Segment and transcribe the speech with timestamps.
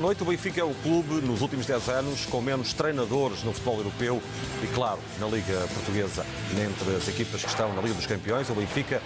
[0.00, 0.22] Boa noite.
[0.22, 4.22] O Benfica é o clube, nos últimos 10 anos, com menos treinadores no futebol europeu
[4.62, 6.24] e, claro, na Liga Portuguesa.
[6.52, 9.02] Entre as equipas que estão na Liga dos Campeões, o Benfica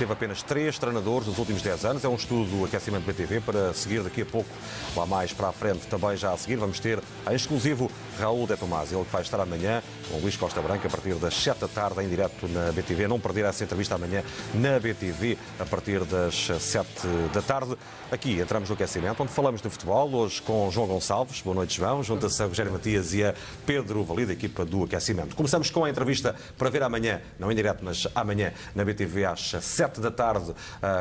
[0.00, 2.04] teve apenas três treinadores nos últimos 10 anos.
[2.04, 4.48] É um estudo do aquecimento BTV para seguir daqui a pouco,
[4.96, 6.98] lá mais para a frente, também já a seguir, vamos ter
[7.30, 10.90] em exclusivo Raul de Tomás, ele que vai estar amanhã com Luís Costa Branca a
[10.90, 13.08] partir das 7 da tarde em direto na BTV.
[13.08, 14.22] Não perder essa entrevista amanhã
[14.54, 17.76] na BTV a partir das 7 da tarde.
[18.10, 21.40] Aqui entramos no aquecimento, onde falamos de futebol, hoje com João Gonçalves.
[21.42, 22.02] Boa noite, João.
[22.02, 25.36] Junta-se a Rogério Matias e a Pedro Valida, equipa do aquecimento.
[25.36, 29.50] Começamos com a entrevista para ver amanhã, não em direto, mas amanhã na BTV às
[29.60, 30.54] 7 da tarde,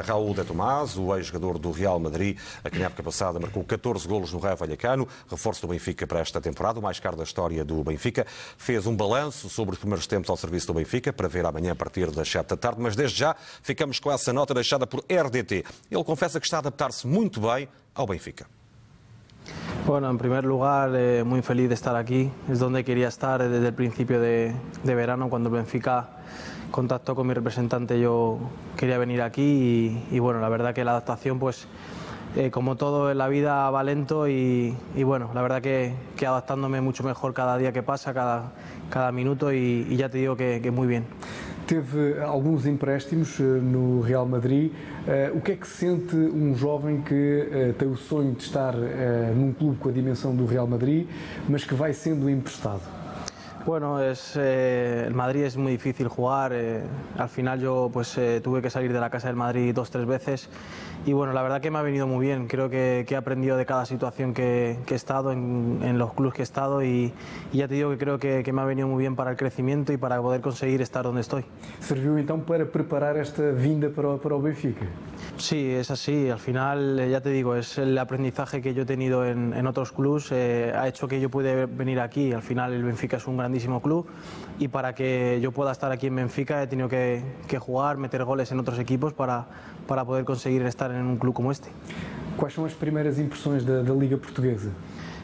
[0.06, 4.08] Raul de Tomás, o ex-jogador do Real Madrid, a que na época passada marcou 14
[4.08, 7.66] golos no Raio Vallecano, reforço do Benfica para esta temporada, o mais caro da história
[7.66, 8.26] do Benfica.
[8.58, 11.76] Fez um balanço sobre os primeiros tempos ao serviço do Benfica, para ver amanhã a
[11.76, 15.66] partir das 7 da tarde, mas desde já ficamos com essa nota deixada por RDT.
[15.92, 18.48] Ele confessa que está a adaptar-se muito bem ao Benfica.
[19.86, 22.32] Bueno, en primer lugar, eh, muy feliz de estar aquí.
[22.48, 26.10] Es donde quería estar desde el principio de, de verano, cuando el Benfica
[26.72, 28.00] contactó con mi representante.
[28.00, 28.38] Yo
[28.78, 29.42] quería venir aquí
[30.12, 31.68] y, y bueno, la verdad que la adaptación, pues
[32.36, 36.28] eh, como todo en la vida, va lento y, y bueno, la verdad que, que,
[36.28, 38.52] adaptándome mucho mejor cada día que pasa, cada,
[38.90, 41.06] cada minuto y, y ya te digo que, que muy bien.
[41.66, 44.72] Teve alguns empréstimos no Real Madrid.
[45.36, 48.74] O que é que sente um jovem que tem o sonho de estar
[49.36, 51.08] num clube com a dimensão do Real Madrid,
[51.48, 52.82] mas que vai sendo emprestado?
[53.70, 56.54] Bueno, es, eh, el Madrid es muy difícil jugar.
[56.56, 56.82] Eh,
[57.20, 60.08] al final yo pues eh, tuve que salir de la casa del Madrid dos tres
[60.08, 60.50] veces
[61.10, 62.46] y bueno, la verdad que me ha venido muy bien.
[62.48, 66.14] Creo que, que he aprendido de cada situación que, que he estado en, en, los
[66.14, 67.12] clubes que he estado y,
[67.52, 69.38] y, ya te digo que creo que, que, me ha venido muy bien para el
[69.38, 71.46] crecimiento y para poder conseguir estar donde estoy.
[71.80, 74.86] ¿Serviu então para preparar esta vinda para, para o Benfica?
[75.38, 76.30] Sí, es así.
[76.30, 79.92] Al final, ya te digo, es el aprendizaje que yo he tenido en, en otros
[79.92, 82.34] clubes eh, ha hecho que yo pueda venir aquí.
[82.34, 84.06] Al final, el Benfica es un grandísimo club
[84.60, 88.24] y para que yo pueda estar aquí en Benfica he tenido que, que jugar, meter
[88.26, 89.48] goles en otros equipos para,
[89.90, 91.70] para poder conseguir estar en un club como este.
[92.38, 94.70] ¿Cuáles son las primeras impresiones de la Liga Portuguesa?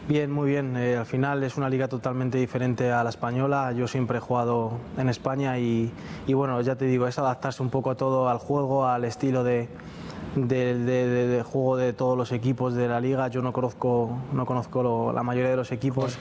[0.10, 0.76] Bien, muy bien.
[0.76, 3.74] Eh, al final es una liga totalmente diferente a la española.
[3.74, 5.92] Yo siempre he jugado en España y,
[6.26, 9.44] y bueno, ya te digo, es adaptarse un poco a todo, al juego, al estilo
[9.44, 9.70] de,
[10.36, 13.28] de, de, de, juego de todos los equipos de la liga.
[13.30, 16.18] Yo no conozco, no conozco lo, la mayoría de los equipos.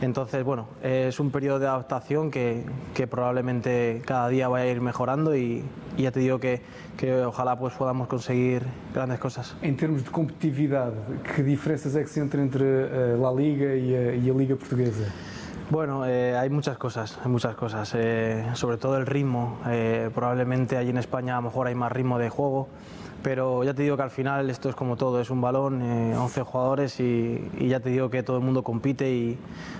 [0.00, 2.64] Entonces, bueno, es un periodo de adaptación que,
[2.94, 5.64] que probablemente cada día vaya a ir mejorando y,
[5.96, 6.62] y ya te digo que,
[6.96, 8.62] que, ojalá pues podamos conseguir
[8.94, 9.56] grandes cosas.
[9.62, 10.94] Em termos de competitividade,
[11.34, 15.12] que diferenças é que se entre a La Liga e a, e a Liga Portuguesa?
[15.70, 17.92] Bueno, eh, hay muchas cosas, hay muchas cosas.
[17.94, 19.58] Eh, sobre todo el ritmo.
[19.66, 22.68] Eh, probablemente allí en España a lo mejor hay más ritmo de juego,
[23.22, 26.42] pero ya te digo que al final esto es como todo, es un balón, 11
[26.42, 29.38] jugadores y, y, ya te digo que todo el mundo compite, y,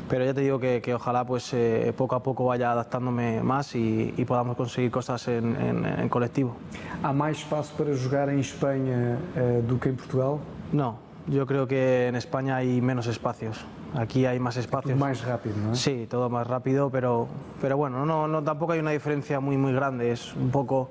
[0.09, 1.55] pero ya te digo que, que ojalá pues
[1.97, 6.57] poco a poco vaya adaptándome más y, y podamos conseguir cosas en, en, en, colectivo.
[7.03, 9.19] ¿Há mais espaço para jogar em Espanha
[9.67, 10.39] do que em Portugal?
[10.73, 13.65] No, yo creo que en España hay menos espacios.
[13.95, 14.99] Aquí hay más espacios.
[14.99, 15.75] Más rápido, ¿no?
[15.75, 17.27] Sí, todo más rápido, pero,
[17.61, 20.13] pero bueno, no, no, tampoco hay una diferencia muy, muy grande.
[20.13, 20.91] Es un poco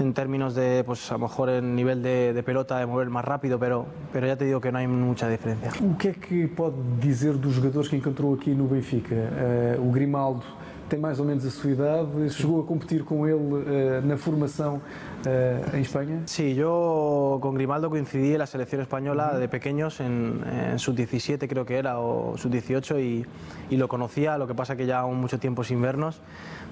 [0.00, 3.24] en términos de, pues a lo mejor el nivel de, de pelota, de mover más
[3.24, 5.70] rápido, pero, pero ya te digo que no hay mucha diferencia.
[5.80, 9.14] O que é que pode dizer dos jogadores que encontrou aqui no Benfica?
[9.14, 10.42] Uh, o Grimaldo
[10.88, 14.76] tem mais ou menos a sua idade, chegou a competir com ele uh, na formação
[14.76, 16.22] uh, en España?
[16.26, 19.40] Sí, yo con Grimaldo coincidí en la selección española uh -huh.
[19.40, 20.40] de pequeños, en,
[20.72, 23.26] en sub-17 creo que era, o sub-18, y,
[23.70, 26.20] y, lo conocía, lo que pasa que ya aún mucho tiempo sin vernos,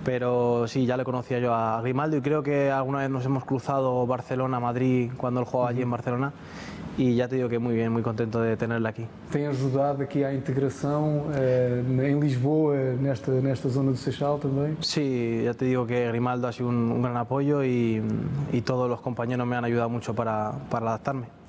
[0.05, 3.45] pero sí, ya le conocía yo a Grimaldo y creo que alguna vez nos hemos
[3.45, 5.75] cruzado Barcelona-Madrid cuando él jugaba uh -huh.
[5.75, 6.33] allí en Barcelona.
[6.99, 9.07] E já te digo que muito bem, muito contente de tê-la aqui.
[9.31, 14.77] Tem ajudado aqui à integração eh, em Lisboa, nesta, nesta zona do Seixal também?
[14.83, 18.03] Sí, ya te digo que Grimaldo ha sido un, un gran apoyo y,
[18.53, 21.42] y, todos los compañeros me han ayudado mucho para, para adaptarme.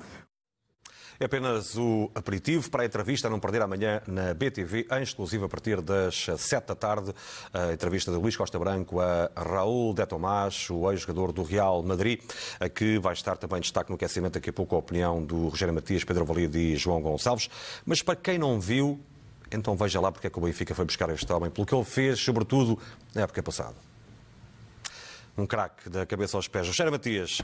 [1.18, 5.44] É apenas o aperitivo para a entrevista a não perder amanhã na BTV, em exclusivo
[5.44, 7.14] a partir das 7 da tarde.
[7.52, 12.20] A entrevista de Luís Costa Branco a Raul de Tomás, o ex-jogador do Real Madrid,
[12.74, 16.02] que vai estar também destaque no aquecimento daqui a pouco a opinião do Rogério Matias,
[16.02, 17.48] Pedro Valide e João Gonçalves.
[17.86, 19.00] Mas para quem não viu,
[19.52, 21.84] então veja lá porque é que o Benfica foi buscar este homem, pelo que ele
[21.84, 22.76] fez, sobretudo
[23.14, 23.76] na época passada.
[25.38, 26.66] Um craque da cabeça aos pés.
[26.66, 27.40] Rogério Matias,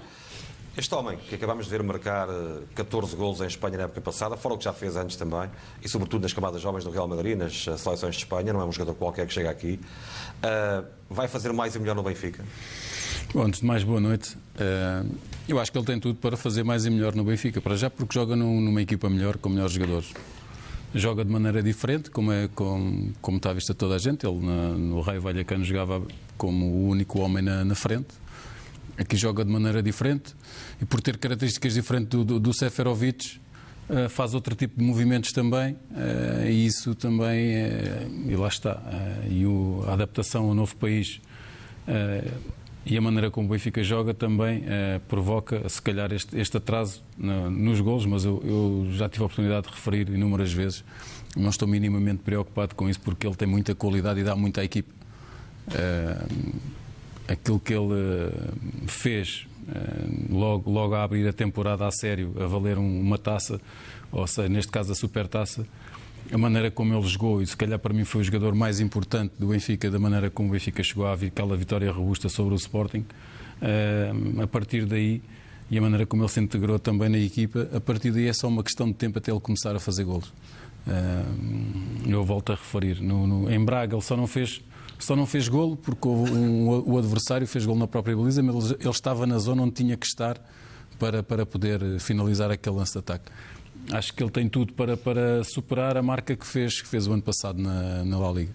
[0.77, 2.29] este homem, que acabámos de ver marcar
[2.75, 5.51] 14 golos em Espanha na época passada, fora o que já fez antes também,
[5.83, 8.73] e sobretudo nas camadas jovens do Real Madrid, nas seleções de Espanha, não é um
[8.73, 9.81] jogador qualquer que chega aqui,
[10.45, 12.45] uh, vai fazer mais e melhor no Benfica?
[13.33, 14.37] Bom, antes de mais, boa noite.
[14.57, 15.09] Uh,
[15.49, 17.89] eu acho que ele tem tudo para fazer mais e melhor no Benfica, para já
[17.89, 20.13] porque joga num, numa equipa melhor, com melhores jogadores.
[20.93, 24.27] Joga de maneira diferente, como, é, como, como está à vista toda a gente.
[24.27, 26.03] Ele na, no Raio Vallecano jogava
[26.37, 28.09] como o único homem na, na, frente.
[29.01, 30.35] Aqui joga de maneira diferente
[30.79, 33.41] e por ter características diferentes do, do, do Seferovic,
[33.89, 38.79] uh, faz outro tipo de movimentos também uh, e isso também, uh, e lá está.
[39.27, 41.19] e o, a adaptação ao novo país
[42.85, 47.03] e a maneira como o Benfica joga também eh, provoca, se calhar, este, este atraso
[47.17, 50.83] no, nos golos, mas eu, eu, já tive a oportunidade de referir inúmeras vezes.
[51.37, 54.65] Não estou minimamente preocupado com isso porque ele tem muita qualidade e dá muito à
[54.65, 54.89] equipe.
[57.31, 58.33] Eh, aquilo que ele eh,
[58.87, 59.47] fez
[60.29, 63.61] logo, logo a abrir a temporada a sério, a valer um, uma taça,
[64.11, 65.65] ou seja, neste caso a super taça,
[66.33, 69.33] a maneira como ele jogou, e se calhar para mim foi o jogador mais importante
[69.39, 73.05] do Benfica, da maneira como o Benfica chegou à aquela vitória robusta sobre o Sporting,
[73.63, 75.23] uh, a partir daí,
[75.71, 78.49] e a maneira como ele se integrou também na equipa, a partir daí é só
[78.49, 80.33] uma questão de tempo até ele começar a fazer golos.
[82.09, 84.61] Eu volto a referir, no, no, em Braga ele só não fez
[85.01, 88.77] só não fez golo porque um, o adversário fez golo na própria baliza, mas ele,
[88.81, 90.41] ele estava na zona onde tinha que estar
[90.99, 93.31] para, para poder finalizar aquele lance de ataque
[93.93, 97.13] acho que ele tem tudo para, para superar a marca que fez, que fez o
[97.13, 98.53] ano passado na, na La Liga.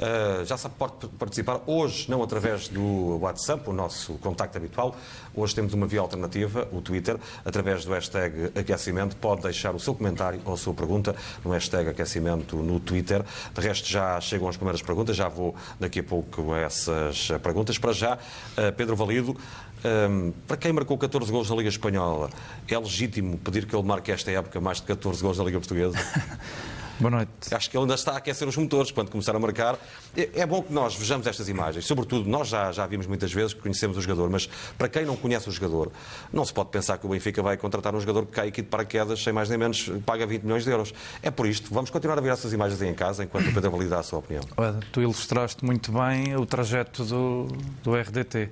[0.00, 4.96] Uh, já sabe, pode participar hoje, não através do WhatsApp, o nosso contacto habitual.
[5.34, 9.14] Hoje temos uma via alternativa, o Twitter, através do hashtag aquecimento.
[9.16, 11.14] Pode deixar o seu comentário ou a sua pergunta
[11.44, 13.22] no hashtag aquecimento no Twitter.
[13.54, 17.76] De resto, já chegam as primeiras perguntas, já vou daqui a pouco a essas perguntas.
[17.76, 19.36] Para já, uh, Pedro Valido.
[19.82, 22.28] Um, para quem marcou 14 gols na Liga Espanhola,
[22.68, 25.96] é legítimo pedir que ele marque esta época mais de 14 gols na Liga Portuguesa?
[27.00, 27.54] Boa noite.
[27.54, 29.78] Acho que ele ainda está a aquecer os motores quando começar a marcar.
[30.14, 31.86] É, é bom que nós vejamos estas imagens.
[31.86, 35.16] Sobretudo, nós já, já vimos muitas vezes que conhecemos o jogador, mas para quem não
[35.16, 35.90] conhece o jogador,
[36.30, 38.68] não se pode pensar que o Benfica vai contratar um jogador que cai aqui de
[38.68, 40.92] paraquedas, sem mais nem menos, paga 20 milhões de euros.
[41.22, 41.72] É por isto.
[41.72, 44.18] Vamos continuar a ver essas imagens aí em casa, enquanto o Pedro valida a sua
[44.18, 44.44] opinião.
[44.92, 47.48] Tu ilustraste muito bem o trajeto do,
[47.82, 48.50] do RDT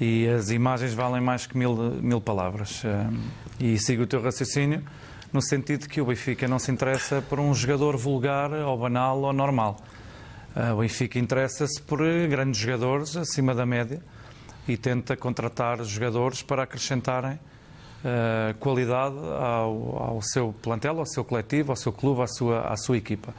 [0.00, 2.82] e as imagens valem mais que mil, mil palavras.
[2.86, 3.06] Eh,
[3.60, 4.82] e sigo o teu raciocínio
[5.36, 9.34] no sentido que o Benfica não se interessa por um jogador vulgar ou banal ou
[9.34, 9.76] normal.
[10.56, 14.00] Eh, o Benfica interessa-se por grandes jogadores acima da média
[14.66, 21.70] e tenta contratar jogadores para acrescentarem uh, qualidade ao, ao, seu plantel, ao seu coletivo,
[21.70, 23.34] ao seu clube, à sua, à sua equipa.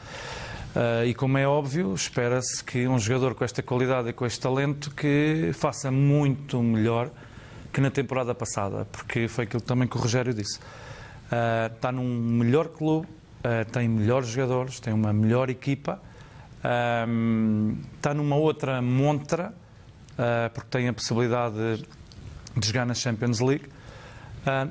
[0.75, 4.39] Uh, e como é óbvio, espera-se que um jogador com esta qualidade e com este
[4.39, 7.09] talento que faça muito melhor
[7.73, 10.59] que na temporada passada, porque foi aquilo também que o Rogério disse.
[11.27, 16.01] Uh, está num melhor clube, uh, tem melhores jogadores, tem uma melhor equipa,
[16.59, 19.53] está numa outra montra,
[20.53, 21.85] porque tem a possibilidade de,
[22.57, 23.69] de jogar na Champions League.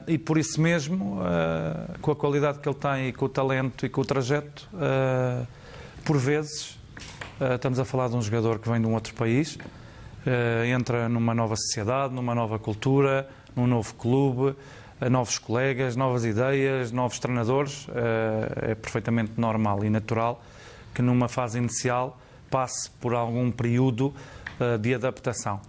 [0.06, 1.20] e por isso mesmo,
[2.02, 4.68] com a qualidade que ele tem e com o talento e com o trajeto,
[6.06, 6.78] por vezes,
[7.40, 11.08] uh, estamos a falar de um jogador que vem de um outro país, uh, entra
[11.08, 14.56] numa nova sociedade, numa nova cultura, num novo clube, uh,
[15.10, 17.86] novos colegas, novas ideias, novos treinadores.
[18.62, 20.42] é perfeitamente normal e natural
[20.94, 22.18] que numa fase inicial
[22.50, 24.14] passe por algum período
[24.80, 25.60] de adaptação.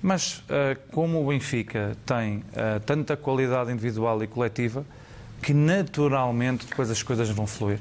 [0.00, 0.44] Mas
[0.92, 2.44] como o Benfica tem
[2.84, 4.84] tanta qualidade individual e coletiva,
[5.42, 7.80] que naturalmente depois as coisas vão fluir.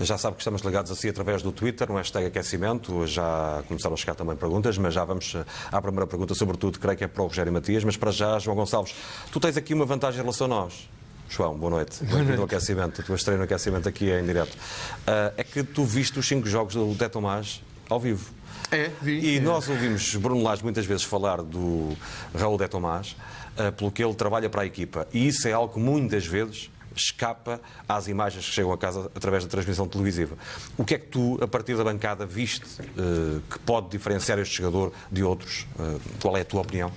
[0.00, 3.06] Já sabe que estamos ligados assim através do Twitter, no hashtag aquecimento.
[3.06, 5.34] Já começaram a chegar também perguntas, mas já vamos
[5.72, 7.82] à primeira pergunta, sobretudo, creio que é para o Rogério Matias.
[7.82, 8.94] Mas para já, João Gonçalves,
[9.32, 10.88] tu tens aqui uma vantagem em relação a nós.
[11.28, 12.04] João, boa noite.
[12.04, 13.00] Bem-vindo ao aquecimento.
[13.00, 14.54] A tua estreia no aquecimento aqui é em direto.
[14.54, 18.32] Uh, é que tu viste os cinco jogos do Té Tomás ao vivo.
[18.70, 19.18] É, vi.
[19.20, 19.40] E é.
[19.40, 21.96] nós ouvimos Bruno Lage muitas vezes falar do
[22.34, 23.16] Raul Té Tomás,
[23.58, 25.06] uh, pelo que ele trabalha para a equipa.
[25.12, 29.44] E isso é algo que muitas vezes escapa às imagens que chegam a casa através
[29.44, 30.36] da transmissão televisiva.
[30.76, 34.56] O que é que tu, a partir da bancada, viste uh, que pode diferenciar este
[34.56, 35.66] jogador de outros?
[35.78, 36.92] Uh, qual é a tua opinião?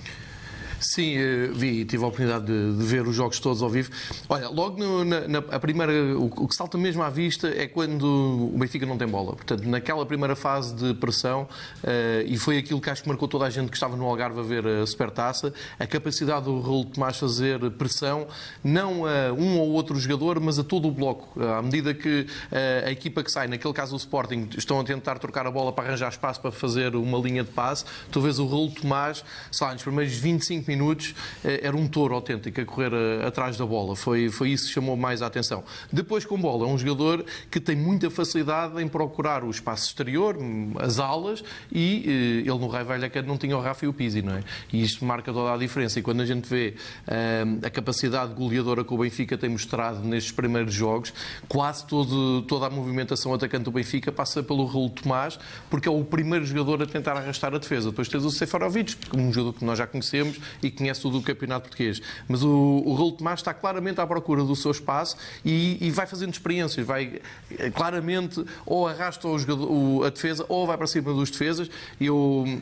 [0.80, 3.90] Sim, eh, vi, tive a oportunidade de, de, ver os jogos todos ao vivo.
[4.28, 7.66] Olha, logo no, na, na, a primeira, o, o, que salta mesmo à vista é
[7.66, 9.36] quando o Benfica não tem bola.
[9.36, 11.42] Portanto, naquela primeira fase de pressão,
[11.84, 11.86] uh,
[12.24, 14.42] e foi aquilo que acho que marcou toda a gente que estava no Algarve a
[14.42, 18.26] ver a Supertaça, a capacidade do Raul Tomás fazer pressão,
[18.64, 21.38] não a um ou outro jogador, mas a todo o bloco.
[21.38, 24.84] Uh, à medida que uh, a equipa que sai, naquele caso o Sporting, estão a
[24.84, 28.38] tentar trocar a bola para arranjar espaço para fazer uma linha de passe, tu vês
[28.38, 29.22] o Raul Tomás,
[29.52, 32.92] sei lá, nos primeiros 25 minutos era um touro autêntico a correr
[33.26, 33.96] atrás da bola.
[33.96, 35.64] Foi, foi isso que chamou mais a atenção.
[35.92, 40.36] Depois, com bola, é um jogador que tem muita facilidade em procurar o espaço exterior,
[40.78, 44.34] as alas, e ele no Rai Vallecano não tinha o Rafa e o Pizzi, não
[44.34, 44.42] é?
[44.72, 45.98] E isto marca toda a diferença.
[45.98, 46.74] E quando a gente vê
[47.62, 51.12] a capacidade goleadora que o Benfica tem mostrado nestes primeiros jogos,
[51.48, 56.04] quase todo, toda a movimentação atacante do Benfica passa pelo Raul Tomás, porque é o
[56.04, 57.90] primeiro jogador a tentar arrastar a defesa.
[57.90, 61.68] Depois tens o Sefarovic, um jogador que nós já conhecemos e conhece todo o campeonato
[61.68, 62.00] português.
[62.28, 66.06] Mas o, o Raul Tomás está claramente à procura do seu espaço e, e vai
[66.06, 67.20] fazendo experiências, vai
[67.58, 71.70] eh, claramente ou arrasta o jogador, o, a defesa ou vai para cima dos defesas.
[71.98, 72.60] E eu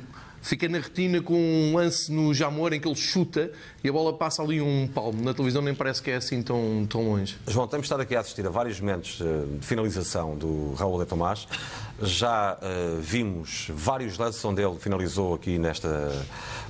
[0.49, 3.53] Fiquei na retina com um lance no Jamor em que ele chuta
[3.85, 5.23] e a bola passa ali um palmo.
[5.23, 7.37] Na televisão nem parece que é assim tão, tão longe.
[7.47, 11.05] João, temos estado aqui a assistir a vários momentos eh, de finalização do Raul de
[11.05, 11.47] Tomás.
[12.01, 16.25] Já uh, vimos vários lances onde ele finalizou aqui nesta,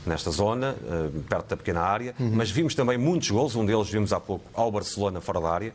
[0.04, 2.32] nesta zona, uh, perto da pequena área, uhum.
[2.34, 3.54] mas vimos também muitos gols.
[3.54, 5.72] Um deles vimos há pouco ao Barcelona, fora da área,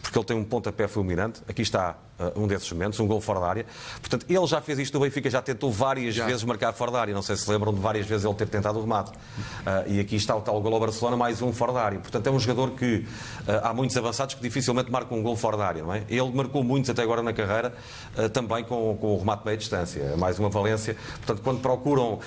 [0.00, 1.42] porque ele tem um pontapé fulminante.
[1.48, 1.98] Aqui está
[2.36, 3.66] um desses momentos, um gol fora da área.
[4.00, 6.26] Portanto, ele já fez isto no Benfica, já tentou várias já.
[6.26, 7.14] vezes marcar fora da área.
[7.14, 9.10] Não sei se lembram de várias vezes ele ter tentado o remate.
[9.10, 11.98] Uh, e aqui está o tal gol ao Barcelona, mais um fora da área.
[11.98, 13.06] Portanto, é um jogador que uh,
[13.62, 16.04] há muitos avançados que dificilmente marcam um gol fora da área, não é?
[16.08, 17.74] Ele marcou muitos até agora na carreira,
[18.32, 20.00] também com, com o remate meia distância.
[20.00, 20.96] É mais uma valência.
[21.16, 22.18] Portanto, quando procuram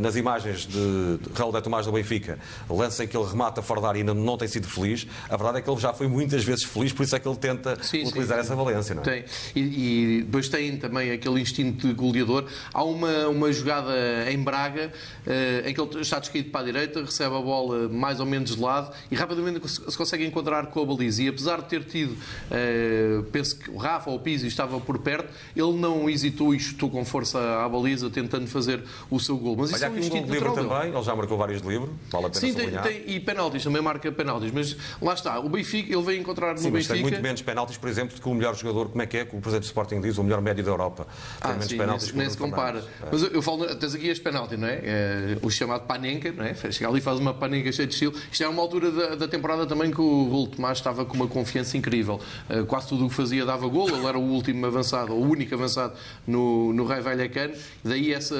[0.00, 2.38] nas imagens de Raul de Tomás do Benfica,
[2.68, 5.36] lança em que ele remata fora da área e ainda não tem sido feliz, a
[5.36, 7.76] verdade é que ele já foi muitas vezes feliz, por isso é que ele tenta
[7.82, 8.52] sim, utilizar sim, sim.
[8.52, 9.04] essa valência, não é?
[9.04, 9.23] Tem.
[9.54, 12.44] E, e, depois tem também aquele instinto de goleador.
[12.72, 13.92] Há uma, uma jogada
[14.30, 14.92] em Braga
[15.26, 18.54] uh, em que ele está descaído para a direita, recebe a bola mais ou menos
[18.54, 21.22] de lado e rapidamente se consegue encontrar com a baliza.
[21.22, 24.98] E apesar de ter tido, uh, penso que o Rafa ou o Pizzi estava por
[24.98, 29.56] perto, ele não hesitou e chutou com força à baliza, tentando fazer o seu gol.
[29.56, 31.68] Mas Olha, isso é um instinto um de livro também, ele já marcou vários de
[31.68, 34.50] livro, vale a pena Sim, tem, tem, e penaltis, também marca penaltis.
[34.52, 36.94] Mas lá está, o Benfica, ele veio encontrar Sim, no mas Benfica...
[36.94, 39.24] tem muito menos penaltis, por exemplo, do que o melhor jogador, como é que é,
[39.24, 41.06] que o Presidente do Sporting diz, o melhor médio da Europa.
[41.40, 42.78] Ah, menos sim, penaltis nem, nem se compara.
[42.78, 43.08] É.
[43.10, 44.80] Mas eu, eu falo, tens aqui este penalti, não é?
[44.82, 45.38] é?
[45.42, 46.54] O chamado panenca, não é?
[46.54, 48.14] Chega ali e faz uma panenca cheia de estilo.
[48.30, 51.28] Isto é uma altura da, da temporada também que o Raul Tomás estava com uma
[51.28, 52.20] confiança incrível.
[52.48, 55.54] Uh, quase tudo o que fazia dava gol, ele era o último avançado, o único
[55.54, 55.94] avançado
[56.26, 58.36] no, no Rai Vallecano, daí essa,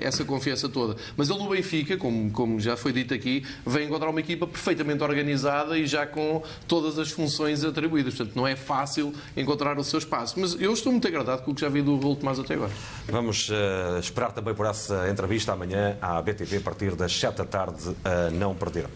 [0.00, 0.96] essa confiança toda.
[1.16, 5.02] Mas ele no Benfica, como, como já foi dito aqui, vem encontrar uma equipa perfeitamente
[5.02, 8.14] organizada e já com todas as funções atribuídas.
[8.14, 10.17] Portanto, não é fácil encontrar o seu espaço.
[10.36, 12.70] Mas eu estou muito agradado com o que já vi do Raul Tomás até agora.
[13.08, 17.44] Vamos uh, esperar também por essa entrevista amanhã à BTV a partir das 7 da
[17.44, 18.86] tarde a não perder.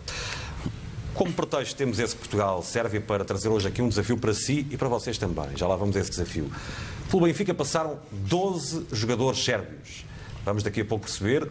[1.15, 4.89] Como pretexto temos esse Portugal-Sérvia para trazer hoje aqui um desafio para si e para
[4.89, 5.57] vocês também.
[5.57, 6.51] Já lá vamos a esse desafio.
[7.11, 10.07] Pelo Benfica passaram 12 jogadores sérvios.
[10.45, 11.49] Vamos daqui a pouco perceber,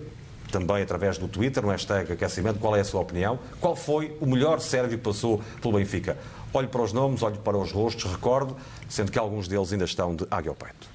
[0.52, 3.40] também através do Twitter, no hashtag aquecimento, qual é a sua opinião.
[3.60, 6.18] Qual foi o melhor sérvio que passou pelo Benfica?
[6.54, 8.58] Olho para os nomes, olho para os rostos, recordo,
[8.90, 10.90] sendo que alguns deles ainda estão de águia ao peito.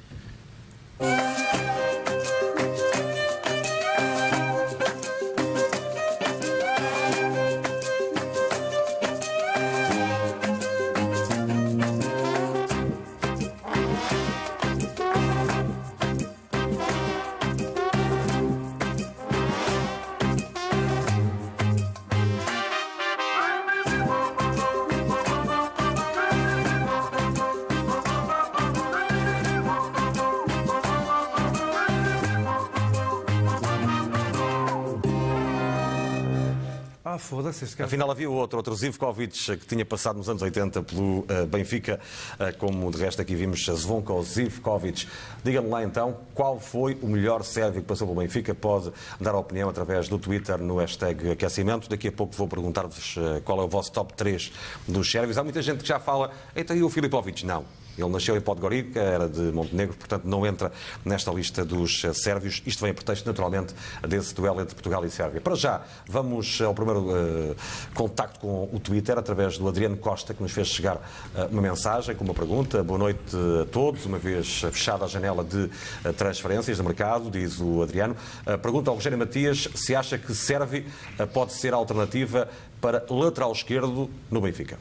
[37.27, 37.83] Foda-se.
[37.83, 42.01] Afinal, havia outro, outro Zivkovic, que tinha passado nos anos 80 pelo uh, Benfica,
[42.35, 45.09] uh, como de resto aqui vimos Zvonko Zivkovic.
[45.43, 48.55] Diga-me lá então, qual foi o melhor sérvio que passou pelo Benfica?
[48.55, 51.89] Pode dar a opinião através do Twitter no hashtag aquecimento.
[51.89, 54.53] Daqui a pouco vou perguntar-vos qual é o vosso top 3
[54.87, 55.37] dos sérvios.
[55.37, 57.45] Há muita gente que já fala, então e o Filipovic?
[57.45, 57.86] Não.
[57.97, 60.71] Ele nasceu em Podgorica, era de Montenegro, portanto não entra
[61.05, 62.63] nesta lista dos eh, sérvios.
[62.67, 63.75] Isto vem a pretexto, naturalmente,
[64.07, 65.41] desse duelo entre Portugal e Sérvia.
[65.41, 67.57] Para já, vamos ao primeiro uh,
[67.95, 72.15] contacto com o Twitter, através do Adriano Costa, que nos fez chegar uh, uma mensagem
[72.15, 72.83] com uma pergunta.
[72.83, 77.61] Boa noite a todos, uma vez fechada a janela de uh, transferências de mercado, diz
[77.61, 78.17] o Adriano.
[78.63, 80.85] pergunta ao Rogério Matias se acha que Sérvia
[81.33, 82.49] pode ser alternativa
[82.81, 84.79] para lateral esquerdo no Benfica.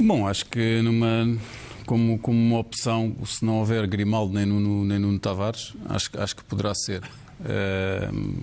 [0.00, 1.36] Bom, acho que numa
[1.84, 6.36] como, como uma opção, se não houver Grimaldo nem Nuno, nem Nuno Tavares, acho, acho
[6.36, 7.02] que poderá ser.
[7.40, 8.42] Uh,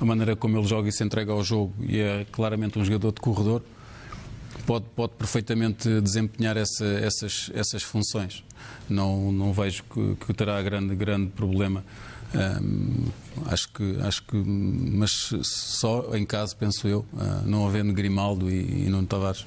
[0.00, 3.12] a maneira como ele joga e se entrega ao jogo e é claramente um jogador
[3.12, 3.62] de corredor,
[4.66, 8.44] pode, pode perfeitamente desempenhar essa, essas, essas funções.
[8.88, 11.84] Não, não vejo que, que terá grande, grande problema
[12.34, 13.06] Um,
[13.46, 18.86] acho que, acho que, mas só em caso, penso eu, uh, não havendo Grimaldo e,
[18.86, 19.46] e Nuno Tavares.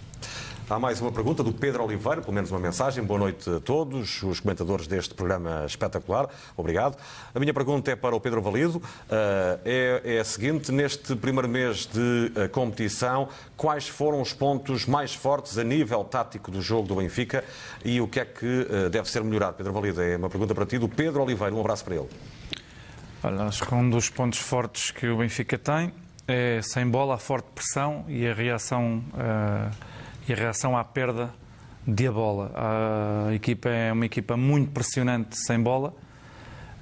[0.69, 3.01] Há mais uma pergunta do Pedro Oliveira, pelo menos uma mensagem.
[3.01, 6.27] Boa noite a todos, os comentadores deste programa espetacular.
[6.57, 6.97] Obrigado.
[7.33, 8.79] A minha pergunta é para o Pedro Valido.
[8.79, 8.83] Uh,
[9.63, 15.15] é, é, a seguinte: neste primeiro mês de uh, competição, quais foram os pontos mais
[15.15, 17.45] fortes a nível tático do jogo do Benfica
[17.85, 19.55] e o que é que uh, deve ser melhorado?
[19.55, 21.55] Pedro Valido, é uma pergunta para ti do Pedro Oliveira.
[21.55, 22.09] Um abraço para ele.
[23.23, 25.93] Olha, acho que um dos pontos fortes que o Benfica tem
[26.27, 29.01] é, sem bola, a forte pressão e a reação
[30.27, 31.33] e a reação à perda
[31.87, 32.51] de a bola.
[32.55, 35.93] A equipa é uma equipa muito pressionante sem bola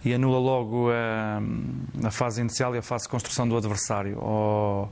[0.04, 4.18] e anula logo a, a fase inicial e a fase de construção do adversário.
[4.20, 4.92] Ou,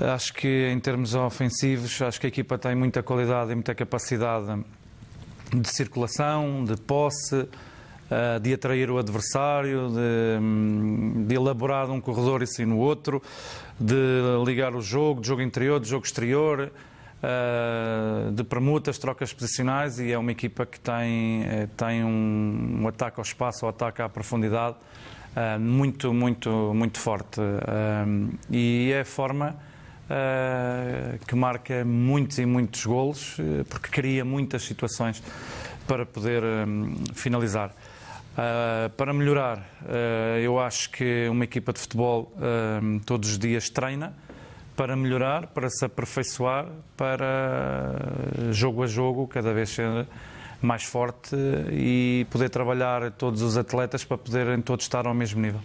[0.00, 4.64] acho que em termos ofensivos, acho que a equipa tem muita qualidade e muita capacidade
[5.52, 7.48] de circulação, de posse,
[8.10, 13.22] eh, de atrair o adversário, de, de elaborar um corredor e sim no outro,
[13.78, 13.94] de
[14.44, 16.72] ligar o jogo, de jogo interior, de jogo exterior.
[17.22, 22.88] Uh, de permutas, trocas posicionais e é uma equipa que tem, eh, tem um, um
[22.88, 24.74] ataque ao espaço, um ataque à profundidade
[25.36, 27.38] uh, muito, muito, muito forte.
[27.38, 29.56] Uh, e é a forma
[31.28, 33.36] que marca muitos e muitos golos,
[33.68, 35.22] porque cria muitas situações
[35.86, 36.42] para poder
[37.14, 37.72] finalizar.
[38.96, 39.64] para melhorar,
[40.42, 42.32] eu acho que uma equipa de futebol
[43.06, 44.12] todos os dias treina
[44.80, 47.92] para melhorar, para se aperfeiçoar, para
[48.50, 50.06] jogo a jogo cada vez ser
[50.62, 51.36] mais forte
[51.70, 55.60] e poder trabalhar todos os atletas para poderem todos estar ao mesmo nível.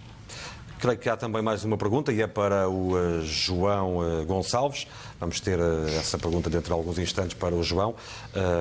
[0.85, 4.85] Creio que há também mais uma pergunta e é para o uh, João uh, Gonçalves.
[5.19, 7.95] Vamos ter uh, essa pergunta dentro de alguns instantes para o João.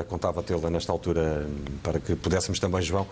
[0.08, 1.46] contava tê-la nesta altura
[1.82, 3.06] para que pudéssemos também, João,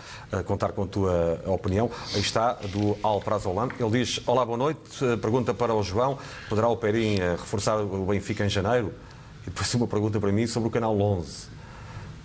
[0.47, 1.90] contar com a tua opinião.
[2.14, 3.69] Aí está, do Alprazolan.
[3.78, 4.81] Ele diz: Olá, boa noite.
[5.21, 6.16] pergunta para o João:
[6.49, 8.95] poderá o Perim reforçar o Benfica em janeiro?
[9.42, 11.49] E depois uma pergunta para mim sobre o canal 11.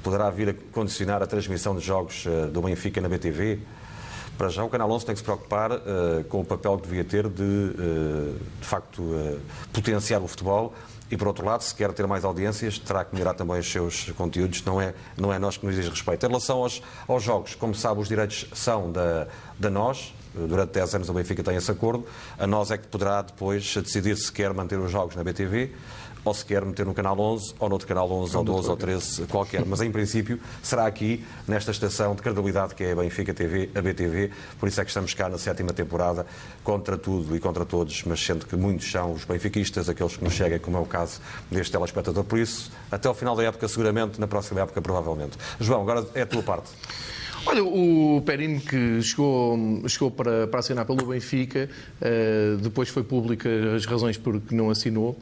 [0.01, 3.59] Poderá vir a condicionar a transmissão de jogos do Benfica na BTV?
[4.37, 7.03] Para já, o Canal 11 tem que se preocupar uh, com o papel que devia
[7.03, 9.39] ter de, uh, de facto, uh,
[9.73, 10.73] potenciar o futebol.
[11.09, 14.11] E, por outro lado, se quer ter mais audiências, terá que melhorar também os seus
[14.11, 16.23] conteúdos, não é, não é nós que nos diz respeito.
[16.25, 20.95] Em relação aos, aos jogos, como sabe, os direitos são da, da nós, durante 10
[20.95, 22.05] anos o Benfica tem esse acordo,
[22.37, 25.71] a nós é que poderá depois decidir se quer manter os jogos na BTV
[26.27, 28.77] ou se quer meter no canal 11, ou no outro canal 11, ou 12, ou
[28.77, 29.65] 13, qualquer.
[29.65, 33.81] Mas em princípio será aqui, nesta estação de credibilidade que é a Benfica TV, a
[33.81, 36.25] BTV, por isso é que estamos cá na sétima temporada,
[36.63, 40.33] contra tudo e contra todos, mas sendo que muitos são os benfiquistas, aqueles que nos
[40.33, 42.23] chegam, como é o caso deste telespectador.
[42.23, 45.37] Por isso, até ao final da época, seguramente, na próxima época, provavelmente.
[45.59, 46.69] João, agora é a tua parte.
[47.49, 49.57] Olha, o Perino que chegou,
[49.87, 51.69] chegou para, para assinar pelo Benfica,
[52.01, 55.17] uh, depois foi pública as razões por que não assinou, uh,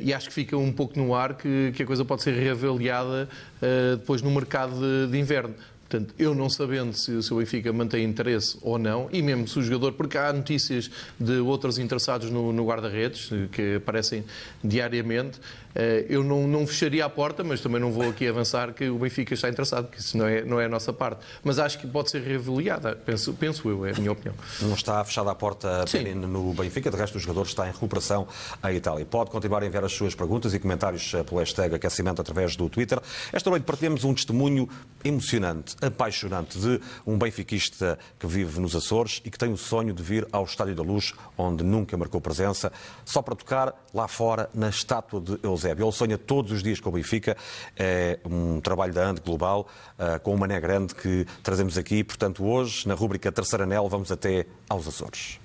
[0.00, 3.28] e acho que fica um pouco no ar que, que a coisa pode ser reavaliada
[3.60, 5.54] uh, depois no mercado de, de inverno.
[5.92, 9.58] Portanto, eu não sabendo se, se o Benfica mantém interesse ou não, e mesmo se
[9.58, 14.24] o jogador, porque há notícias de outros interessados no, no guarda-redes que aparecem
[14.64, 15.38] diariamente,
[15.74, 18.98] eh, eu não, não, fecharia a porta, mas também não vou aqui avançar que o
[18.98, 21.24] Benfica está interessado, porque isso não é, não é a nossa parte.
[21.42, 24.34] Mas acho que pode ser reavaliada, penso, penso eu, é a minha opinião.
[24.60, 28.26] Não está fechada a porta no Benfica, de resto o jogador está em recuperação
[28.64, 29.04] em Itália.
[29.04, 32.68] Pode continuar a enviar as suas perguntas e comentários eh, pelo hashtag aquecimento através do
[32.68, 33.00] Twitter.
[33.32, 34.68] Esta noite partilhamos um testemunho
[35.04, 40.02] emocionante, apaixonante, de um benfiquista que vive nos Açores e que tem o sonho de
[40.02, 42.72] vir ao Estádio da Luz, onde nunca marcou presença,
[43.04, 45.84] só para tocar lá fora na estátua de Eusébio.
[45.84, 47.36] Ele sonha todos os dias com o Benfica.
[47.76, 49.66] É um trabalho da AND Global,
[49.98, 52.04] uh, com o Mané Grande que trazemos aqui.
[52.04, 55.40] Portanto, hoje, na rúbrica Terceira Anel, vamos até aos Açores.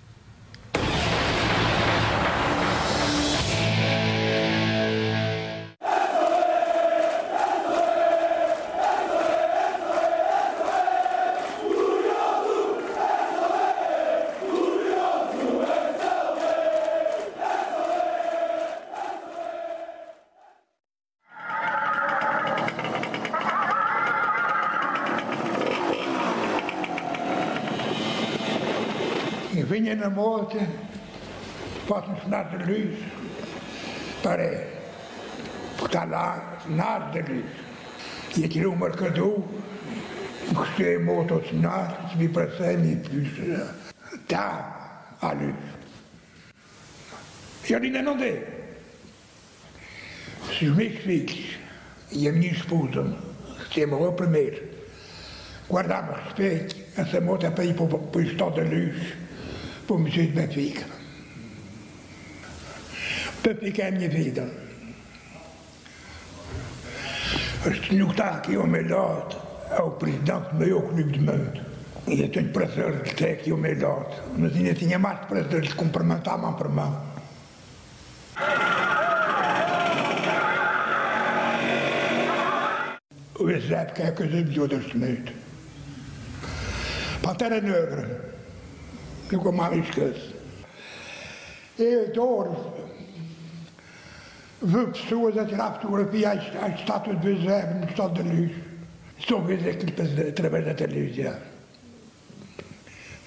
[32.28, 33.00] O de Luz
[34.22, 34.68] para
[35.80, 37.46] botar lá nada de Luz.
[38.38, 39.44] E tirei um marcador,
[40.52, 43.66] encostei a moto ao Senado, subi para cima e disse,
[44.28, 45.56] tá, a luz.
[47.68, 48.46] E eu ainda não dei.
[50.58, 51.58] Se os meus filhos
[52.12, 53.04] e a minha esposa,
[53.72, 54.64] que se morreu primeiro,
[55.70, 59.14] guardavam respeito, essa moto é para ir o- para o Estado da Luz,
[59.88, 60.86] para o Museu de Benfica.
[63.48, 64.46] É a minha vida.
[67.66, 69.38] Está aqui meu lado
[69.72, 71.66] é o presidente do maior clube do mundo.
[72.08, 74.16] E eu tenho prazer de ter aqui meu lado.
[74.38, 77.02] Mas ainda tinha mais prazer de cumprimentar mão por mão.
[83.40, 83.46] O
[83.94, 85.32] que é a coisa melhor deste mundo.
[87.22, 88.34] Pantera Negra.
[89.32, 90.36] Nunca mais esqueço.
[91.80, 92.87] Eu adoro
[94.62, 98.52] ver pessoas a tirar fotografia à à estátua de Eusébio no Estado da Luz.
[99.20, 101.36] Só ver aquilo através da televisão.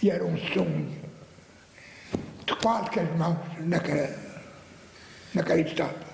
[0.03, 0.87] E era um som
[2.47, 4.09] de qualquer mãos naquela,
[5.35, 6.11] naquela estátua.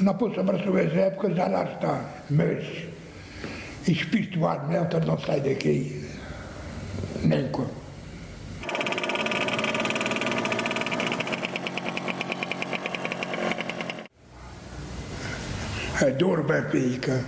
[0.00, 2.04] Não posso abraçar Eusébio porque já lá está.
[2.30, 2.64] Mas
[3.86, 6.08] espiritualmente não sai daqui.
[7.22, 7.81] Nem com.
[16.02, 17.24] Adoro Benfica.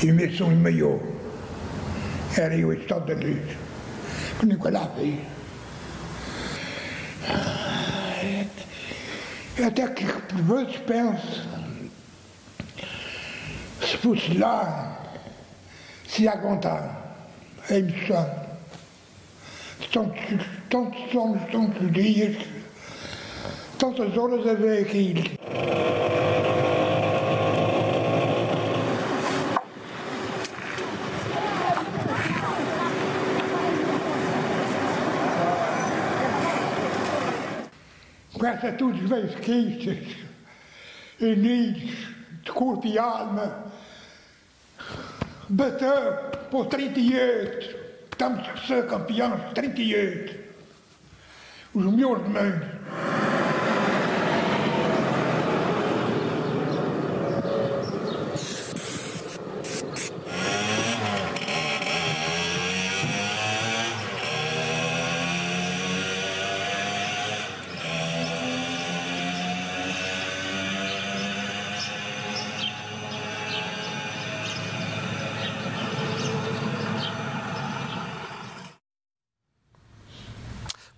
[0.00, 1.00] E o meu sonho maior
[2.36, 3.56] era eu estar da luz.
[4.38, 5.20] Que lá vi.
[9.56, 11.48] Eu até que por vezes penso,
[13.80, 15.02] se fosse lá,
[16.06, 17.16] se aguentar
[17.68, 18.48] a emoção.
[19.92, 22.36] Tantos, tantos anos, tantos dias,
[23.78, 26.07] tantas horas a ver aquilo.
[38.78, 40.16] Todos os benfiquistas,
[41.20, 41.90] unidos,
[42.42, 43.66] de corpo e alma,
[45.50, 46.14] bateu
[46.50, 47.76] por 38,
[48.10, 50.34] estamos a ser campeões de 38,
[51.74, 52.30] os melhores do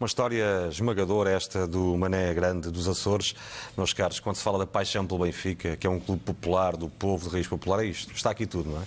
[0.01, 3.35] Uma história esmagadora esta do Mané Grande dos Açores.
[3.77, 6.89] Meus caros, quando se fala da paixão pelo Benfica, que é um clube popular, do
[6.89, 8.11] povo, de raiz popular, é isto.
[8.15, 8.85] Está aqui tudo, não é?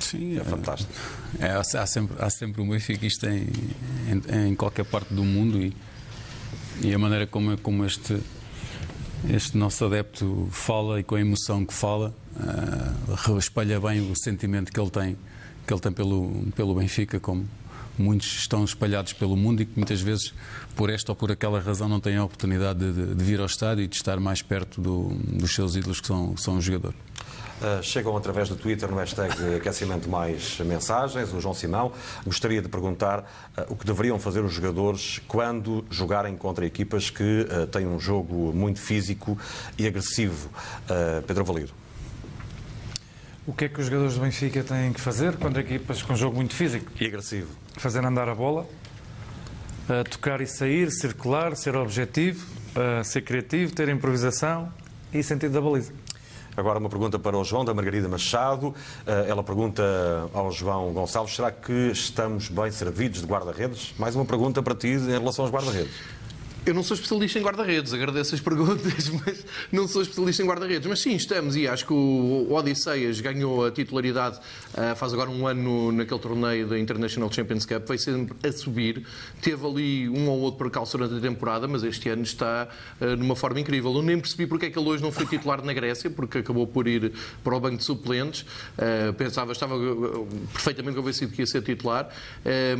[0.00, 0.92] Sim, É fantástico.
[1.38, 3.46] É, há, sempre, há sempre um benfiquista em,
[4.08, 5.72] em, em qualquer parte do mundo e,
[6.82, 8.20] e a maneira como, como este,
[9.30, 12.92] este nosso adepto fala e com a emoção que fala ah,
[13.38, 15.16] espalha bem o sentimento que ele tem,
[15.64, 17.48] que ele tem pelo, pelo Benfica, como
[18.02, 20.32] muitos estão espalhados pelo mundo e que muitas vezes,
[20.74, 23.84] por esta ou por aquela razão, não têm a oportunidade de, de- vir ao estádio
[23.84, 26.96] e de estar mais perto do- dos seus ídolos que são, que são os jogadores.
[27.58, 31.32] Uh, chegam através do Twitter no hashtag aquecimento mais mensagens.
[31.32, 31.90] O João Simão
[32.22, 33.20] gostaria de perguntar
[33.56, 37.98] uh, o que deveriam fazer os jogadores quando jogarem contra equipas que uh, têm um
[37.98, 39.38] jogo muito físico
[39.78, 40.50] e agressivo.
[40.84, 41.72] Uh, Pedro Valido.
[43.46, 46.36] O que é que os jogadores do Benfica têm que fazer contra equipas com jogo
[46.36, 46.90] muito físico?
[47.00, 47.48] E agressivo.
[47.76, 48.66] Fazer andar a bola,
[49.88, 54.72] eh, tocar e sair, circular, ser objetivo, eh, ser criativo, ter improvisação
[55.12, 55.92] e sentido da baliza.
[56.56, 58.68] Agora uma pergunta para o João, da Margarida Machado.
[58.68, 58.74] Uh,
[59.28, 59.82] ela pergunta
[60.32, 63.94] ao João Gonçalves, será que estamos bem servidos de guarda-redes?
[63.98, 65.92] Mais uma pergunta para ti em relação aos guarda-redes.
[66.66, 70.88] Eu não sou especialista em guarda-redes, agradeço as perguntas, mas não sou especialista em guarda-redes.
[70.88, 74.40] Mas sim, estamos, e acho que o Odisseias ganhou a titularidade
[74.74, 79.06] ah, faz agora um ano naquele torneio da International Champions Cup, veio sempre a subir.
[79.40, 82.66] Teve ali um ou outro percalço durante a temporada, mas este ano está
[83.00, 83.94] ah, numa forma incrível.
[83.94, 86.66] Eu nem percebi porque é que ele hoje não foi titular na Grécia, porque acabou
[86.66, 87.12] por ir
[87.44, 88.44] para o banco de suplentes.
[88.76, 89.76] Ah, pensava, estava
[90.52, 92.08] perfeitamente convencido que ia ser titular,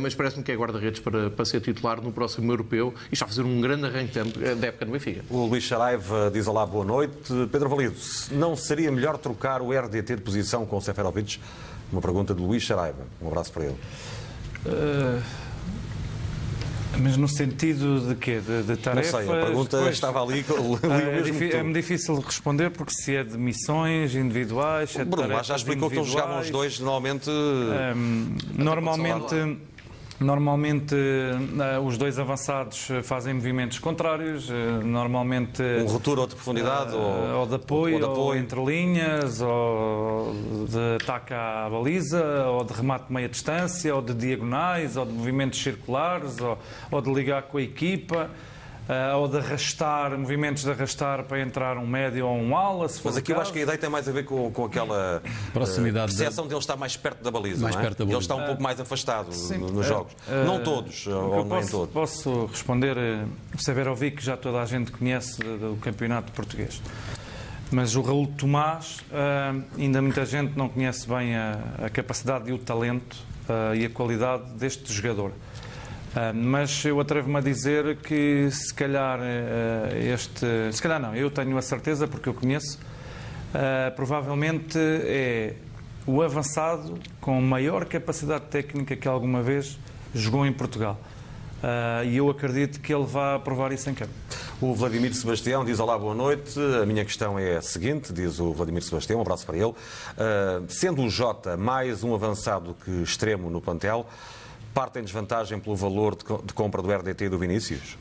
[0.01, 3.29] mas parece-me que é guarda-redes para, para ser titular no próximo europeu e está a
[3.29, 5.23] fazer um grande arranque de tempo, ah, da época no Benfica.
[5.29, 7.33] O Luís Saraiva diz olá, boa noite.
[7.51, 7.95] Pedro Valido,
[8.31, 11.39] não seria melhor trocar o RDT de posição com o Seferovic?
[11.91, 13.05] Uma pergunta de Luís Saraiva.
[13.21, 13.77] Um abraço para ele.
[14.65, 15.21] Eh,
[16.99, 18.39] mas no sentido de quê?
[18.39, 19.25] De, de Não tarefas?
[19.25, 23.15] sei, a pergunta Pois, estava ali, li ah, o é, é-me difícil responder porque se
[23.15, 26.49] é de missões individuais, se é de Bruno, mas já explicou que eles jogavam os
[26.49, 27.29] dois normalmente.
[27.29, 29.35] Hum, normalmente,
[30.19, 36.33] Normalmente eh, os dois avançados eh, fazem movimentos contrários, eh, normalmente Um retour ou de
[36.33, 38.39] profundidade ou, ou de apoio, ou de ou, apoio.
[38.39, 40.33] entre linhas, ou
[40.67, 45.13] de ataque à baliza, ou de remate de meia distância, ou de diagonais, ou de
[45.13, 46.57] movimentos circulares, ou,
[46.89, 48.31] ou de ligar com a equipa,
[48.89, 52.99] eh, ou de arrastar, movimentos de arrastar para entrar um médio ou um ala, se
[53.01, 55.21] for Mas aqui eu acho que a ideia tem mais a ver com, com aquela
[55.53, 57.61] Proximidade eh, percepção de ele estar mais perto da baliza.
[57.61, 57.85] Mais não é?
[57.85, 58.33] perto da Ele baliza.
[58.33, 59.57] está um pouco mais afastado Sim.
[59.57, 60.13] no- nos Eh, jogos.
[60.29, 61.93] eh, não todos, que ou nem posso, todos.
[61.93, 66.81] Posso responder, eh, o Severovic já toda a gente conhece do, do campeonato português.
[67.69, 72.53] Mas o Raul Tomás, eh, ainda muita gente não conhece bem a, a capacidade e
[72.53, 73.17] o talento
[73.49, 75.31] eh, e a qualidade deste jogador.
[76.17, 80.45] Eh, mas eu atrevo-me a dizer que se calhar eh, este.
[80.71, 82.79] Se calhar não, eu tenho a certeza porque eu conheço.
[83.53, 85.53] eh, provavelmente é
[86.07, 89.77] o avançado com maior capacidade técnica que alguma vez
[90.13, 90.97] jogou em Portugal.
[91.61, 94.13] Ah, e eu acredito que ele vai provar isso em campo.
[94.61, 96.59] O Vladimir Sebastião diz olá, boa noite.
[96.81, 99.73] A minha questão é a seguinte, diz o Vladimir Sebastião, um abraço para ele.
[100.17, 104.07] Ah, sendo o Jota mais um avançado que extremo no plantel,
[104.77, 107.97] parte em desvantagem pelo valor de co- de compra do RDT e do Vinícius?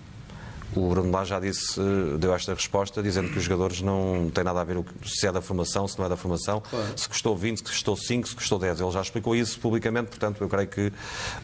[0.74, 4.44] O Bruno lá já disse, eh, deu esta resposta, dizendo que os jogadores não têm
[4.44, 6.62] nada a ver se é da formação, se não é da formação,
[6.94, 8.80] se custou 20, se custou 5, se custou 10.
[8.80, 10.92] Ele já explicou isso publicamente, portanto, eu creio que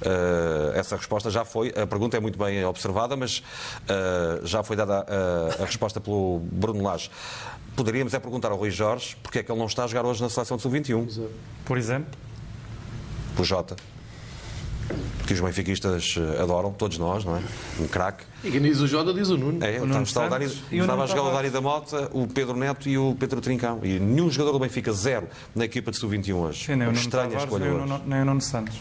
[0.03, 1.69] eh, essa resposta já foi.
[1.71, 3.43] A pergunta é muito bem observada, mas
[3.89, 7.09] eh, já foi dada a, a resposta pelo Bruno Lage.
[7.75, 10.21] Poderíamos é perguntar ao Rui Jorge porque é que ele não está a jogar hoje
[10.21, 11.07] na seleção de sub-21,
[11.65, 12.11] Por exemplo,
[13.35, 13.77] por Jota.
[15.27, 17.41] Que os benfiquistas eh, adoram, todos nós, não é?
[17.81, 18.25] Um craque.
[18.45, 19.63] E quem diz o Jota diz o Nuno.
[19.65, 21.33] É, O está, Nuno estava Nuno a jogar o.
[21.33, 23.81] Dani da Mota, o Pedro Neto e o Pedro Trincão.
[23.83, 26.65] E nenhum jogador do Benfica, zero, na equipa de sub-21 hoje.
[26.67, 27.87] sim, nem o Nuno estranha Tavares, nem o hoje.
[27.89, 28.77] Nuno, nem o Nuno Santos.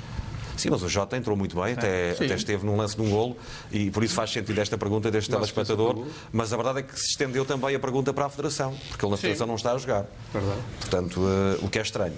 [0.62, 2.26] Sim, mas o Jota entrou muito bem, até, Sim.
[2.26, 3.36] até esteve num lance de um golo
[3.72, 5.92] e por isso faz sentido esta pergunta deste Nossa, telespectador.
[5.92, 6.12] o golo.
[6.32, 9.12] Mas a verdade é que se estendeu também a pergunta para a Federação, porque ele
[9.12, 10.06] na Federação não está a jogar.
[10.32, 10.62] Verdade.
[10.80, 12.14] Portanto, eh, o que é estranho.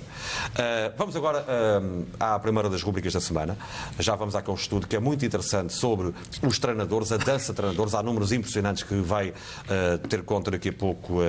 [0.56, 1.82] Eh, vamos agora eh,
[2.20, 3.58] à primeira das rubricas da semana.
[4.00, 6.14] Já vamos àquele estudo que é muito interessante sobre
[6.46, 7.94] os treinadores, a dança de treinadores.
[7.94, 9.34] Há números impressionantes que vai
[10.10, 11.20] ter conta daqui a pouco,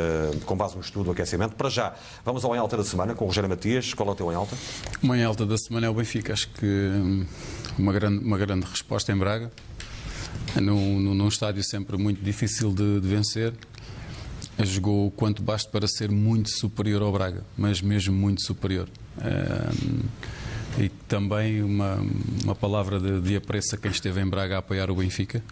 [0.44, 1.55] com base no estudo do aquecimento.
[1.55, 3.94] Para já, vamos ao em alta da semana com o Rogério Matias.
[3.94, 4.57] Qual é o teu em alta?
[5.03, 6.33] Uma em alta da semana é o Benfica.
[6.33, 6.66] Acho que
[7.78, 9.50] uma grande, uma grande resposta em Braga.
[10.60, 13.52] Num, num, estádio sempre muito difícil de, de vencer.
[14.62, 18.88] Jogou o quanto basta para ser muito superior ao Braga, mas mesmo muito superior.
[20.78, 21.96] E também uma,
[22.44, 25.42] uma palavra de, de apreço a quem esteve em Braga a apoiar o Benfica.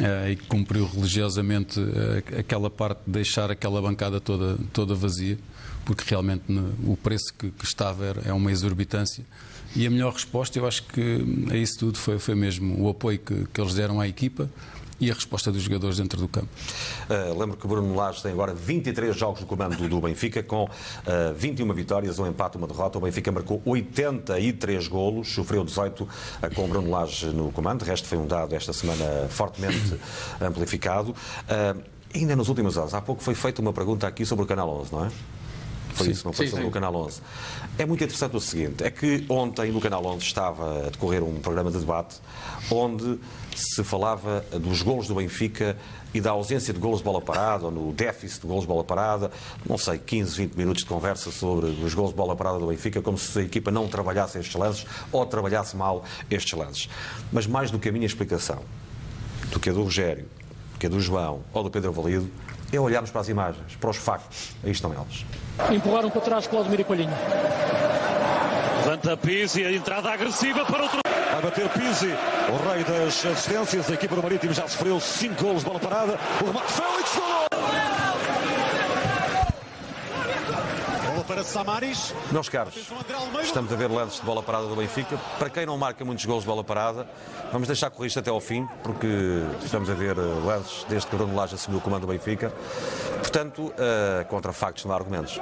[0.00, 5.38] eh, e cumpriu religiosamente eh, aquela parte de deixar aquela bancada toda, toda vazia,
[5.84, 9.24] porque realmente ne- o preço que, que estava era, é uma exorbitância.
[9.74, 13.18] E a melhor resposta, eu acho que a isso tudo foi, foi mesmo o apoio
[13.18, 14.48] que, que eles deram à equipa
[15.02, 16.48] e a resposta dos jogadores dentro do campo.
[17.10, 20.68] Uh, lembro que Bruno Lage tem agora 23 jogos no comando do Benfica, com uh,
[21.36, 22.98] 21 vitórias, um empate, uma derrota.
[22.98, 26.08] O Benfica marcou 83 golos, sofreu 18 uh,
[26.54, 27.82] com o Bruno Lage no comando.
[27.82, 29.98] O resto foi um dado esta semana fortemente
[30.40, 31.14] amplificado.
[32.14, 34.92] Ainda nos últimos anos, há pouco foi feita uma pergunta aqui sobre o Canal 11,
[34.92, 35.10] não é?
[35.94, 36.70] Foi isso, não foi Sim, sobre sim.
[36.70, 37.20] o Canal 11.
[37.78, 41.40] É muito interessante o seguinte, é que ontem no Canal 11 estava a decorrer um
[41.40, 42.16] programa de debate
[42.70, 43.18] onde
[43.54, 45.76] se falava dos golos do Benfica
[46.14, 48.84] e da ausência de golos de bola parada, ou no déficit de golos de bola
[48.84, 49.30] parada,
[49.66, 53.00] não sei, 15, 20 minutos de conversa sobre os golos de bola parada do Benfica,
[53.00, 56.88] como se a equipa não trabalhasse estes lances ou trabalhasse mal estes lances.
[57.32, 58.62] Mas mais do que a minha explicação,
[59.50, 60.26] do que a do Rogério,
[60.72, 62.30] do que a do João ou do Pedro Valido,
[62.72, 64.52] é olharmos para as imagens, para os factos.
[64.64, 65.26] Aí estão eles.
[65.70, 67.16] Empurraram para trás Claudemir e Palhinha.
[68.78, 71.00] Levanta Pizzi, a entrada agressiva para outro.
[71.36, 72.12] A bater Pizzi,
[72.48, 73.90] o rei das assistências.
[73.90, 76.18] A equipa do Marítimo já sofreu 5 golos de bola parada.
[76.40, 77.46] O remate Félix gol!
[81.06, 82.14] Bola para Samaris.
[82.30, 82.74] Meus caros,
[83.42, 85.16] estamos a ver lances de bola parada do Benfica.
[85.38, 87.06] Para quem não marca muitos gols de bola parada,
[87.50, 89.06] vamos deixar correr isto até ao fim, porque
[89.64, 92.52] estamos a ver eh, lances desde que o Bruno Lage assumiu o comando do Benfica.
[93.18, 95.40] Portanto, eh, contra factos não há argumentos.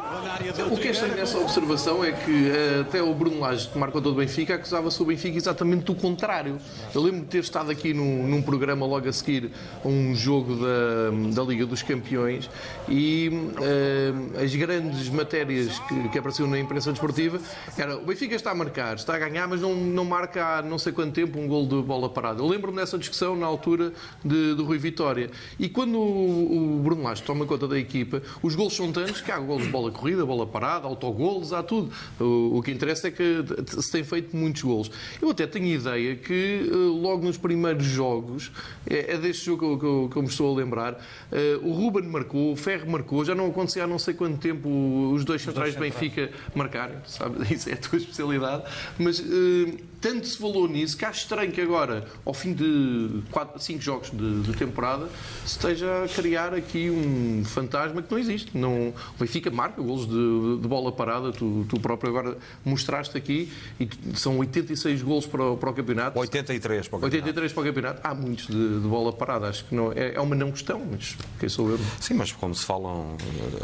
[0.71, 4.01] O que é estranho nessa observação é que eh, até o Bruno Lage, que marcou
[4.01, 6.59] todo o Benfica, acusava-se o Benfica exatamente do contrário.
[6.95, 9.51] Eu lembro de ter estado aqui num, num programa logo a seguir
[9.85, 12.49] a um jogo da, da Liga dos Campeões
[12.89, 17.41] e eh, as grandes matérias que, que apareceu na imprensa desportiva
[17.77, 20.79] era o Benfica está a marcar, está a ganhar, mas não, não marca há não
[20.79, 22.41] sei quanto tempo um gol de bola parada.
[22.41, 23.93] Eu lembro-me dessa discussão na altura
[24.25, 25.31] de, do Rui Vitória.
[25.59, 29.31] E quando o, o Bruno Lage toma conta da equipa, os gols são tantos que
[29.31, 31.93] há gols de bola corrida, bola parada, autogolos, há tudo.
[32.19, 34.91] O, o que interessa é que se tem feito muitos gols.
[35.21, 38.51] Eu até tenho ideia que eh, logo nos primeiros jogos,
[38.87, 42.05] é, é deste jogo que eu, que, eu, me estou a lembrar, uh, o Ruben
[42.05, 44.69] marcou, o Ferro marcou, já não acontecia há não sei quanto tempo
[45.13, 47.43] os dois centrais de Benfica marcarem, sabe?
[47.53, 48.65] Isso é a tua especialidade,
[48.99, 53.61] mas uh, tanto se falou nisso que acho estranho que agora, ao fim de 4,
[53.61, 55.09] 5 jogos de, de, temporada,
[55.45, 58.57] se esteja a criar aqui um fantasma que não existe.
[58.57, 63.53] Não, o Benfica marca golos de, de bola parada, tu, tu, próprio agora mostraste aqui,
[63.79, 66.19] e são 86 golos para, o, para o campeonato.
[66.19, 67.29] 83 para o campeonato.
[67.29, 68.01] 83 para o campeonato.
[68.03, 71.17] Há muitos de, de bola parada, acho que não, é, é, uma não questão, mas
[71.39, 71.79] quem sou eu?
[72.01, 73.17] Sim, mas como se falam,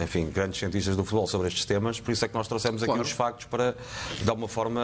[0.03, 3.01] enfim, grandes cientistas do futebol sobre estes temas, por isso é que nós trouxemos claro.
[3.01, 3.75] aqui os factos para,
[4.22, 4.83] de alguma forma,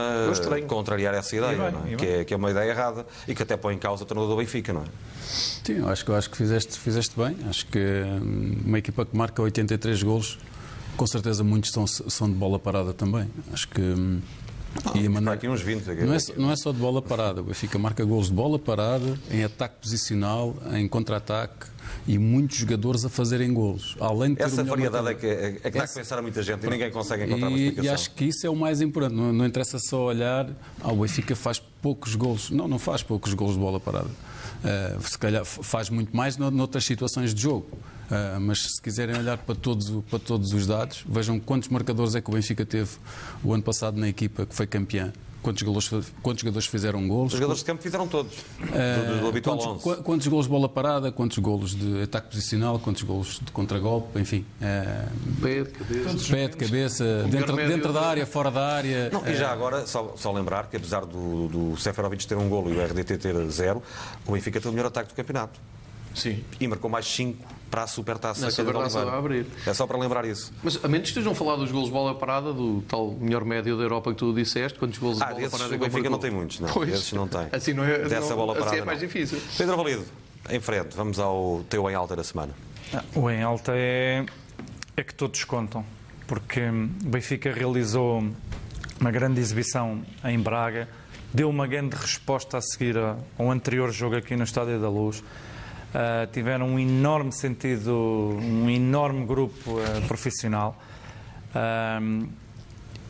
[0.66, 1.96] contrariar essa ideia, bem, é?
[1.96, 4.34] que, é, que, é, uma ideia errada e que até põe em causa o treinador
[4.34, 4.84] do Benfica, não é?
[5.24, 7.36] Sim, eu acho, eu acho que fizeste, fizeste bem.
[7.48, 10.38] Acho que hum, uma equipa que marca 83 golos,
[10.96, 13.28] com certeza muitos são, são de bola parada também.
[13.52, 13.80] Acho que.
[13.80, 14.20] Hum,
[14.84, 15.34] não, e maneira...
[15.34, 15.90] aqui uns 20.
[15.90, 16.04] Aqui.
[16.04, 17.40] Não, é, não é só de bola parada.
[17.40, 21.71] O Benfica marca gols de bola parada, em ataque posicional, em contra-ataque
[22.06, 23.96] e muitos jogadores a fazerem golos.
[24.00, 26.66] Além de Essa variedade é que, é, é que dá a pensar a muita gente
[26.66, 27.84] e ninguém consegue encontrar e, uma explicação.
[27.84, 29.14] E acho que isso é o mais importante.
[29.14, 30.48] Não, não interessa só olhar,
[30.80, 32.50] ah, o Benfica faz poucos golos.
[32.50, 34.08] Não, não faz poucos golos de bola parada.
[34.08, 37.66] Uh, se calhar faz muito mais noutras situações de jogo.
[38.10, 42.20] Uh, mas se quiserem olhar para todos, para todos os dados, vejam quantos marcadores é
[42.20, 42.90] que o Benfica teve
[43.42, 45.12] o ano passado na equipa que foi campeã.
[45.42, 47.32] Quantos jogadores, quantos jogadores fizeram golos?
[47.32, 48.32] Os jogadores de campo fizeram todos.
[48.38, 50.02] Uh, do, do habitual quantos, 11.
[50.02, 54.46] quantos golos de bola parada, quantos golos de ataque posicional, quantos golos de contragolpe, enfim.
[54.60, 56.32] Uh, pé de cabeça.
[56.32, 59.10] Pé de cabeça, dentro, dentro da área, fora da área.
[59.10, 62.72] Não, e já agora, só, só lembrar que apesar do, do Seferovic ter um golo
[62.72, 63.82] e o RDT ter zero,
[64.24, 65.58] o Benfica tem o melhor ataque do campeonato.
[66.14, 66.44] Sim.
[66.60, 68.46] E marcou mais 5 para a Supertaça.
[68.46, 69.46] A Supertaça a abrir.
[69.66, 70.52] É só para lembrar isso.
[70.62, 73.46] Mas a menos que estejam a falar dos golos de bola parada, do tal melhor
[73.46, 76.18] médio da Europa que tu disseste, quantos golos de ah, bola parada o Benfica não
[76.18, 76.68] tem muitos, não.
[76.68, 76.92] Pois.
[76.92, 77.48] Esses não tem.
[77.50, 79.08] Assim não é, Dessa não, bola parada, assim é mais não.
[79.08, 79.40] difícil.
[79.56, 80.04] Pedro Valido,
[80.50, 82.52] em frente, vamos ao teu em alta da semana.
[82.92, 84.26] Ah, o em alta é,
[84.94, 85.82] é que todos contam,
[86.26, 88.22] porque o Benfica realizou
[89.00, 90.90] uma grande exibição em Braga,
[91.32, 95.24] deu uma grande resposta a seguir ao anterior jogo aqui no Estádio da Luz.
[95.92, 100.80] Uh, tiveram um enorme sentido, um enorme grupo uh, profissional.
[101.54, 102.26] Uh,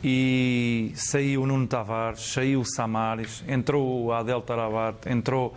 [0.03, 5.57] e saiu o Nuno Tavares, saiu o Samaris, entrou o Adel Tarabat, entrou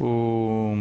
[0.00, 0.76] o,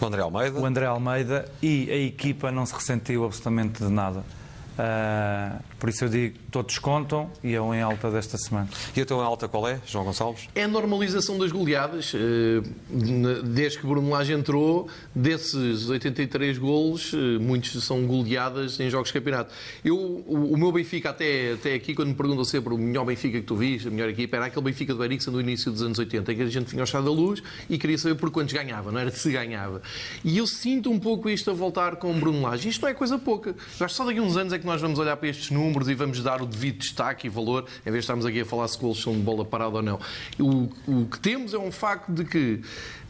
[0.00, 0.58] o André Almeida.
[0.58, 4.24] O André Almeida e a equipa não se ressentiu absolutamente de nada.
[4.72, 8.68] Uh, por isso eu digo, todos contam e é um em alta desta semana.
[8.94, 10.48] E o teu em alta qual é, João Gonçalves?
[10.54, 12.12] É a normalização das goleadas.
[12.12, 19.08] Uh, desde que Bruno Lage entrou, desses 83 golos, uh, muitos são goleadas em jogos
[19.08, 19.52] de campeonato.
[19.82, 23.46] Eu, o, meu Benfica, até, até aqui, quando me perguntam sempre o melhor Benfica que
[23.46, 26.32] tu viste, a melhor equipa, era aquele Benfica do Eriksen do início dos anos 80,
[26.32, 28.92] em que a gente vinha ao chá da luz e queria saber por quantos ganhava,
[28.92, 29.80] não era se ganhava.
[30.22, 32.68] E eu sinto um pouco isto a voltar com o Bruno Lage.
[32.68, 33.50] Isto não é coisa pouca.
[33.50, 35.50] Eu acho que só daqui a uns anos é que nós vamos olhar para estes
[35.50, 38.44] números e vamos dar o devido destaque e valor, em vez de estarmos aqui a
[38.44, 39.98] falar se golos são de bola parada ou não.
[40.38, 42.60] O, o que temos é um facto de que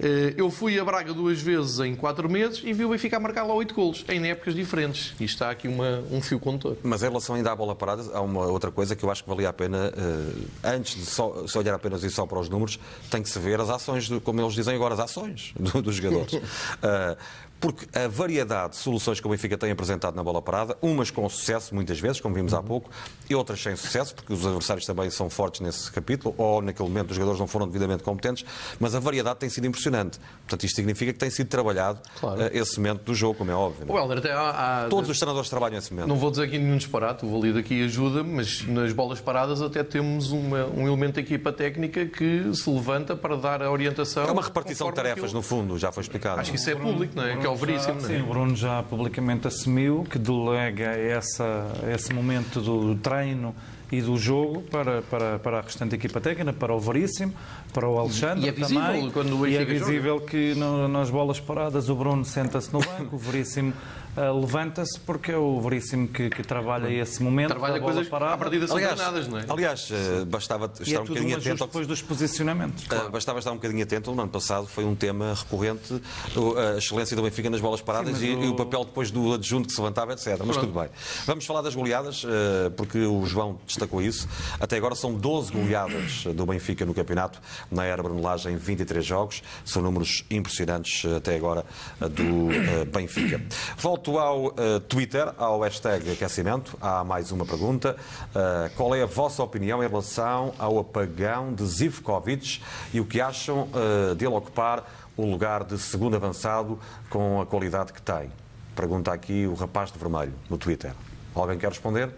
[0.00, 3.44] eh, eu fui a Braga duas vezes em quatro meses e vi o Benfica marcar
[3.44, 5.14] lá oito golos, em épocas diferentes.
[5.20, 6.76] E está aqui uma, um fio condutor.
[6.82, 9.28] Mas em relação ainda à bola parada, há uma outra coisa que eu acho que
[9.28, 12.78] valia a pena, eh, antes de só, só olhar apenas e só para os números,
[13.10, 16.32] tem que se ver as ações, como eles dizem agora, as ações dos jogadores.
[16.34, 17.16] uh,
[17.62, 21.28] porque a variedade de soluções que o Benfica tem apresentado na bola parada, umas com
[21.28, 22.90] sucesso, muitas vezes, como vimos há pouco,
[23.30, 27.10] e outras sem sucesso, porque os adversários também são fortes nesse capítulo, ou naquele momento
[27.10, 28.44] os jogadores não foram devidamente competentes,
[28.80, 30.18] mas a variedade tem sido impressionante.
[30.40, 32.40] Portanto, isto significa que tem sido trabalhado claro.
[32.40, 33.86] uh, esse momento do jogo, como é óbvio.
[33.86, 33.96] Não?
[33.96, 34.02] É?
[34.02, 34.88] Helder, até há, há...
[34.88, 36.08] Todos os treinadores trabalham esse momento.
[36.08, 39.84] Não vou dizer aqui nenhum disparate, o Valido aqui ajuda, mas nas bolas paradas até
[39.84, 44.24] temos uma, um elemento da equipa técnica que se levanta para dar a orientação.
[44.24, 45.34] É uma repartição de tarefas, aquilo...
[45.34, 46.40] no fundo, já foi explicado.
[46.40, 47.51] Acho que isso é público, não é?
[47.56, 48.18] Que é o veríssimo, não é?
[48.28, 53.54] Bruno já publicamente assumiu que delega essa, esse momento do treino
[53.90, 57.34] e do jogo para, para, para a restante equipa técnica, para o Veríssimo,
[57.74, 59.10] para o Alexandre E é visível também.
[59.10, 63.16] quando o e é visível que no- nas bolas paradas o Bruno senta-se no banco,
[63.16, 63.74] o Veríssimo
[64.16, 68.34] ah, levanta-se porque é o Veríssimo que, que trabalha esse momento Trabalha coisas parada.
[68.34, 69.44] à partida são Aliás, não é?
[69.48, 72.84] aliás eh, bastava E estar é um bocadinho um atento ao depois dos posicionamentos.
[72.84, 74.12] Uh, bastava estar um bocadinho atento.
[74.14, 76.00] No ano passado foi um tema recorrente
[76.36, 78.84] o- a excelência do Benfica nas bolas paradas Sim, e, mas e o o- papel
[78.84, 80.38] depois do adjunto que se levantava, etc.
[80.44, 80.88] Mas tudo bem.
[81.26, 84.28] Vamos falar das goleadas, uh, porque o João destacou isso.
[84.60, 87.40] Até agora são 12 goleadas do Benfica no campeonato,
[87.70, 89.42] na era Brunelage em 23 jogos.
[89.64, 91.64] São números impressionantes uh, até agora
[92.00, 93.40] uh, do uh, Benfica.
[93.78, 96.76] Volto ao uh, Twitter, ao hashtag aquecimento.
[96.80, 97.96] Há mais uma pergunta.
[98.28, 102.60] Uh, qual é a vossa opinião em relação ao apagão de Zivkovic
[102.92, 104.84] e o que acham uh, dele ocupar
[105.16, 106.78] o lugar de segundo avançado
[107.08, 108.30] com a qualidade que tem?
[108.74, 110.92] Pergunta aqui o rapaz de vermelho no Twitter.
[111.34, 112.10] Alguém quer responder?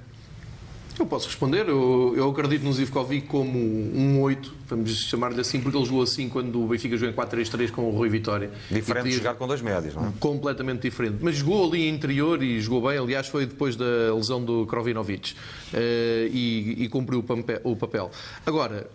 [0.98, 1.68] Eu posso responder.
[1.68, 6.28] Eu, eu acredito no Zivkovic como um 8, vamos chamar-lhe assim, porque ele jogou assim
[6.28, 8.50] quando o Benfica jogou em 4-3-3 com o Rui Vitória.
[8.70, 10.12] Diferente de jogar com dois médios, não é?
[10.18, 11.18] completamente diferente.
[11.20, 12.98] Mas jogou ali interior e jogou bem.
[12.98, 15.34] Aliás, foi depois da lesão do Krovinovic
[15.76, 17.24] Eh, e, e cumpriu
[17.64, 18.10] o, papel.
[18.46, 18.88] Agora,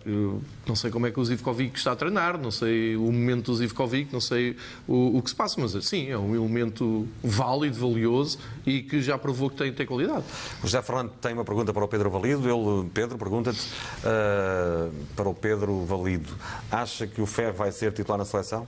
[0.66, 3.56] não sei como é que o Zivkovic está a treinar, não sei o momento do
[3.56, 4.56] Zivkovic, não sei
[4.88, 9.18] o, o que se passa, mas sim, é um elemento válido, valioso e que já
[9.18, 10.24] provou que tem, tem qualidade.
[10.60, 12.48] O José Fernando tem uma pergunta para o Pedro Valido.
[12.48, 16.32] Ele, Pedro, pergunta-te uh, para o Pedro Valido:
[16.70, 18.66] acha que o Fer vai ser titular na seleção?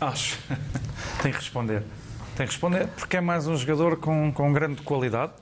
[0.00, 0.38] Acho.
[1.22, 1.82] Tem que responder.
[2.36, 5.32] Tem que responder porque é mais um jogador com, com grande qualidade,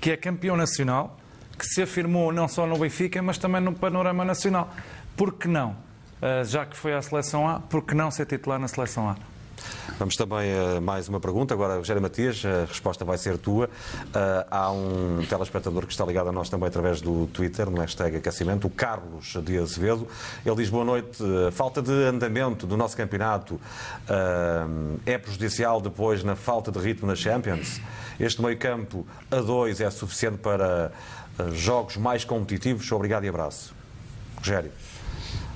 [0.00, 1.18] que é campeão nacional,
[1.58, 4.72] que se afirmou não só no Benfica, mas também no panorama nacional.
[5.16, 5.88] Por que não?
[6.20, 9.16] Ah, já que foi à seleção A, por que não ser titular na seleção A?
[9.98, 11.54] Vamos também a mais uma pergunta.
[11.54, 13.68] Agora, Rogério Matias, a resposta vai ser tua.
[14.14, 18.16] Ah, há um telespectador que está ligado a nós também através do Twitter, no hashtag
[18.16, 20.06] aquecimento, o Carlos de Azevedo.
[20.46, 21.22] Ele diz: Boa noite.
[21.52, 23.60] Falta de andamento do nosso campeonato
[24.08, 24.66] ah,
[25.04, 27.80] é prejudicial depois na falta de ritmo na Champions?
[28.20, 30.92] Este meio-campo a dois é suficiente para
[31.38, 32.90] ah, jogos mais competitivos?
[32.92, 33.74] Obrigado e abraço.
[34.36, 34.70] Rogério.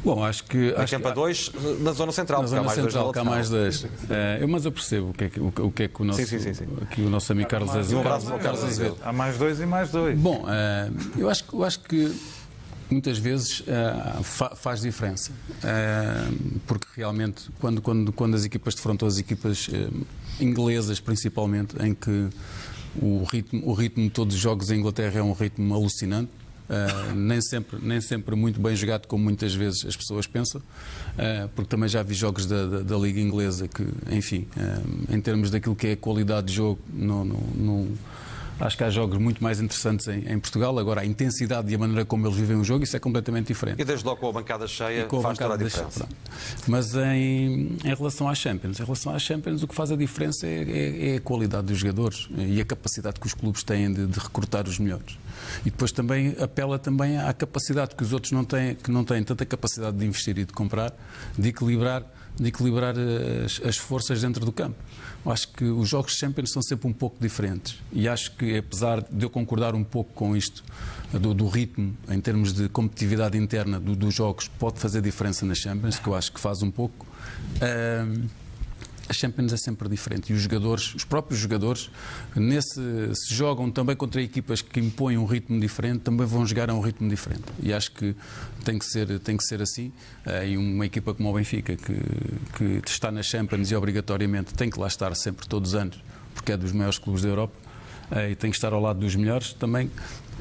[0.05, 0.75] Bom, acho que.
[0.77, 1.51] Acho campo a dois,
[1.81, 3.25] na zona central, Na zona mais dois central, há lateral.
[3.27, 3.87] mais dois.
[4.41, 6.05] Eu, mas eu percebo o que é que o, que- o que, é que o
[6.05, 6.67] nosso, Sim, sim, sim.
[6.83, 8.03] Aqui o nosso amigo Carlos Azevedo.
[8.41, 8.97] Carlos Azevedo.
[9.03, 10.19] Há mais dois e mais dois.
[10.19, 12.13] Bom, eh, eu, acho, que- eu acho que
[12.91, 15.31] muitas vezes eh, fa- faz diferença.
[16.67, 19.69] Porque realmente, quando, quando, quando as equipas defrontam as equipas
[20.41, 22.29] inglesas, principalmente, em que
[23.01, 26.31] o ritmo, o ritmo de todos os jogos em Inglaterra é um ritmo alucinante.
[26.71, 30.61] Eh, nem, sempre, nem sempre muito bem jogado, como muitas vezes as pessoas pensam,
[31.19, 35.21] eh, porque também já vi jogos da, da, da Liga Inglesa que, enfim, eh, em
[35.21, 37.89] termos daquilo que é a qualidade de jogo, não, não-
[38.65, 40.79] Acho que há jogos muito mais interessantes em, em Portugal.
[40.79, 43.81] Agora, a intensidade e a maneira como eles vivem o jogo, isso é completamente diferente.
[43.83, 45.99] E desde logo com a bancada cheia Com a faz toda a bancada diferença.
[46.07, 46.17] pronto.
[46.69, 50.47] Mas em, em relação às Champions, em relação às Champions, o que faz a diferença
[50.47, 54.07] é, é- é a qualidade dos jogadores e a capacidade que os clubes têm de,
[54.07, 55.19] de recrutar os melhores.
[55.67, 59.25] E depois também apela também à capacidade que os outros não têm, que não têm
[59.25, 60.93] tanta capacidade de investir e de comprar,
[61.37, 62.05] de equilibrar,
[62.37, 64.77] de equilibrar eh, as, as forças dentro do campo.
[65.25, 68.57] Eu acho que os jogos de Champions são sempre um pouco diferentes e acho que
[68.57, 70.65] apesar de eu concordar um pouco com isto
[71.13, 75.59] do, do ritmo em termos de competitividade interna do- dos jogos pode fazer diferença nas
[75.59, 77.07] Champions que eu acho que faz um pouco
[77.61, 78.27] ahm,
[79.13, 81.91] a Champions é sempre diferente e os jogadores, os próprios jogadores,
[82.35, 82.81] nesse,
[83.15, 86.81] se jogam também contra equipas que impõem um ritmo diferente, também vão jogar a um
[86.81, 87.45] ritmo diferente.
[87.63, 88.17] E acho que
[88.65, 89.93] tem que ser, tem que ser assim.
[90.25, 94.71] Eh, E uma equipa como o Benfica, que, que está na Champions e obrigatoriamente tem
[94.71, 96.03] que lá estar sempre, todos os anos,
[96.35, 97.55] porque é dos maiores clubes da Europa
[98.11, 99.91] eh, e tem que estar ao lado dos melhores, também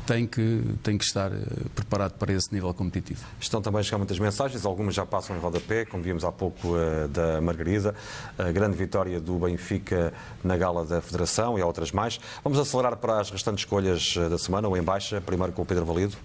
[0.05, 1.37] tem que, tem que estar eh,
[1.75, 3.23] preparado para esse nível competitivo.
[3.39, 6.75] Estão também a chegar muitas mensagens, algumas já passam em rodapé, como vimos há pouco
[6.77, 7.93] eh, da Margarida,
[8.37, 12.19] a grande vitória do Benfica na gala da Federação e há outras mais.
[12.43, 15.85] Vamos acelerar para as restantes escolhas eh, da semana, o Embaixa, primeiro com o Pedro
[15.85, 16.15] Valido.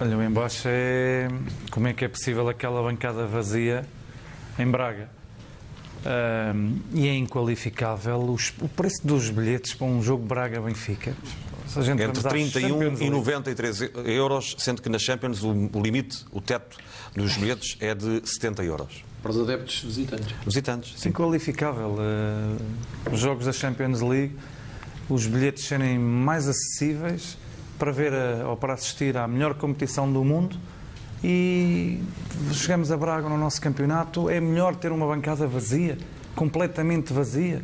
[0.00, 1.28] Olha, o embaixo é.
[1.70, 3.84] Como é que é possível aquela bancada vazia
[4.58, 5.10] em Braga?
[6.06, 11.14] Ahm, e é inqualificável os- o preço dos bilhetes para um jogo Braga-Benfica.
[11.76, 13.10] Entre vamos à 31 Champions e League.
[13.10, 16.76] 93 euros, sendo que na Champions o, limite, o teto
[17.14, 19.04] dos bilhetes é de 70 euros.
[19.22, 20.34] Para os adeptos visitantes.
[20.44, 21.96] Visitantes, Sim, inqualificável.
[22.00, 24.34] Eh, os jogos da Champions League,
[25.08, 27.36] os bilhetes serem mais acessíveis
[27.78, 30.56] para ver a- ou para assistir à melhor competição do mundo
[31.22, 32.00] e
[32.52, 35.98] chegamos a Braga no nosso campeonato, é melhor ter uma bancada vazia,
[36.34, 37.62] completamente vazia.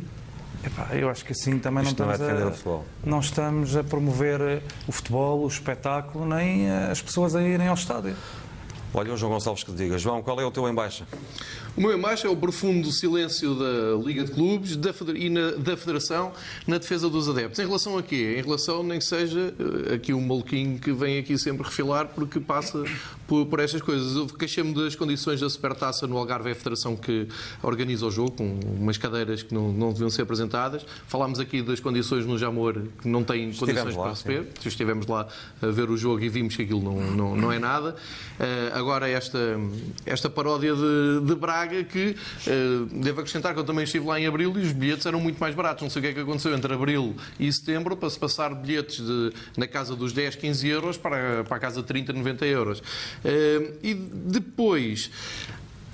[0.63, 2.85] Epá, eu acho que assim também Isto não não é estamos, a, futebol.
[3.05, 7.67] não estamos a promover eh, o futebol, o espetáculo, nem eh, as pessoas a irem
[7.67, 8.15] ao estádio.
[8.93, 9.97] Olha, o João Gonçalves que te diga.
[9.97, 11.05] João, qual é o teu embaixa?
[11.77, 15.77] O meu embaixo é o profundo silêncio da Liga de Clubes da e na- da
[15.77, 16.33] Federação
[16.65, 17.59] na defesa dos adeptos.
[17.59, 18.35] Em relação a quê?
[18.39, 19.53] Em relação, nem que seja
[19.89, 22.83] eh, aqui um maluquinho que vem aqui sempre refilar porque passa
[23.27, 24.15] por, por estas coisas.
[24.15, 27.27] Eu queixei-me das condições da Supertaça no Algarve, é a Federação que
[27.61, 30.83] organiza o jogo, com umas cadeiras que não, não deviam ser apresentadas.
[31.07, 32.73] Falámos aqui das condições no Jamor
[33.03, 34.47] que não têm condições lá, para receber.
[34.65, 35.27] Estivemos lá
[35.61, 37.95] a ver o jogo e vimos que aquilo não, não, não é nada.
[38.39, 39.37] Eh, agora, esta,
[40.07, 42.15] esta paródia de, de Braga, que
[42.47, 45.39] eh, devo acrescentar que eu também estive lá em abril e os bilhetes eram muito
[45.39, 45.83] mais baratos.
[45.83, 49.05] Não sei o que é que aconteceu entre abril e setembro para se passar bilhetes
[49.05, 52.83] de, na casa dos 10, 15 euros para, para a casa de 30, 90 euros.
[53.23, 55.11] Eh, e depois.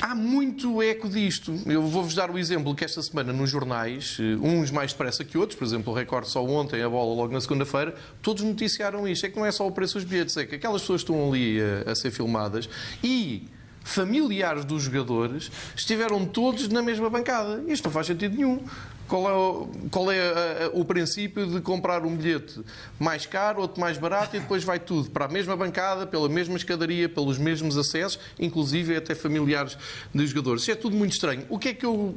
[0.03, 1.57] Há muito eco disto.
[1.65, 5.37] Eu vou-vos dar o exemplo que esta semana nos jornais, eh, uns mais depressa que
[5.37, 9.25] outros, por exemplo, o Record só ontem, a bola logo na segunda-feira, todos noticiaram isto.
[9.25, 11.57] É que não é só o preço dos bilhetes, é que aquelas pessoas estão ali
[11.61, 12.67] a, a ser filmadas
[13.01, 13.47] e
[13.83, 17.63] familiares dos jogadores estiveram todos na mesma bancada.
[17.67, 18.63] Isto não faz sentido nenhum.
[19.07, 22.61] Qual é, o, qual é o princípio de comprar um bilhete
[22.97, 26.55] mais caro, outro mais barato e depois vai tudo para a mesma bancada, pela mesma
[26.55, 29.77] escadaria, pelos mesmos acessos, inclusive até familiares
[30.13, 30.61] dos jogadores?
[30.61, 31.45] Isto é tudo muito estranho.
[31.49, 32.15] O que é que eu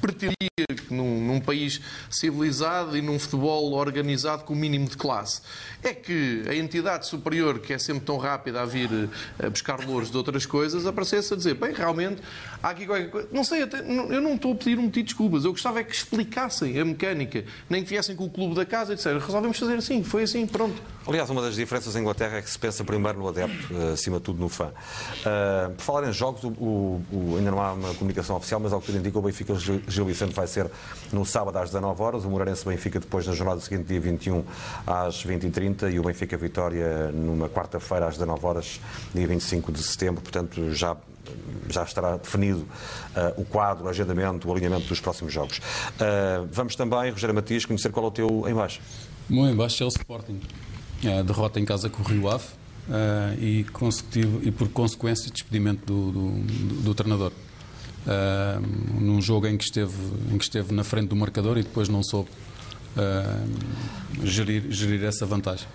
[0.00, 0.34] pretendia
[0.90, 1.80] num, num país
[2.10, 5.40] civilizado e num futebol organizado com o mínimo de classe?
[5.82, 8.90] É que a entidade superior, que é sempre tão rápida a vir
[9.38, 12.20] eh, a buscar louros de outras coisas, aparecesse a dizer, bem, realmente,
[12.62, 13.28] há aqui qualquer coisa.
[13.32, 15.94] Não sei, eu não estou a pedir um pedido de desculpas, eu gostava é que
[15.94, 19.74] explicassem a mecânica, nem que viessem com o clube da casa e disseram, resolvemos fazer
[19.76, 20.80] assim, foi assim, pronto.
[21.06, 24.18] Aliás, uma das diferenças em Inglaterra é que se pensa primeiro no adepto, eh, acima
[24.18, 24.70] de tudo no fã.
[25.24, 26.48] Ah, por falar em jogos, o-
[27.10, 29.54] o- ainda não há uma comunicação oficial, mas ao que tudo indica, o Benfica
[29.88, 30.70] Gil Vicente vai ser
[31.12, 34.44] no sábado às 19 horas, o Moreirense Benfica depois na jornada seguinte, dia 21
[34.86, 38.80] às 20h30 e o Benfica Vitória numa quarta-feira às 19 horas,
[39.14, 40.96] dia 25 de setembro, portanto já
[41.68, 42.66] já estará definido
[43.14, 45.60] ah, o quadro, o agendamento, o alinhamento dos próximos jogos.
[46.00, 48.80] Ah, vamos também, Rogério Matias, conhecer qual é o teu embaixo.
[49.28, 50.40] O meu embaixo é o Sporting.
[51.04, 52.44] A derrota em casa com o Rio Ave
[52.90, 53.66] eh, e,
[54.42, 57.30] e por consequência despedimento do, do, do- do treinador.
[58.06, 58.58] Eh,
[59.00, 59.94] num jogo em que, esteve,
[60.32, 62.30] em que esteve na frente do marcador e depois não soube
[62.96, 63.44] eh,
[64.24, 65.66] gerir, gerir essa vantagem.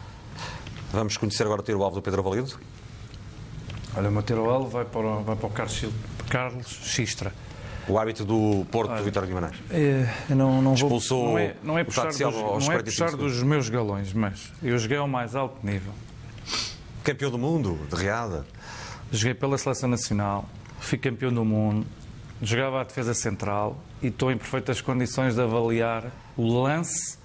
[0.91, 2.57] Vamos conhecer agora o tiro alvo do Pedro Valido.
[3.95, 5.85] Olha, o Mateiro Alvo vai para o, vai para o Carlos,
[6.29, 7.31] Carlos Xistra.
[7.87, 9.57] O hábito do Porto do Vitória de Guimarães.
[9.69, 12.71] É, eu não, não vou- Expulsou não é, não é o puxar, dos, aos não
[12.71, 15.91] é 45 puxar dos meus galões, mas eu joguei ao mais alto nível.
[17.03, 18.45] Campeão do mundo, de reada.
[19.11, 20.47] Joguei pela Seleção Nacional,
[20.79, 21.85] fui campeão do mundo,
[22.45, 27.17] jogava a defesa central e estou em perfeitas condições de avaliar o lance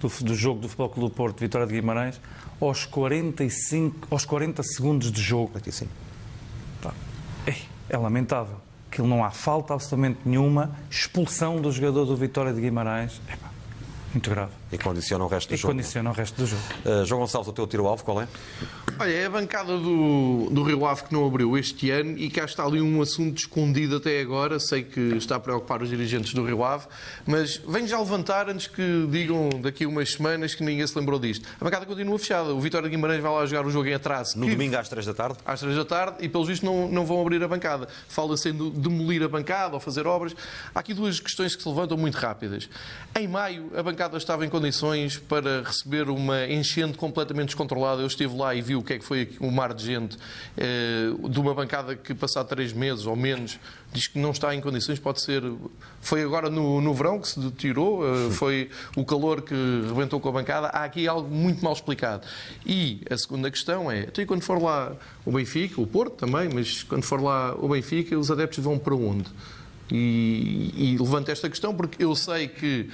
[0.00, 2.20] do, do jogo do Futebol Clube do Porto, Vitória de Guimarães,
[2.60, 5.58] aos 45, aos 40 segundos de jogo.
[5.58, 5.88] Aqui sim.
[6.80, 6.92] Pá,
[7.46, 7.56] ei,
[7.88, 8.56] É lamentável.
[8.90, 13.20] Aquilo não há falta absolutamente nenhuma, expulsão do jogador do Vitória de Guimarães.
[13.28, 13.50] Epá,
[14.12, 14.52] muito grave.
[14.70, 15.74] E condiciona o resto do E jogo.
[15.74, 16.62] condiciona o resto do jogo.
[16.84, 18.28] Uh, João Gonçalves, o teu tiro alvo qual é?
[18.96, 22.44] Olha, é a bancada do, do Rio Ave que não abriu este ano e cá
[22.44, 24.60] está ali um assunto escondido até agora.
[24.60, 26.86] Sei que está a preocupar os dirigentes do Rio Ave,
[27.26, 31.18] mas venho já levantar antes que digam daqui a umas semanas que ninguém se lembrou
[31.18, 31.44] disto.
[31.60, 32.54] A bancada continua fechada.
[32.54, 34.38] O Vitória de Guimarães vai lá jogar o jogo em atraso.
[34.38, 35.38] No que- domingo às 3 da tarde?
[35.44, 37.88] às três da tarde e, pelos vistos, não, não vão abrir a bancada.
[38.08, 40.36] Fala-se em demolir a bancada ou fazer obras.
[40.72, 42.68] Há aqui duas questões que se levantam muito rápidas.
[43.18, 48.00] Em maio, a bancada estava em condições para receber uma enchente completamente descontrolada.
[48.02, 50.16] Eu estive lá e vi o que é que foi aqui um mar de gente
[50.56, 53.58] eh, de uma bancada que, passado três meses ou menos,
[53.92, 54.98] diz que não está em condições.
[54.98, 55.42] Pode ser.
[56.00, 59.54] Foi agora no, no verão que se deteriorou, eh, foi o calor que
[59.88, 60.68] rebentou com a bancada.
[60.68, 62.26] Há aqui algo muito mal explicado.
[62.64, 64.92] E a segunda questão é: então, e quando for lá
[65.24, 68.94] o Benfica, o Porto também, mas quando for lá o Benfica, os adeptos vão para
[68.94, 69.28] onde?
[69.90, 72.88] E, e levanto esta questão porque eu sei que,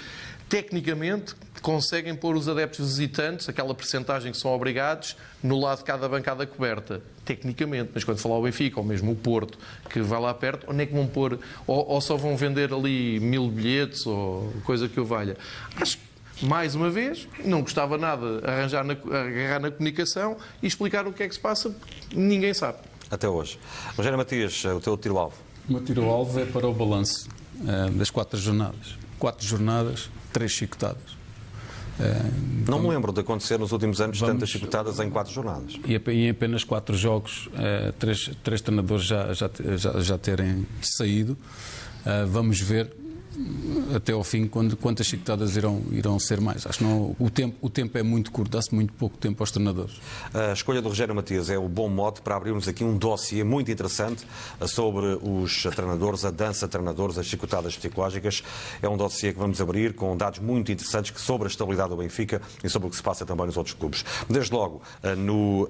[0.48, 6.08] tecnicamente, conseguem pôr os adeptos visitantes, aquela percentagem que são obrigados, no lado de cada
[6.08, 7.02] bancada coberta.
[7.24, 7.90] Tecnicamente.
[7.94, 9.58] Mas quando falar o Benfica, ou mesmo o Porto,
[9.88, 11.38] que vai lá perto, onde é que vão pôr?
[11.66, 15.36] Ou, ou só vão vender ali mil bilhetes, ou coisa que o valha.
[15.76, 21.06] Acho que mais uma vez, não gostava nada arranjar na, agarrar na comunicação e explicar
[21.06, 22.78] o que é que se passa, porque ninguém sabe.
[23.10, 23.58] Até hoje.
[23.96, 25.36] Rogério Matias, o teu tiro alvo.
[25.68, 27.28] O meu tiro-alvo é para o balanço
[27.66, 28.98] eh, das quatro jornadas.
[29.18, 31.19] Quatro jornadas, três chicotadas.
[32.00, 32.30] Eh,
[32.68, 35.74] Não me lembro de acontecer nos últimos anos Vamos- tantas chicotadas em quatro jornadas.
[35.86, 41.36] e em apenas quatro jogos, eh, três, três treinadores já, já, já, já terem saído.
[42.06, 42.90] Eh, vamos ver
[43.94, 46.66] até ao fim quando, quantas chicotadas irão, irão ser mais.
[46.66, 49.50] Acho que não, o, tempo, o tempo é muito curto, dá-se muito pouco tempo aos
[49.50, 50.00] treinadores.
[50.32, 53.70] A escolha do Rogério Matias é o bom mote para abrirmos aqui um dossiê muito
[53.70, 54.26] interessante
[54.66, 58.42] sobre os treinadores, a dança de treinadores, as chicotadas psicológicas.
[58.82, 62.40] É um dossiê que vamos abrir com dados muito interessantes sobre a estabilidade do Benfica
[62.62, 64.04] e sobre o que se passa também nos outros clubes.
[64.28, 65.68] Desde logo, eh, no uh,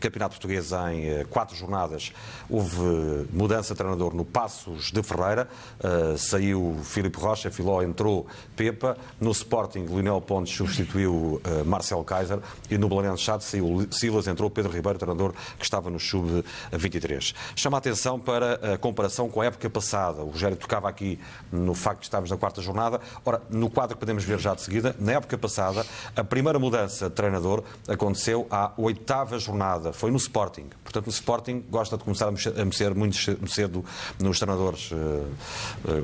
[0.00, 2.12] Campeonato Português, em uh, quatro jornadas,
[2.48, 5.48] houve mudança de treinador no Passos de Ferreira.
[6.16, 8.26] Saiu Filipe Rocha, Filó entrou
[8.56, 8.96] Pepa.
[9.20, 12.40] No Sporting, Lionel Pontes substituiu uh, Marcel Kaiser.
[12.70, 17.34] E no Belenenses Chade saiu Silas, entrou Pedro Ribeiro, treinador que estava no Sub-23.
[17.54, 20.22] Chama a atenção para a comparação com a época passada.
[20.22, 21.18] O Rogério tocava aqui
[21.52, 23.00] no facto de estarmos na quarta jornada.
[23.24, 25.86] Ora, no quadro que podemos ver já de seguida, na época passada,
[26.16, 29.92] a primeira mudança de treinador aconteceu à oitava jornada.
[29.92, 30.66] Foi no Sporting.
[30.82, 33.16] Portanto, o Sporting gosta de começar a mexer muito
[33.48, 33.84] cedo
[34.18, 34.90] nos treinadores.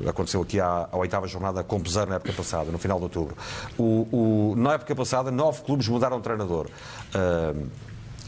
[0.07, 3.37] Aconteceu aqui à à, oitava jornada com Pesar na época passada, no final de outubro.
[3.77, 6.67] O, o, na época passada, nove clubes mudaram de treinador.
[7.15, 7.67] Uh,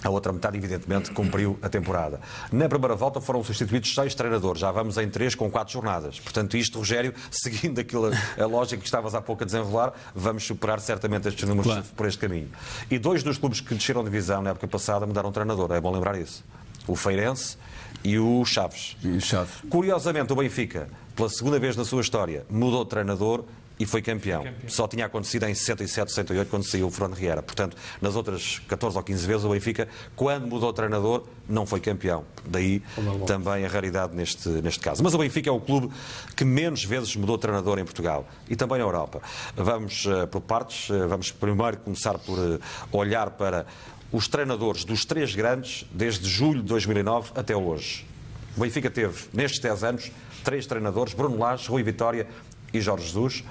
[0.02, 2.22] a outra metade, evidentemente, cumpriu a temporada.
[2.54, 4.62] Na primeira volta foram substituídos seis treinadores.
[4.62, 6.22] Já vamos em três com quatro jornadas.
[6.22, 10.80] Portanto, isto, Rogério, seguindo aquilo, a lógica que estavas há pouco a desenrolar, vamos superar
[10.80, 11.86] certamente estes números claro.
[11.98, 12.50] por este caminho.
[12.90, 15.70] E dois dos clubes que desceram de divisão na época passada mudaram de treinador.
[15.74, 16.46] É bom lembrar isso.
[16.88, 17.58] O Feirense
[18.02, 18.96] e o Chaves.
[19.04, 19.56] E o Chaves.
[19.70, 20.88] Curiosamente, o Benfica
[21.20, 23.44] pela segunda vez na sua história, mudou de treinador
[23.78, 24.42] e foi campeão.
[24.42, 24.70] foi campeão.
[24.70, 27.44] Só tinha acontecido em 67, 68, quando saiu o Fernando Riera.
[27.44, 31.82] Portanto, nas outras 14 ou 15 vezes, o Benfica, quando mudou de treinador, não foi
[31.82, 32.24] campeão.
[32.46, 32.82] Daí
[33.28, 35.04] também a raridade neste, neste caso.
[35.04, 35.94] Mas o Benfica é o clube
[36.38, 39.22] que menos vezes mudou de treinador em Portugal e também na Europa.
[39.58, 40.90] Vamos uh, por partes.
[40.90, 42.60] Uh, vamos primeiro começar por uh,
[42.94, 43.66] olhar para
[44.10, 48.08] os treinadores dos três grandes desde julho de 2009 até hoje.
[48.56, 52.28] O Benfica teve, nestes 10 anos, três treinadores, Bruno Lage, Rui Vitória
[52.74, 53.44] e Jorge Jesus,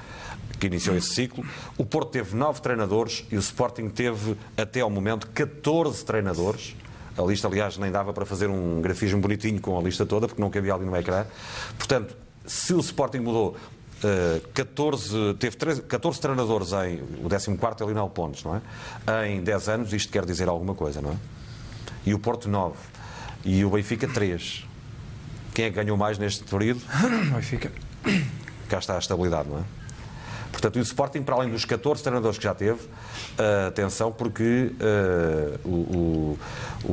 [0.58, 1.44] que iniciou esse ciclo.
[1.76, 6.74] O Porto teve nove treinadores e o Sporting teve, até ao momento, 14 treinadores.
[7.16, 10.40] A lista, aliás, nem dava para fazer um grafismo bonitinho com a lista toda, porque
[10.40, 11.26] não cabia ali no ecrã.
[11.76, 12.16] Portanto,
[12.46, 13.56] se o Sporting mudou
[14.04, 17.02] uh, 14, teve 13, 14 treinadores em.
[17.24, 18.60] O 14 é Lionel Pontes, não
[19.06, 19.28] é?
[19.28, 21.16] Em 10 anos, isto quer dizer alguma coisa, não é?
[22.06, 22.76] E o Porto 9.
[23.44, 24.67] E o Benfica 3.
[25.54, 26.80] Quem é que ganhou mais neste período?
[27.34, 27.72] Benfica.
[28.68, 29.62] Cá está a estabilidade, não é?
[30.58, 35.68] Portanto, o Sporting, para além dos 14 treinadores que já teve, uh, atenção, porque uh,
[35.68, 36.38] o,
[36.84, 36.92] o,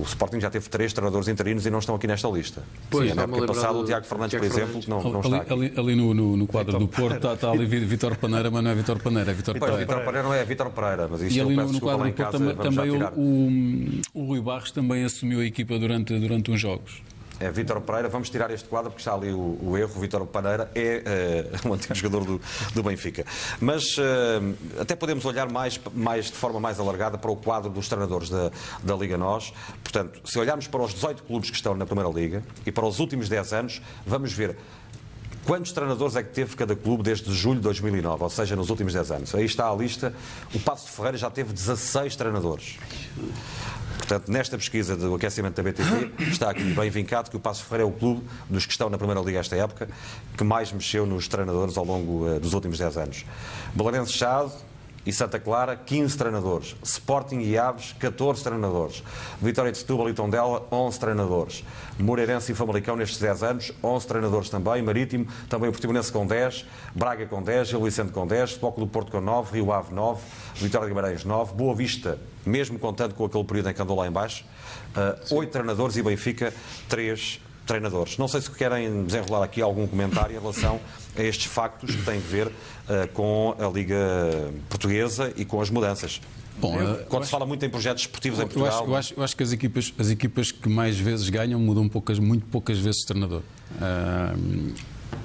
[0.00, 2.62] o, Sporting já teve três treinadores interinos e não estão aqui nesta lista.
[2.90, 5.52] Pois, Sim, na época passada, o Tiago Fernandes, por exemplo, que não, não está aqui.
[5.52, 8.70] Ali, ali no, no, no, quadro do Porto está, está, ali Vitor Paneira, mas não
[8.70, 9.78] é Vitor Paneira, é Vitor Pereira.
[9.78, 12.32] Vitor Pereira não é Vitor Pereira, mas isto e ali no, no quadro do Porto
[12.32, 17.02] também, também o, o, o Rui Barros também assumiu a equipa durante, durante uns jogos
[17.42, 18.08] é Vítor Pereira.
[18.08, 20.00] Vamos tirar este quadro porque está ali o, o erro.
[20.00, 22.40] Vítor Pereira é uh, um antigo jogador do,
[22.74, 23.24] do Benfica.
[23.60, 27.88] Mas uh, até podemos olhar mais, mais de forma mais alargada para o quadro dos
[27.88, 28.50] treinadores da,
[28.82, 29.52] da Liga Nós.
[29.82, 33.00] Portanto, se olharmos para os 18 clubes que estão na Primeira Liga e para os
[33.00, 34.56] últimos 10 anos, vamos ver
[35.44, 38.92] Quantos treinadores é que teve cada clube desde julho de 2009, ou seja, nos últimos
[38.92, 39.34] 10 anos?
[39.34, 40.14] Aí está a lista.
[40.54, 42.78] O Passo de Ferreira já teve 16 treinadores.
[44.02, 47.84] Portanto, nesta pesquisa do aquecimento da BTV, está aqui bem vincado que o Passo Ferreira
[47.84, 49.88] é o clube dos que estão na Primeira Liga esta época
[50.36, 53.24] que mais mexeu nos treinadores ao longo uh, dos últimos 10 anos.
[53.72, 54.50] Belenenses Chade,
[55.04, 56.76] e Santa Clara, 15 treinadores.
[56.82, 59.02] Sporting e Aves, 14 treinadores.
[59.40, 61.64] Vitória de Setúbal e Tondela, 11 treinadores.
[61.98, 64.82] Moreirense e Famalicão, nestes 10 anos, 11 treinadores também.
[64.82, 66.66] Marítimo, também o Portimonense com 10.
[66.94, 67.68] Braga com 10.
[67.68, 68.52] Gil Vicente com 10.
[68.52, 69.58] Foco do Porto com 9.
[69.58, 70.20] Rio Ave, 9.
[70.56, 71.54] Vitória de Guimarães, 9.
[71.54, 74.44] Boa Vista, mesmo contando com aquele período em que andou lá em baixo,
[75.30, 76.52] uh, 8 treinadores e Benfica,
[76.88, 78.18] 3 treinadores.
[78.18, 80.80] Não sei se querem desenrolar aqui algum comentário em relação
[81.16, 82.52] a estes factos que têm a ver uh,
[83.12, 83.96] com a Liga
[84.68, 86.20] Portuguesa e com as mudanças.
[86.58, 88.66] Bom, eu, quando se fala muito em projetos esportivos em Portugal.
[88.66, 91.58] Eu acho, eu acho, eu acho, que as equipas, as equipas que mais vezes ganham
[91.58, 93.42] mudam poucas, muito poucas vezes de treinador.
[93.76, 94.72] Uh,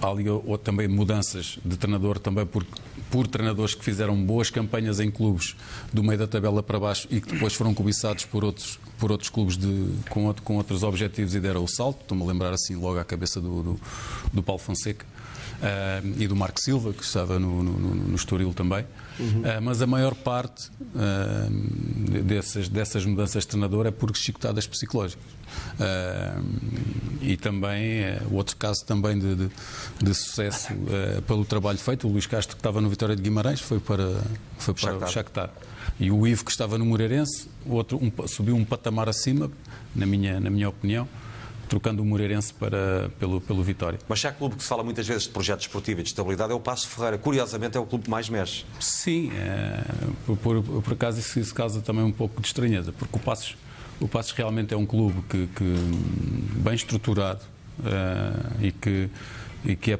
[0.02, 2.66] há ali ou também mudanças de treinador também por,
[3.10, 5.55] por treinadores que fizeram boas campanhas em clubes
[5.93, 9.30] do meio da tabela para baixo e que depois foram cobiçados por outros, por outros
[9.30, 12.01] clubes de, com, outro, com outros objetivos e deram o salto.
[12.01, 13.80] Estou-me a lembrar assim logo à cabeça do, do,
[14.34, 15.05] do Paulo Fonseca.
[15.58, 18.86] Uh, e do Marco Silva, que estava no, no, no Estoril também.
[19.20, 19.41] Uhum.
[19.41, 25.24] Uh, mas a maior parte uh, dessas, dessas mudanças de treinador é por chicotadas psicológicas.
[27.22, 29.49] e também, o outro caso também de, de,
[30.01, 30.74] de sucesso
[31.26, 34.22] pelo trabalho feito, o Luís Castro, que estava no Vitória de Guimarães, foi para,
[34.57, 35.07] foi para Shakhtar.
[35.07, 35.49] o Shakhtar.
[35.99, 39.49] E o Ivo, que estava no Moreirense, outro, um, subiu um patamar acima,
[39.95, 41.07] na minha, na minha opinião,
[41.68, 43.99] trocando o Moreirense para, pelo, pelo Vitória.
[44.07, 46.51] Mas se há clube que se fala muitas vezes de projeto esportivo e de estabilidade,
[46.51, 47.18] é o Passo Ferreira.
[47.18, 48.65] Curiosamente, é o clube que mais mexe.
[48.80, 49.84] Sim, é,
[50.26, 53.55] por, por, por, acaso isso, isso causa também um pouco de estranheza, porque o Passos,
[53.99, 55.76] o Passos realmente é um clube que, que
[56.59, 57.41] bem estruturado
[57.80, 59.09] uh, e, que,
[59.65, 59.99] e que é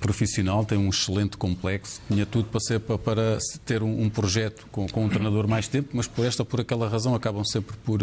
[0.00, 4.66] profissional, tem um excelente complexo, tinha tudo para, ser, para, para ter um, um projeto
[4.70, 8.00] com, com, um treinador mais tempo, mas por esta por aquela razão acabam sempre por,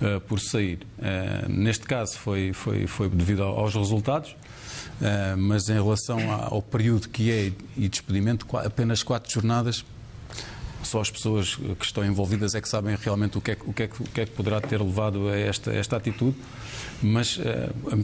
[0.00, 0.80] uh, por sair.
[0.98, 7.08] Uh, neste caso foi, foi, foi devido aos resultados, uh, mas em relação ao período
[7.08, 9.84] que é e despedimento, apenas quatro jornadas
[10.82, 13.82] só as pessoas que estão envolvidas é que sabem realmente o que é, o que,
[13.82, 16.36] é, o que, é que poderá ter levado a esta, esta atitude,
[17.02, 17.38] mas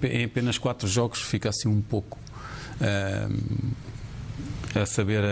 [0.03, 2.19] em apenas quatro jogos fica assim um pouco
[4.75, 5.23] a saber.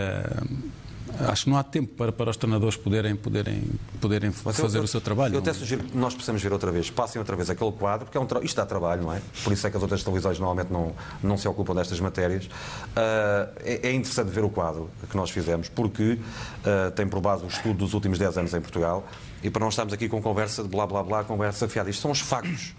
[1.20, 3.62] Acho que não há tempo para, para os treinadores poderem, poderem,
[4.00, 5.34] poderem fazer eu, o seu trabalho.
[5.34, 8.18] Eu até sugiro que nós possamos ver outra vez, passem outra vez aquele quadro, porque
[8.18, 9.20] é um isto dá trabalho, não é?
[9.44, 10.92] Por isso é que as outras televisões normalmente não,
[11.22, 12.46] não se ocupam destas matérias.
[12.46, 17.44] Uh, é, é, interessante ver o quadro que nós fizemos, porque uh, tem por base
[17.44, 19.06] o estudo dos últimos 10 anos em Portugal
[19.42, 21.90] e para não estarmos aqui com conversa de blá blá blá, conversa fiada.
[21.90, 22.74] Isto são os factos.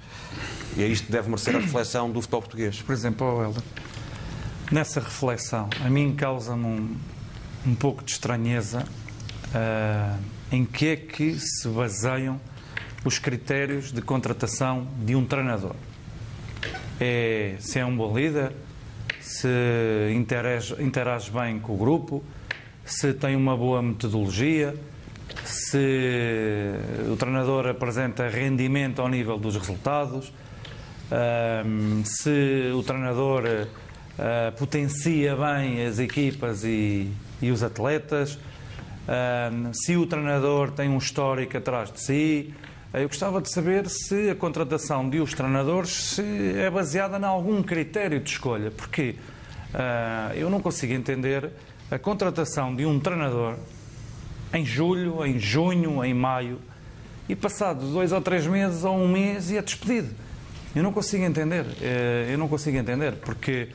[0.76, 2.82] E é isto que deve merecer a reflexão do futebol português.
[2.82, 3.64] Por exemplo, oh, Helder,
[4.72, 6.96] nessa reflexão, a mim causa-me um,
[7.66, 10.20] um pouco de estranheza uh,
[10.52, 12.40] em que é que se baseiam
[13.06, 15.76] os critérios de contratação de um treinador.
[17.00, 18.54] É se é um bom líder,
[19.20, 19.48] se
[20.14, 22.24] interage, interage bem com o grupo,
[22.86, 24.76] se tem uma boa metodologia,
[25.44, 26.74] se
[27.12, 30.30] o treinador apresenta rendimento ao nível dos resultados,
[31.10, 37.10] uh, se o treinador uh, potencia bem as equipas e,
[37.44, 38.40] e os atletas,
[39.74, 42.54] se o treinador tem um histórico atrás de si.
[42.94, 48.20] Eu gostava de saber se a contratação de os treinadores é baseada em algum critério
[48.20, 49.16] de escolha, porque
[49.74, 51.50] uh, eu não consigo entender
[51.90, 53.56] a contratação de um treinador
[54.54, 56.60] em julho, em junho, em maio,
[57.28, 60.14] e passado dois ou três meses ou um mês e é despedido.
[60.76, 61.66] Eu não consigo entender.
[61.82, 63.70] Eh, eu não consigo entender, porque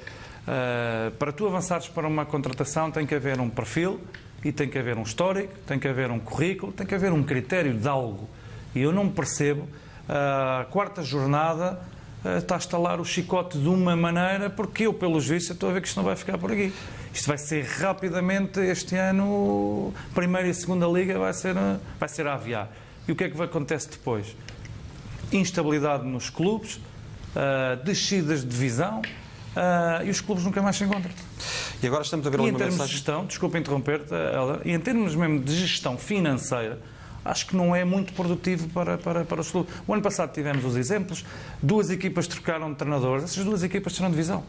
[0.49, 4.01] Uh, para tu avançares para uma contratação tem que haver um perfil
[4.43, 7.23] e tem que haver um histórico, tem que haver um currículo, tem que haver um
[7.23, 8.27] critério de algo.
[8.75, 9.65] E eu não percebo,
[10.09, 11.79] uh, a quarta jornada
[12.25, 15.75] uh, está a estalar o chicote de uma maneira, porque eu, pelos vistos, estou a
[15.75, 16.73] ver que isto não vai ficar por aqui.
[17.13, 21.55] Isto vai ser rapidamente, este ano, primeira e segunda liga vai ser,
[22.01, 22.71] vai ser a aviar.
[23.07, 24.35] E o que é que acontece depois?
[25.31, 26.81] Instabilidade nos clubes,
[27.85, 29.03] descidas de divisão,
[29.57, 31.13] uh, e os clubes nunca mais se encontram.
[31.83, 32.87] E agora estamos a ver e em termos mensagem...
[32.87, 34.13] de gestão, desculpa interromper-te,
[34.65, 36.79] e em termos mesmo de gestão financeira,
[37.25, 39.73] acho que não é muito produtivo para, para, para os clubes.
[39.87, 41.25] O ano passado tivemos os exemplos,
[41.63, 44.45] duas equipas trocaram de treinadores, essas duas equipas terão divisão.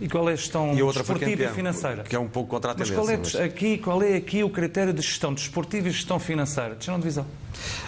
[0.00, 2.02] E qual é a gestão e outra desportiva e financeira?
[2.02, 2.96] Que é um pouco contra a tendência.
[2.96, 3.34] Mas qual é, mas...
[3.36, 6.74] aqui, qual é aqui o critério de gestão desportiva e gestão financeira?
[6.74, 7.26] Desceram divisão.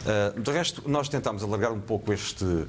[0.04, 2.68] Uh, de resto, nós tentámos alargar um pouco este uh,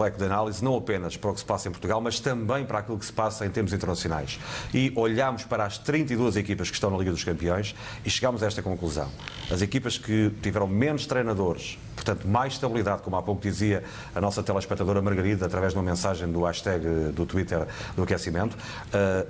[0.00, 2.80] leque de análise, não apenas para o que se passa em Portugal, mas também para
[2.80, 4.40] aquilo que se passa em termos internacionais.
[4.74, 7.74] E olhámos para as 32 equipas que estão na Liga dos Campeões
[8.04, 9.08] e chegámos a esta conclusão.
[9.50, 13.84] As equipas que tiveram menos treinadores portanto, mais estabilidade, como há pouco dizia
[14.14, 18.56] a nossa telespectadora Margarida, através de uma mensagem do hashtag do Twitter do aquecimento,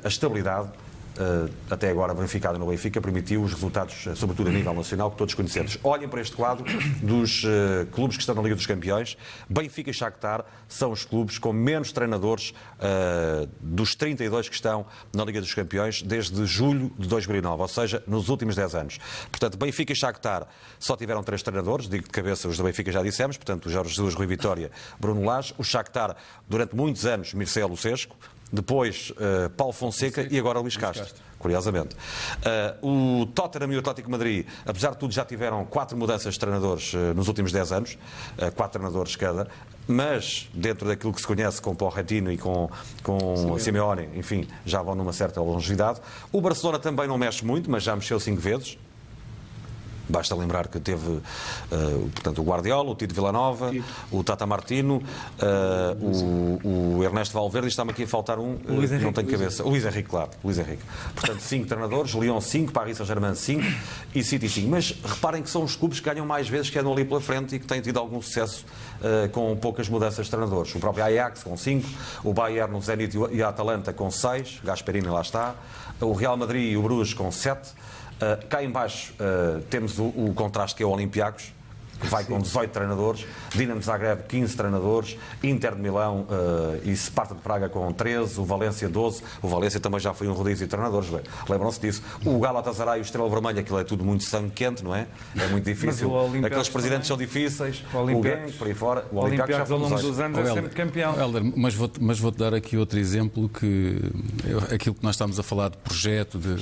[0.05, 0.71] a estabilidade
[1.21, 5.19] eh, até agora verificada no Benfica, permitiu os resultados, eh, sobretudo a nível nacional, que
[5.19, 5.79] todos conhecemos.
[5.83, 6.65] Olhem para este quadro
[7.03, 9.19] dos uh, clubes que estão na Liga dos Campeões.
[9.49, 15.23] Benfica e Shakhtar são os clubes com menos treinadores uh, dos 32 que estão na
[15.25, 18.99] Liga dos Campeões desde julho de 2009, ou seja, nos últimos 10 anos.
[19.31, 20.47] Portanto, Benfica e Shakhtar
[20.79, 24.15] só tiveram três treinadores, digo de cabeça os da Benfica já dissemos, portanto, Jorge Jesus,
[24.15, 25.55] Rui Vitória, Bruno Lage.
[25.59, 26.17] O Shakhtar,
[26.49, 28.17] durante muitos anos, Mircea Lucesco
[28.53, 31.23] depois uh, Paulo Fonseca, Fonseca, e agora Luís Castro, Castro.
[31.39, 31.97] curiosamente.
[32.83, 36.41] Uh, o Tottenham e o Atlético Madrid, apesar de tudo, já tiveram quatro mudanças de
[36.41, 37.97] treinadores uh, nos últimos dez anos,
[38.57, 39.49] quatro treinadores cada,
[39.87, 42.71] mas dentro daquilo que se conhece com Porretino e com,
[43.03, 46.01] com Simeone, enfim, já vão numa certa longevidade.
[46.31, 48.79] O Barcelona também não mexe muito, mas já mexeu cinco vezes,
[50.11, 51.23] Basta lembrar que teve uh,
[52.15, 53.85] portanto, o Guardiola, o Tito Villanova, Tito.
[54.11, 58.61] o Tata Martino, uh, o, o, Ernesto Valverde, e está-me aqui a faltar um, uh,
[58.69, 59.65] Luís Henrique, não tenho cabeça.
[59.65, 60.31] O Luís Henrique, claro.
[60.43, 60.83] Luís Henrique.
[61.15, 63.63] Portanto, cinco treinadores, Lyon 5, Paris Saint-Germain 5
[64.15, 64.69] e City 5.
[64.69, 67.55] Mas reparem que são os clubes que ganham mais vezes, que andam ali pela frente
[67.57, 68.65] e que têm tido algum sucesso
[69.33, 70.75] com poucas mudanças de treinadores.
[70.75, 71.89] O próprio Ajax com 5,
[72.23, 75.55] o Bayern, o Zenit e a Atalanta com 6, Gasperini lá está,
[76.01, 77.71] o Real Madrid e o Bruges com 7,
[78.21, 81.55] Uh, cá embaixo uh, temos o, o, contraste que é o Olympiacos,
[81.99, 87.35] que vai com 18 treinadores, Dinamo Zagreb 15 treinadores, Inter de Milão uh, e Sparta
[87.35, 89.23] de Praga com 13, o Valência 12.
[89.41, 91.11] O Valência também já foi um rodízio de treinadores,
[91.49, 92.03] lembram-se disso.
[92.25, 95.07] O Galatasaray e o Estrela Vermelha, aquilo é tudo muito sangue quente, não é?
[95.39, 96.11] É muito difícil.
[96.45, 99.07] Aqueles presidentes são difíceis, o Olympiacos, por aí fora.
[99.11, 101.19] O Olympiacos ao longo dos anos é sempre campeão.
[101.19, 103.99] Helder, mas vou-te mas vou dar aqui outro exemplo que
[104.73, 106.57] aquilo que nós estamos a falar de projeto de,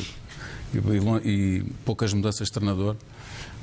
[0.75, 2.97] e, e poucas mudanças de treinador.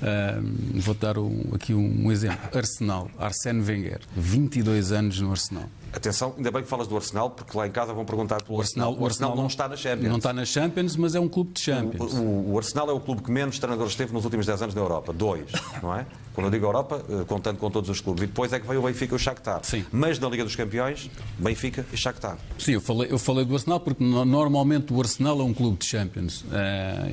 [0.01, 2.38] Uh, Vou-te dar um, aqui um, um, exemplo.
[2.53, 5.70] Arsenal, Arsène Wenger, 22 anos no Arsenal.
[5.93, 8.89] Atenção, ainda bem que falas do Arsenal, porque lá em casa vão perguntar pelo Arsenal.
[8.89, 9.03] Arsenal.
[9.03, 10.10] O Arsenal, não está na Champions.
[10.10, 12.14] Não está na Champions, mas é um clube de Champions.
[12.14, 14.76] O, o, o Arsenal é o clube que menos treinadores teve nos últimos 10 anos
[14.76, 15.14] na Europa.
[15.14, 15.49] Dois,
[15.82, 16.06] não é?
[16.36, 18.23] Quando eu digo Europa, eh, contando com todos os clubes.
[18.23, 19.61] E depois é que veio o Benfica e o Shakhtar.
[19.63, 19.86] Sim.
[19.91, 21.09] Mas na Liga dos Campeões,
[21.39, 22.38] Benfica e Shakhtar.
[22.59, 25.86] Sim, eu falei, eu falei do Arsenal porque normalmente o Arsenal é um clube de
[25.86, 26.41] Champions.
[26.41, 26.45] Uh,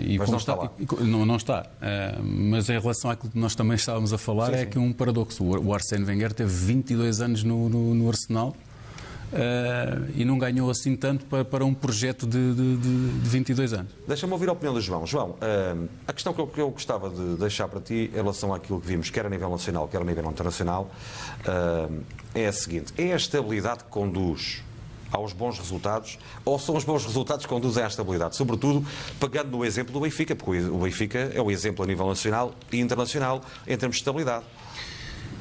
[0.01, 1.63] e mas não está, está e, não, não está.
[1.63, 4.71] Uh, mas em relação àquilo que nós também estávamos a falar, sim, é sim.
[4.71, 5.45] que um paradoxo.
[5.45, 8.55] O, o Arsène Wenger teve 22 anos no, no, no Arsenal
[9.33, 13.91] Uh, e não ganhou assim tanto para, para um projeto de, de, de 22 anos.
[14.07, 15.07] Deixa-me ouvir a opinião do João.
[15.07, 18.53] João, uh, a questão que eu, que eu, gostava de deixar para ti em relação
[18.53, 20.91] àquilo que vimos, quer a nível nacional, quer a nível internacional,
[21.49, 22.03] uh,
[22.35, 24.63] é a seguinte: é a estabilidade que conduz
[25.11, 28.37] aos bons resultados ou são os bons resultados que conduzem à estabilidade?
[28.37, 28.85] Sobretudo
[29.19, 32.81] pegando no exemplo do Benfica, porque o Benfica é o exemplo a nível nacional e
[32.81, 34.45] internacional em termos de estabilidade.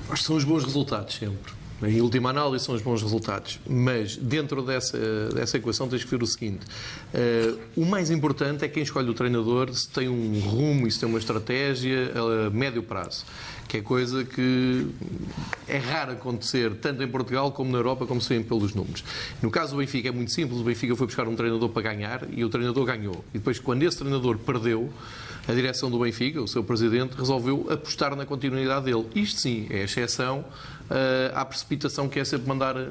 [0.09, 1.60] Acho que são os bons resultados sempre.
[1.83, 3.59] Em última análise, são os bons resultados.
[3.67, 4.97] Mas dentro dessa,
[5.33, 6.65] dessa equação tens que ver o seguinte:
[7.13, 10.99] uh, o mais importante é quem escolhe o treinador se tem um rumo e se
[10.99, 12.11] tem uma estratégia
[12.45, 13.25] a médio prazo.
[13.67, 14.85] Que é coisa que
[15.67, 19.03] é raro acontecer, tanto em Portugal como na Europa, como se vê pelos números.
[19.41, 22.27] No caso do Benfica é muito simples: o Benfica foi buscar um treinador para ganhar
[22.31, 23.23] e o treinador ganhou.
[23.33, 24.91] E depois, quando esse treinador perdeu,
[25.47, 29.05] a direção do Benfica, o seu presidente, resolveu apostar na continuidade dele.
[29.15, 30.45] Isto sim é exceção
[30.91, 32.89] uh, à precipitação que é sempre mandar uh,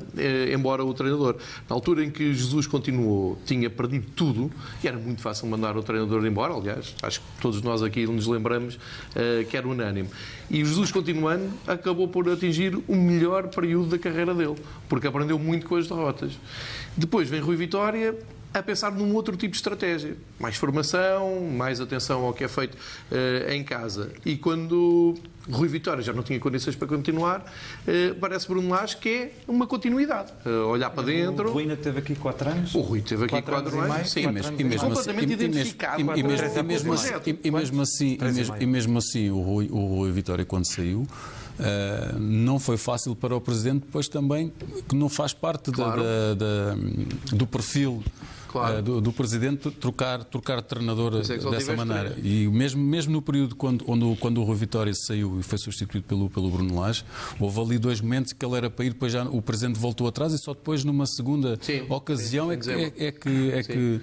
[0.52, 1.36] embora o treinador.
[1.68, 4.50] Na altura em que Jesus continuou, tinha perdido tudo
[4.82, 6.54] e era muito fácil mandar o treinador embora.
[6.54, 10.08] Aliás, acho que todos nós aqui nos lembramos uh, que era unânime.
[10.50, 14.56] E Jesus, continuando, acabou por atingir o melhor período da carreira dele,
[14.88, 16.32] porque aprendeu muito com as derrotas.
[16.96, 18.18] Depois vem Rui Vitória
[18.52, 20.16] a pensar num outro tipo de estratégia.
[20.38, 24.12] Mais formação, mais atenção ao que é feito uh, em casa.
[24.24, 25.14] E quando
[25.48, 29.66] Rui Vitória já não tinha condições para continuar, uh, parece Bruno Lage que é uma
[29.66, 30.32] continuidade.
[30.44, 31.48] Uh, olhar para dentro.
[31.48, 32.74] O Rui ainda teve aqui 4 anos?
[32.74, 34.26] O Rui teve aqui 4 anos, sim.
[34.26, 36.00] Mesmo, e mesmo completamente assim, identificado.
[36.00, 38.18] E, mesmo, assim, e mesmo assim,
[38.58, 41.06] e mesmo assim o Rui, o Rui Vitória, quando saiu,
[41.60, 44.50] Uh, não foi fácil para o Presidente, depois também,
[44.88, 46.02] que não faz parte claro.
[46.02, 48.02] da, da, da, do perfil
[48.50, 48.78] claro.
[48.78, 52.16] uh, do, do, Presidente trocar, trocar de treinador é dessa maneira.
[52.22, 56.06] E mesmo, mesmo no período quando, quando, quando o Rui Vitória saiu e foi substituído
[56.06, 57.04] pelo, pelo Bruno Lage,
[57.38, 60.32] houve ali dois momentos que ele era para ir, depois já o Presidente voltou atrás
[60.32, 64.00] e só depois, numa segunda sim, ocasião, sim, é, que, é, é, que, é que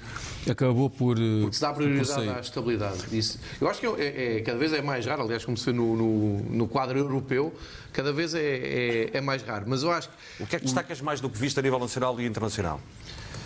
[0.51, 1.17] acabou por.
[1.17, 3.17] Eh, Porque se dá prioridade à estabilidade.
[3.17, 5.65] Isso, eu acho que é, é, é, cada vez é mais raro, aliás, como se
[5.65, 7.53] vê no, no, no quadro europeu,
[7.93, 9.65] cada vez é, é, é, mais raro.
[9.67, 10.43] Mas eu acho que.
[10.43, 12.79] O que é que destacas mais do que viste a nível nacional e internacional?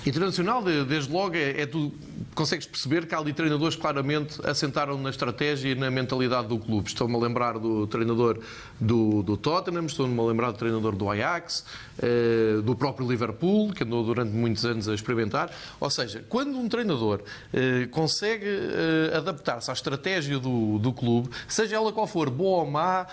[0.06, 1.92] Internacional, desde logo, é, é tu
[2.34, 6.58] consegues perceber que há ali treinadores que claramente assentaram na estratégia e na mentalidade do
[6.58, 6.88] clube.
[6.88, 8.40] Estou-me a lembrar do treinador
[8.80, 11.66] do, do Tottenham, estou-me a lembrar do treinador do Ajax,
[12.02, 15.52] eh, do próprio Liverpool, que andou durante muitos anos a experimentar.
[15.80, 17.22] Ou seja, quando um treinador
[17.54, 22.70] eh, consegue eh, adaptar-se à estratégia do, do clube, seja ela qual for, boa ou
[22.70, 23.06] má,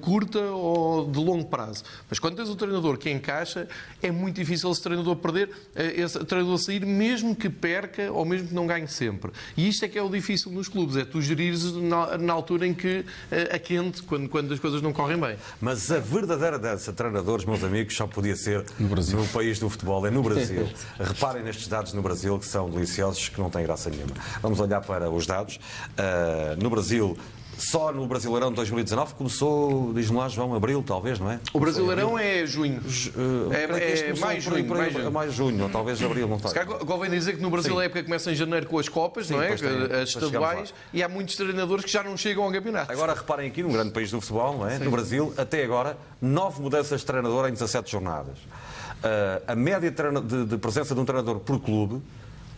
[0.00, 3.68] curta ou de longo prazo, mas quando tens um treinador que encaixa,
[4.02, 5.50] é muito difícil esse treinador perder,
[5.96, 9.30] esse treinador sair, mesmo que perca ou mesmo que não ganhe sempre.
[9.56, 12.66] E isto é que é o difícil nos clubes, é tu gerires na, na altura
[12.66, 13.04] em que
[13.52, 15.36] a quente, quando, quando as coisas não correm bem.
[15.60, 19.18] Mas a verdadeira dança, treinadores, meus amigos, só podia ser no, Brasil.
[19.18, 20.68] no país do futebol, é no Brasil.
[20.98, 24.14] Reparem nestes dados no Brasil que são deliciosos, que não têm graça nenhuma.
[24.40, 25.56] Vamos olhar para os dados.
[25.56, 27.16] Uh, no Brasil,
[27.58, 31.40] só no Brasileirão de 2019 começou, diz-me lá, João, abril, talvez, não é?
[31.52, 32.80] O Brasileirão é junho.
[32.80, 35.12] Uh, é, é, é mais, junho, mais junho.
[35.12, 36.64] mais junho, ou talvez abril, não está.
[36.64, 37.80] Convém dizer que no Brasil Sim.
[37.80, 39.54] a época começa em janeiro com as Copas, Sim, não é?
[39.54, 39.68] Tem,
[40.02, 42.92] as estaduais, e há muitos treinadores que já não chegam ao campeonato.
[42.92, 44.78] Agora reparem aqui, num grande país do futebol, não é?
[44.78, 44.84] Sim.
[44.84, 48.38] No Brasil, até agora, nove mudanças de treinador em 17 jornadas.
[48.38, 52.02] Uh, a média de, de presença de um treinador por clube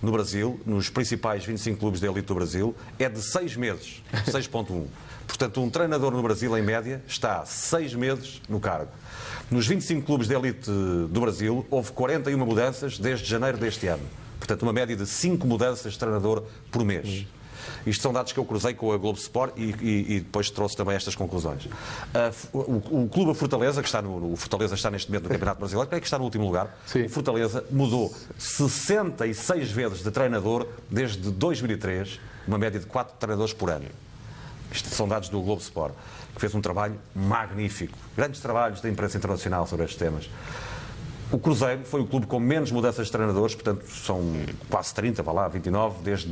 [0.02, 4.86] no Brasil, nos principais 25 clubes de elite do Brasil, é de 6 meses, 6.1.
[5.26, 8.90] Portanto, um treinador no Brasil, em média, está 6 meses no cargo.
[9.50, 14.02] Nos 25 clubes de elite do Brasil, houve 41 mudanças desde janeiro deste ano.
[14.38, 17.26] Portanto, uma média de 5 mudanças de treinador por mês.
[17.86, 20.76] Isto são dados que eu cruzei com a Globo Sport e, e, e depois trouxe
[20.76, 21.64] também estas conclusões.
[21.66, 25.58] Uh, o, o, Clube Fortaleza, que está no, o Fortaleza está neste momento no Campeonato
[25.60, 26.76] Brasileiro, é que está no último lugar?
[26.86, 27.04] Sim.
[27.04, 33.70] O Fortaleza mudou 66 vezes de treinador desde 2003, uma média de 4 treinadores por
[33.70, 33.86] ano.
[34.70, 35.94] Isto são dados do Globo Sport,
[36.34, 37.96] que fez um trabalho magnífico.
[38.16, 40.28] Grandes trabalhos da imprensa internacional sobre estes temas.
[41.30, 44.22] O Cruzeiro foi o clube com menos mudanças de treinadores, portanto são
[44.70, 46.28] quase 30, vá lá, 29, desde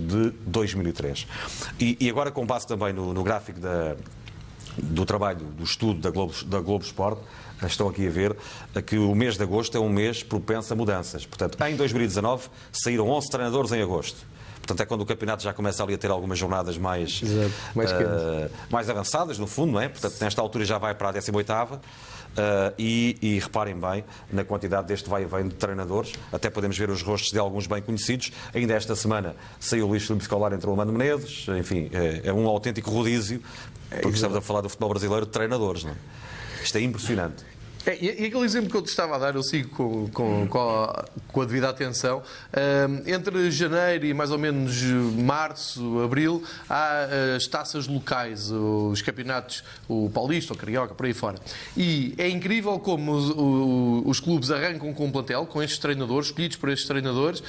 [0.47, 1.27] 2003.
[1.79, 3.95] E, e agora, com base também no, no gráfico da,
[4.79, 7.19] do trabalho, do estudo da Globo, da Globo Sport,
[7.65, 8.37] estão aqui a ver
[8.87, 11.27] que o mês de agosto é um mês propenso a mudanças.
[11.27, 14.27] Portanto, em 2019 saíram 11 treinadores em agosto.
[14.67, 17.23] Portanto, é quando o campeonato já começa ali a ter algumas jornadas mais,
[17.73, 19.89] mais, uh, mais avançadas, no fundo, não é?
[19.89, 21.79] Portanto, nesta altura já vai para a 18ª.
[22.37, 26.12] Uh, e, e, reparem bem na quantidade deste vai e vem de treinadores.
[26.30, 28.30] Até podemos ver os rostos de alguns bem conhecidos.
[28.55, 31.47] Ainda esta semana saiu o Luís Filipe Escolar, entrou o Mano Menezes.
[31.59, 33.43] Enfim, é, é um autêntico rodízio,
[33.89, 35.84] porque estamos a falar do futebol brasileiro de treinadores.
[35.84, 35.97] Não é?
[36.62, 37.56] Isto é impressionante.
[37.87, 40.59] É, e aquele exemplo que eu te estava a dar, eu sigo com, com, com,
[40.59, 42.18] a, com a, devida atenção.
[42.18, 49.01] Uh, entre janeiro e mais ou menos março, abril, há uh, as taças locais, os
[49.03, 51.39] campeonatos, o Paulista, o Carioca, por aí fora.
[51.76, 56.26] E é incrível como os, o, os clubes arrancam com um plantel, com estes treinadores,
[56.26, 57.45] escolhidos por estes treinadores, uh,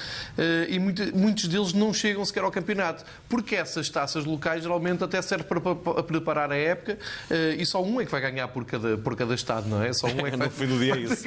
[0.69, 3.03] e muito, muitos deles não chegam sequer ao campeonato.
[3.27, 6.97] Porque essas taças locais geralmente até servem para, para preparar a época
[7.29, 9.91] eh, e só um é que vai ganhar por cada, por cada estado, não é?
[9.93, 11.23] Só um é no fim do dia é isso.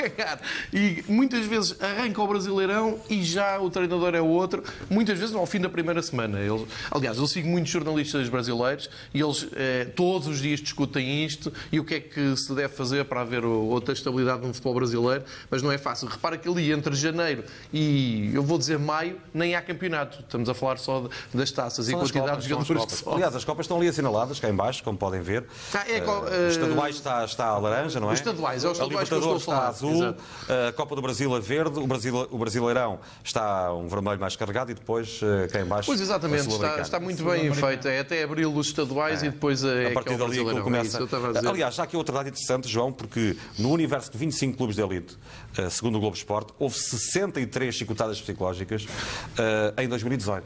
[0.73, 4.63] E muitas vezes arranca o Brasileirão e já o treinador é o outro.
[4.89, 6.41] Muitas vezes ao fim da primeira semana.
[6.41, 11.53] Eles, aliás, eu sigo muitos jornalistas brasileiros e eles eh, todos os dias discutem isto
[11.71, 15.25] e o que é que se deve fazer para haver outra estabilidade no futebol brasileiro,
[15.51, 16.09] mas não é fácil.
[16.09, 20.21] Repara que ali entre janeiro e, eu vou dizer maio, nem há campeonato.
[20.21, 23.09] Estamos a falar só das taças são e quantidade de jogadores que.
[23.09, 25.45] Aliás, as Copas estão ali assinaladas, cá em baixo, como podem ver.
[25.75, 28.15] Ah, é, uh, uh, estaduais está, está a laranja, não é?
[28.15, 30.23] Os estaduais, é os estaduais Libertadores está azul, Exato.
[30.69, 34.71] a Copa do Brasil é verde, o, Brasil, o Brasileirão está um vermelho mais carregado
[34.71, 35.87] e depois eh, cá em baixo.
[35.87, 37.89] Pois exatamente, está, está, muito bem feito.
[37.89, 39.27] É até abril os estaduais é.
[39.27, 40.99] e depois é, a partir dali que começa.
[40.99, 44.83] É Aliás, já aqui outra dado interessante, João, porque no universo de 25 clubes de
[44.83, 45.17] elite,
[45.57, 48.87] eh, segundo o Globo Esporte, houve 63 chicotadas psicológicas
[49.39, 50.45] eh, em 2018.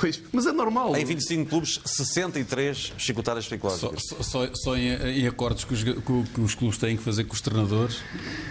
[0.00, 0.96] Pois, mas é normal.
[0.96, 4.02] Em 25 clubes, 63 chicotadas psicológicas.
[4.06, 7.34] Só, só, só em, em, acordos que os, que os, clubes têm que fazer com
[7.34, 8.02] os treinadores,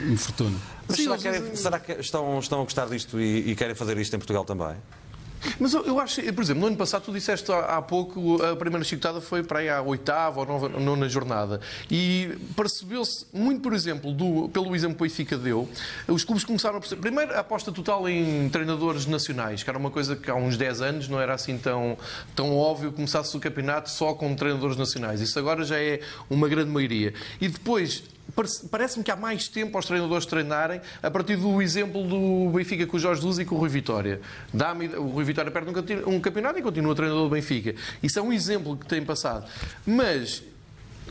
[0.01, 0.57] me fortuna.
[0.87, 3.97] Mas Sim, será, querem, será, que estão, estão a gostar disto e, e querem fazer
[3.97, 4.75] isto em Portugal também?
[5.59, 8.55] Mas eu, eu, acho, por exemplo, no ano passado tu disseste há, há pouco a
[8.55, 11.59] primeira chicotada foi para aí à oitava ou nova, nona jornada
[11.89, 15.69] e percebeu-se muito, por exemplo, do, pelo exemplo que o Benfica deu,
[16.07, 19.91] os clubes começaram a perceber, primeiro a aposta total em treinadores nacionais, que era uma
[19.91, 21.97] coisa que há uns 10 anos não era assim tão,
[22.35, 25.21] tão óbvio começasse o campeonato só com treinadores nacionais.
[25.21, 27.13] Isso agora já é uma grande maioria.
[27.39, 28.03] E depois
[28.69, 32.97] parece-me que há mais tempo aos treinadores treinarem a partir do exemplo do Benfica com
[32.97, 34.21] o Jorge Luz e com o Rui Vitória.
[34.97, 35.69] O Rui Vitória perde
[36.05, 37.75] um campeonato e continua treinador do Benfica.
[38.01, 39.49] Isso é um exemplo que tem passado.
[39.85, 40.43] Mas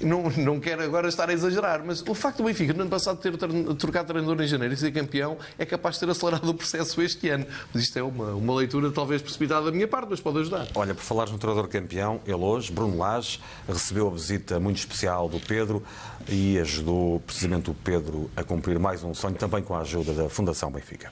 [0.01, 3.19] não, não quero agora estar a exagerar, mas o facto do Benfica, no ano passado,
[3.19, 3.37] ter
[3.77, 7.29] trocado treinador em janeiro e ser campeão é capaz de ter acelerado o processo este
[7.29, 7.47] ano.
[7.73, 10.67] Mas isto é uma, uma leitura talvez precipitada da minha parte, mas pode ajudar.
[10.75, 15.29] Olha, por falar no treinador campeão, ele hoje, Bruno Lage, recebeu a visita muito especial
[15.29, 15.83] do Pedro
[16.29, 20.29] e ajudou precisamente o Pedro a cumprir mais um sonho, também com a ajuda da
[20.29, 21.11] Fundação Benfica.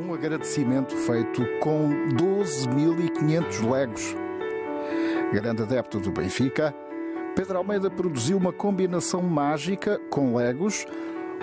[0.00, 4.14] Um agradecimento feito com 12.500 legos.
[5.32, 6.74] Grande adepto do Benfica,
[7.34, 10.86] Pedro Almeida produziu uma combinação mágica com legos,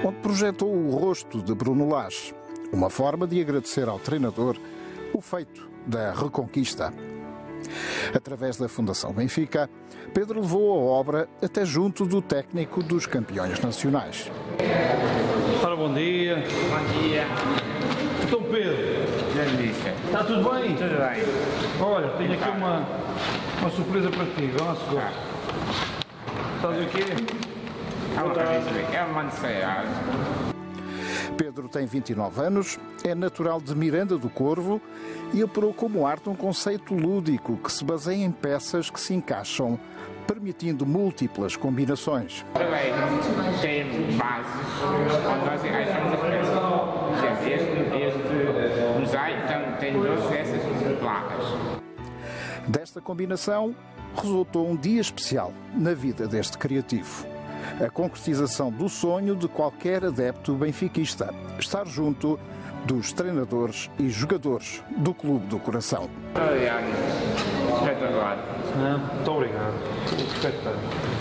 [0.03, 2.35] onde projetou o rosto de Bruno Lage,
[2.71, 4.57] uma forma de agradecer ao treinador
[5.13, 6.93] o feito da reconquista.
[8.13, 9.69] Através da Fundação Benfica,
[10.13, 14.29] Pedro levou a obra até junto do técnico dos campeões nacionais.
[15.63, 16.35] Ora, bom dia.
[16.35, 17.25] Bom dia.
[18.23, 18.75] Então, Pedro.
[20.05, 20.75] Está tudo bem?
[20.75, 21.81] Tudo bem.
[21.81, 22.85] Olha, tenho aqui uma,
[23.61, 24.51] uma surpresa para ti.
[24.57, 25.36] Vamos agora.
[26.55, 27.03] Estás o quê?
[28.95, 29.88] É uma necessidade.
[31.38, 34.82] Pedro tem 29 anos, é natural de Miranda do Corvo
[35.34, 39.80] e operou como arte um conceito lúdico que se baseia em peças que se encaixam,
[40.26, 42.43] permitindo múltiplas combinações.
[42.53, 42.91] Também
[43.61, 44.51] tem bases
[44.84, 46.88] onde nós encaixamos as peças.
[47.45, 49.47] Este, este mosaico
[49.80, 51.45] tem 12 dessas placas.
[52.68, 53.76] Desta combinação
[54.16, 57.26] resultou um dia especial na vida deste criativo.
[57.84, 62.39] A concretização do sonho de qualquer adepto benfiquista, estar junto
[62.86, 66.10] dos treinadores e jogadores do Clube do Coração.
[67.82, 68.38] Espetacular.
[69.14, 71.16] Muito obrigado.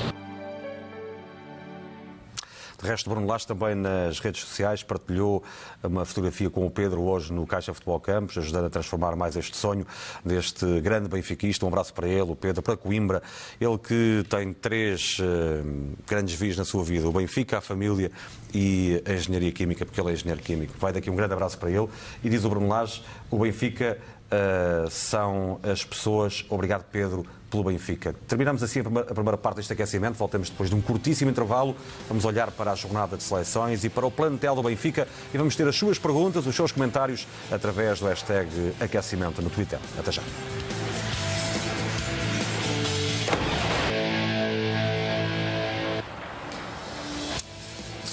[2.81, 5.43] De resto, Bruno Lage também nas redes sociais partilhou
[5.83, 9.57] uma fotografia com o Pedro hoje no Caixa Futebol Campos, ajudando a transformar mais este
[9.57, 9.87] sonho
[10.25, 11.65] deste grande benfiquista.
[11.65, 13.23] Um abraço para ele, o Pedro, para Coimbra.
[13.61, 18.11] Ele que tem três uh, grandes vias na sua vida: o Benfica, a família
[18.53, 20.75] e a engenharia química, porque ele é engenheiro químico.
[20.79, 21.89] Vai daqui um grande abraço para ele.
[22.23, 23.99] E diz o Bruno Lage: o Benfica
[24.31, 26.45] uh, são as pessoas.
[26.49, 28.15] Obrigado, Pedro pelo Benfica.
[28.27, 31.77] Terminamos assim a primeira parte deste aquecimento, voltamos depois de um curtíssimo intervalo,
[32.09, 35.55] vamos olhar para a jornada de seleções e para o plantel do Benfica e vamos
[35.55, 38.49] ter as suas perguntas, os seus comentários através do hashtag
[38.81, 39.79] aquecimento no Twitter.
[39.99, 40.23] Até já.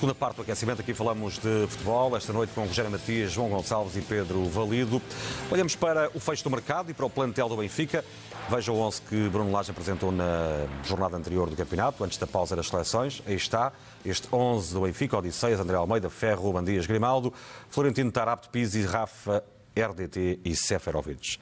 [0.04, 3.96] Segunda parte do aquecimento, aqui falamos de futebol, esta noite com Rogério Matias, João Gonçalves
[3.96, 5.02] e Pedro Valido.
[5.50, 8.04] Olhamos para o fecho do mercado e para o plantel do Benfica.
[8.50, 12.54] Veja o 11 que Bruno Lage apresentou na jornada anterior do campeonato, antes da pausa
[12.54, 13.24] das seleções.
[13.26, 13.72] Aí está,
[14.06, 17.34] este 11 do Benfica, Odisseias, André Almeida, Ferro, Ruben Dias, Grimaldo,
[17.70, 19.42] Florentino Tarapto, Pizzi, Rafa,
[19.74, 21.40] RDT e Seferovic.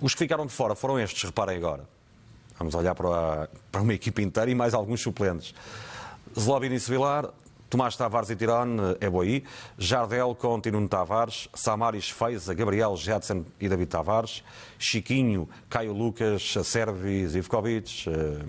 [0.00, 1.84] Os que ficaram de fora foram estes, reparem agora.
[2.56, 5.52] Vamos olhar para, para uma equipa inteira e mais alguns suplentes.
[6.38, 7.28] Zlobin Sevilar,
[7.72, 9.42] Tomás Tavares e Tirone, Eboí,
[9.78, 14.44] Jardel com Tinuno Tavares, Samaris Feiza, Gabriel Jadson e David Tavares,
[14.78, 18.44] Chiquinho, Caio Lucas, Servi, Zivkovic, eh,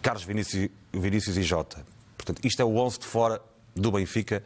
[0.00, 1.84] Carlos Vinícius, Vinícius e Jota.
[2.16, 3.42] Portanto, isto é o 11 de fora
[3.74, 4.44] do Benfica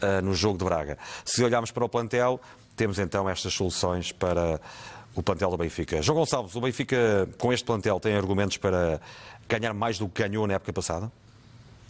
[0.00, 0.96] uh, no jogo de Braga.
[1.24, 2.40] Se olharmos para o plantel,
[2.76, 4.60] temos então estas soluções para
[5.12, 6.00] o plantel do Benfica.
[6.00, 9.00] João Gonçalves, o Benfica com este plantel tem argumentos para
[9.48, 11.10] ganhar mais do que ganhou na época passada?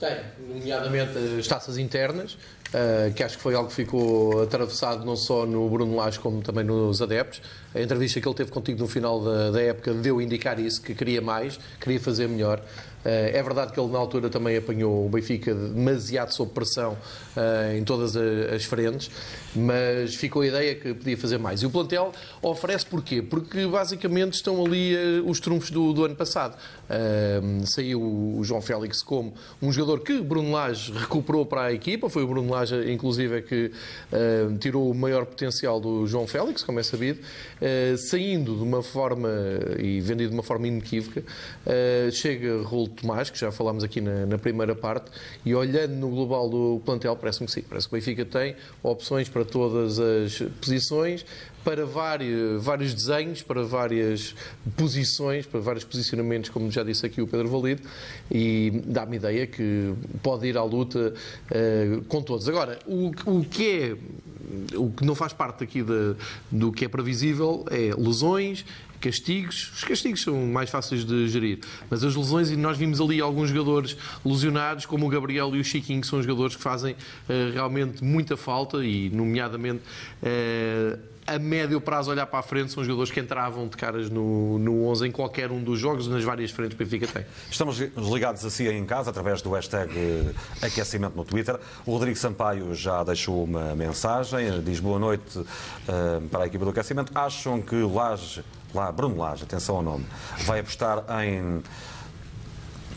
[0.05, 5.17] Tem, nomeadamente as taças internas, uh, que acho que foi algo que ficou atravessado não
[5.17, 7.41] só no Bruno Lage como também nos adeptos.
[7.75, 10.83] A entrevista que ele teve contigo no final da, da época deu a indicar isso,
[10.83, 12.63] que queria mais, queria fazer melhor.
[13.05, 16.97] Eh, é verdade que ele na altura também apanhou o Benfica demasiado sob pressão
[17.37, 19.11] eh, em todas as frentes,
[19.55, 21.63] mas ficou a ideia que podia fazer mais.
[21.63, 23.21] E o plantel oferece porquê?
[23.21, 26.57] Porque basicamente estão ali eh, os trunfos do, do ano passado.
[27.67, 32.23] Saiu o João Félix como um jogador que Bruno Lage recuperou para a equipa, foi
[32.23, 33.71] o Bruno Lage inclusive que
[34.61, 37.21] tirou o maior potencial do João Félix, como é sabido,
[37.97, 39.31] saindo de uma forma
[39.79, 41.23] e vendido de uma forma inequívoca,
[42.13, 45.11] chega Raul Tomás, que já falámos aqui na, na, primeira parte,
[45.45, 49.29] e olhando no global do plantel, parece-me que sim, parece que o Benfica tem opções
[49.29, 51.25] para todas as posições,
[51.65, 54.35] para vários, vários desenhos, para várias
[54.77, 57.83] posições, para vários posicionamentos, como já disse aqui o Pedro Valido,
[58.31, 61.15] e dá-me ideia que pode ir à luta
[61.51, 62.49] uh, com todos.
[62.49, 63.97] Agora, o, o que é
[64.77, 66.15] o que não faz parte aqui de,
[66.51, 68.65] do que é previsível é lesões,
[69.05, 69.71] castigos.
[69.75, 71.59] Os castigos são mais fáceis de gerir,
[71.91, 75.65] mas as lesões, e nós vimos ali alguns jogadores lesionados, como o Gabriel e o
[75.65, 79.83] Chiquinho, que são jogadores que fazem uh, realmente muita falta, e nomeadamente.
[80.23, 84.59] Uh, a médio prazo olhar para a frente são jogadores que entravam de caras no,
[84.59, 87.25] no 11 em qualquer um dos jogos, nas várias frentes que o Benfica tem.
[87.51, 91.59] Estamos ligados assim em casa, através do hashtag eh, aquecimento no Twitter.
[91.87, 96.73] O Rodrigo Sampaio já deixou uma mensagem, diz boa noite uh, para a equipa do
[96.73, 97.11] aquecimento.
[97.15, 98.45] Acham que Laje
[98.93, 100.07] Bruno Lage, atenção ao nome,
[100.45, 101.63] vai apostar em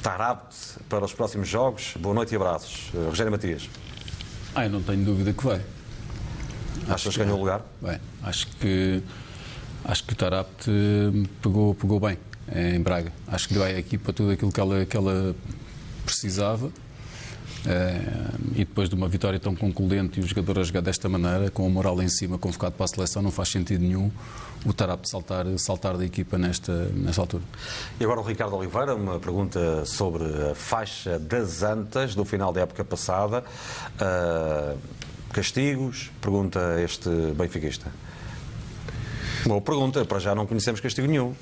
[0.02, 0.56] Tarabt
[0.90, 1.94] para os próximos jogos.
[2.00, 2.90] Boa noite e abraços.
[2.94, 3.70] Uh, Rogério Matias.
[4.56, 5.62] Ah, eu não tenho dúvida que vai.
[6.90, 7.62] Achas que ganhou o lugar?
[7.82, 9.04] Bem, acho que
[9.84, 12.18] acho que o Tarabt eh, pegou, pegou bem
[12.56, 13.12] em Braga.
[13.28, 15.36] Acho que deu à equipa tudo aquilo que ela, que ela
[16.06, 16.72] precisava.
[17.68, 18.00] Eh,
[18.56, 21.66] e depois de uma vitória tão concludente e o jogador a jogar desta maneira, com
[21.66, 24.10] a moral em cima, convocado para a seleção, não faz sentido nenhum
[24.66, 27.44] o Tarap saltar, saltar da equipa nesta, nesta altura.
[28.00, 32.62] E agora o Ricardo Oliveira, uma pergunta sobre a faixa das Antas do final da
[32.62, 33.44] época passada.
[33.96, 34.78] Uh,
[35.32, 36.10] castigos?
[36.22, 37.92] Pergunta este benfiquista.
[39.48, 41.34] Boa pergunta, para já não conhecemos castigo nenhum.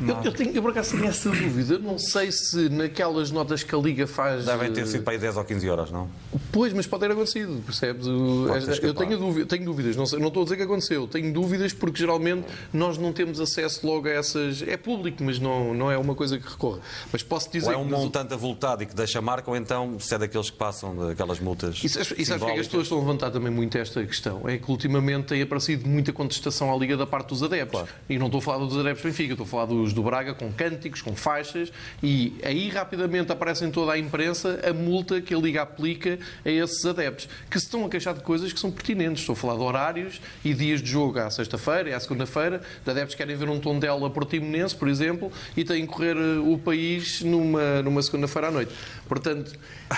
[0.00, 1.74] Eu, eu, tenho, eu por acaso tenho essa dúvida.
[1.74, 4.44] Eu não sei se naquelas notas que a Liga faz.
[4.44, 6.10] Devem ter sido para aí 10 ou 15 horas, não?
[6.50, 8.06] Pois, mas pode ter acontecido, percebes?
[8.06, 11.06] eu tenho, dúvida, tenho dúvidas, não, sei, não estou a dizer que aconteceu.
[11.06, 14.62] Tenho dúvidas porque geralmente nós não temos acesso logo a essas.
[14.62, 16.80] É público, mas não, não é uma coisa que recorre.
[17.12, 17.68] Mas posso dizer.
[17.68, 20.56] Ou é um montante avultado e que deixa marca, ou então se é daqueles que
[20.56, 21.80] passam daquelas multas.
[21.84, 24.04] E sabes, e sabes que, é que as pessoas estão a levantar também muito esta
[24.04, 24.48] questão?
[24.48, 27.80] É que ultimamente tem aparecido muita contestação à Liga da parte dos adeptos.
[27.80, 27.94] Claro.
[28.08, 30.34] E não estou a falar dos adeptos do Benfica, estou a falar dos do Braga
[30.34, 31.72] com cânticos, com faixas
[32.02, 36.50] e aí rapidamente aparece em toda a imprensa a multa que a Liga aplica a
[36.50, 39.20] esses adeptos, que se estão a queixar de coisas que são pertinentes.
[39.20, 42.90] Estou a falar de horários e dias de jogo à sexta-feira e à segunda-feira, de
[42.90, 46.38] adeptos que querem ver um tom dela portimonense, por exemplo, e têm que correr eh,
[46.38, 48.72] o país numa, numa segunda-feira à noite.
[49.08, 49.52] Portanto,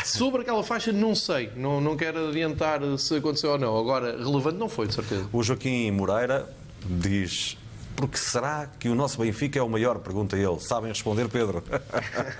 [0.04, 3.78] sobre aquela faixa não sei, não, não quero adiantar se aconteceu ou não.
[3.78, 5.28] Agora, relevante não foi, de certeza.
[5.32, 6.48] O Joaquim Moreira
[6.84, 7.56] diz
[7.96, 9.98] porque será que o nosso Benfica é o maior?
[9.98, 10.60] Pergunta ele.
[10.60, 11.64] Sabem responder, Pedro?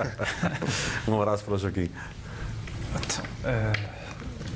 [1.09, 1.89] um abraço para o Joaquim.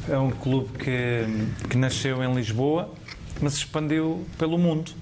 [0.07, 2.93] É um clube que, que nasceu em Lisboa,
[3.41, 4.93] mas expandiu pelo mundo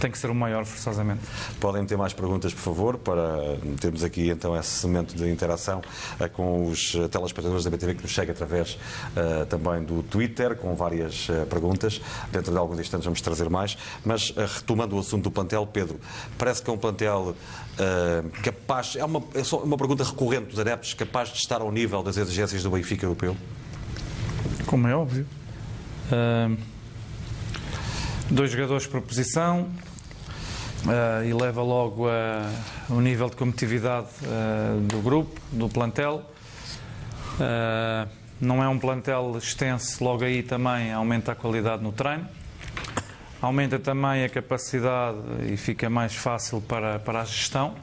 [0.00, 1.22] tem que ser o maior, forçosamente.
[1.60, 5.80] Podem ter mais perguntas, por favor, para termos aqui então esse momento de interação
[6.20, 10.56] uh, com os eh, telespectadores da BTV que nos chega através uh, também do Twitter,
[10.56, 12.00] com várias uh, perguntas.
[12.30, 13.76] Dentro de alguns instantes vamos trazer mais.
[14.04, 15.98] Mas, retomando o assunto do plantel, Pedro,
[16.38, 17.34] parece que é um plantel
[18.42, 18.96] capaz.
[18.96, 22.16] É uma, é só uma pergunta recorrente dos adeptos, capaz de estar ao nível das
[22.16, 23.36] exigências do Benfica europeu?
[24.66, 25.26] Como é óbvio.
[28.30, 29.68] dois jogadores por posição,
[30.84, 32.50] uh, eleva logo a,
[32.88, 36.22] o nível de competitividade uh, do grupo, do plantel.
[38.40, 42.26] Não é um plantel extenso, logo aí também aumenta a qualidade no treino.
[43.40, 45.18] Aumenta também a capacidade
[45.50, 47.74] e fica mais fácil para, para a gestão,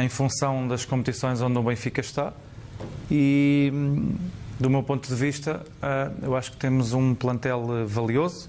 [0.00, 2.32] em função das competições onde o Benfica está.
[3.10, 3.72] E,
[4.58, 5.64] do meu ponto de vista,
[6.20, 8.48] eu acho que temos um plantel valioso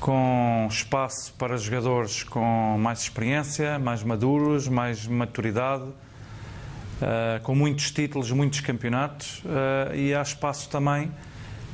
[0.00, 8.30] com espaço para jogadores com mais experiência, mais maduros, mais maturidade, uh, com muitos títulos,
[8.30, 11.10] muitos campeonatos uh, e há espaço também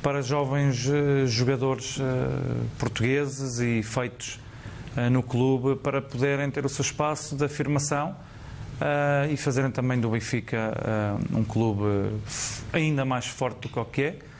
[0.01, 1.99] para jovens uh, jogadores
[2.79, 4.39] portugueses e feitos
[5.09, 8.13] no clube para poderem ter o seu espaço de afirmação
[9.31, 10.73] e fazerem também do Benfica
[11.31, 12.11] um clube
[12.73, 14.30] ainda mais forte do que o que é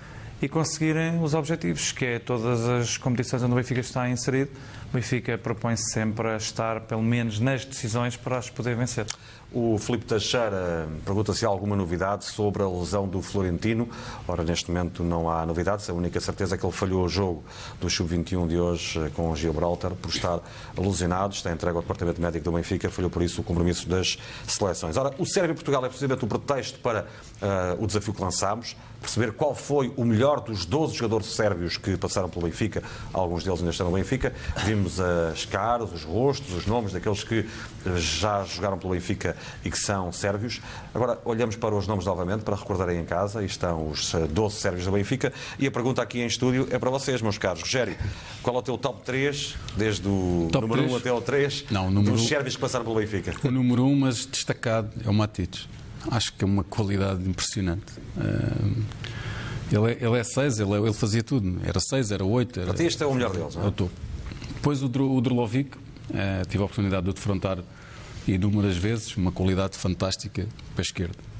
[0.41, 4.49] e conseguirem os objetivos, que é todas as competições onde o Benfica está inserido.
[4.89, 9.05] O Benfica propõe-se sempre a estar, pelo menos, nas decisões para as poder vencer.
[9.53, 13.89] O Filipe Teixeira pergunta se há alguma novidade sobre a lesão do Florentino.
[14.25, 15.89] Ora, neste momento não há novidades.
[15.89, 17.43] A única certeza é que ele falhou o jogo
[17.77, 20.39] do Sub-21 de hoje eh, com o Gibraltar por estar
[20.77, 21.33] lesionado.
[21.33, 22.89] Está entregue ao Departamento Médico do Benfica.
[22.89, 24.17] Falhou por isso o compromisso das
[24.47, 24.95] seleções.
[24.95, 27.01] Ora, o Sérvia-Portugal é precisamente o pretexto para
[27.41, 31.97] uh, o desafio que lançámos perceber qual foi o melhor dos 12 jogadores sérvios que
[31.97, 32.83] passaram pelo Benfica.
[33.11, 34.31] Alguns deles ainda estão no Benfica.
[34.63, 37.49] Vimos as caras, os rostos, os nomes daqueles que
[37.95, 40.61] já jogaram pelo Benfica e que são sérvios.
[40.93, 43.43] Agora olhamos para os nomes novamente para recordarem em casa.
[43.43, 45.34] E estão os 12 sérvios do Benfica.
[45.59, 47.61] E a pergunta aqui em estúdio é para vocês, meus caros.
[47.61, 47.95] Rogério,
[48.41, 50.93] qual é o teu top 3, desde o top número 3?
[50.93, 52.15] 1 até o 3, Não, o número...
[52.15, 53.34] dos sérvios que passaram pelo Benfica?
[53.43, 55.68] O número 1, mas destacado, é o Matites
[56.09, 57.93] acho que é uma qualidade impressionante.
[58.18, 58.84] Uh,
[59.72, 61.59] ele, é, ele é seis, ele, é, ele fazia tudo.
[61.63, 62.59] Era seis, era oito.
[62.59, 63.68] Era, Até este é o melhor deles, não é?
[63.68, 63.72] é
[64.55, 65.81] Depois o, o Drolovic, uh,
[66.47, 67.59] tive a oportunidade de o defrontar
[68.27, 71.31] inúmeras vezes, uma qualidade fantástica para a esquerda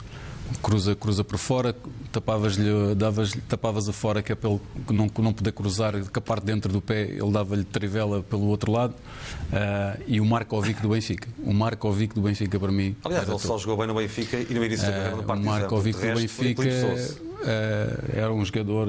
[0.62, 1.76] cruza, cruza por fora,
[2.12, 4.60] tapavas-lhe, davas tapavas a fora que é ele
[4.92, 8.72] não, não poder cruzar, que a parte dentro do pé ele dava-lhe trivela pelo outro
[8.72, 11.30] lado uh, e o Markovic do Benfica.
[11.44, 12.96] O Markovic do Benfica para mim.
[13.04, 15.50] Aliás, ele só jogou bem no Benfica e no início da carreira no Partizan.
[15.50, 18.88] O Markovic do Benfica uh, era um jogador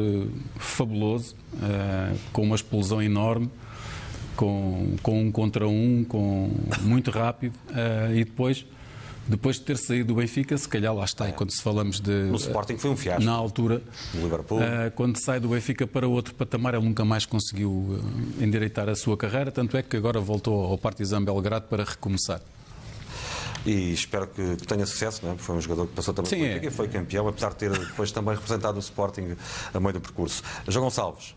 [0.59, 3.51] fabuloso, uh, com uma explosão enorme
[4.36, 6.50] com, com um contra um, com
[6.82, 7.54] muito rápido
[8.14, 8.64] e depois
[9.26, 11.32] depois de ter saído do Benfica, se calhar lá está, é.
[11.32, 12.10] quando se falamos de.
[12.24, 13.22] No Sporting foi um fiasco.
[13.22, 13.80] Na altura.
[14.14, 14.59] No Liverpool.
[14.59, 18.96] Uh, quando sai do Benfica para outro patamar, ele nunca mais conseguiu uh, endireitar a
[18.96, 22.40] sua carreira, tanto é que agora voltou ao Partizan Belgrado para recomeçar.
[23.64, 25.38] E espero que, tenha sucesso, não é?
[25.38, 26.68] foi um jogador que passou também Sim, Benfica é.
[26.68, 29.36] e foi campeão, apesar de ter depois também representado o Sporting
[29.72, 30.42] a meio do percurso.
[30.66, 31.36] João Gonçalves.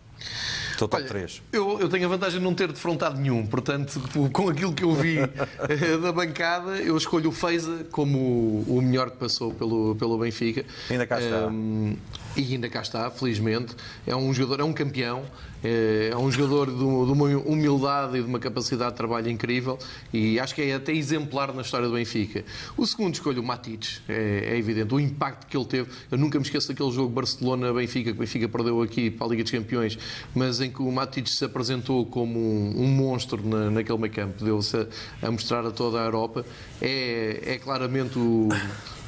[0.76, 1.42] Estou top Olha, 3.
[1.54, 4.94] Eu, eu, tenho a vantagem de não ter defrontado nenhum, portanto, com aquilo que eu
[4.94, 5.20] vi
[5.70, 10.66] eh, da bancada, eu escolho o Feiza como o melhor que passou pelo, pelo Benfica.
[10.90, 11.48] Ainda cá está.
[11.48, 11.96] Um,
[12.36, 13.74] e ainda cá está, felizmente.
[14.06, 15.24] É um jogador, é um campeão,
[15.64, 19.80] é, é um jogador de, uma humildade e de uma capacidade de trabalho incrível
[20.14, 22.44] e acho que é até exemplar na história do Benfica.
[22.76, 25.90] O segundo escolho, o Matites, é, é evidente, o impacto que ele teve.
[26.12, 29.44] Eu nunca me esqueço daquele jogo Barcelona-Benfica, que o Benfica perdeu aqui para a Liga
[29.44, 29.98] dos Campeões,
[30.36, 34.44] mas em que o Matites se apresentou como um, um monstro na, naquele meio campo,
[34.44, 36.46] deu-se a, a, mostrar a toda a Europa.
[36.82, 38.50] É, é claramente o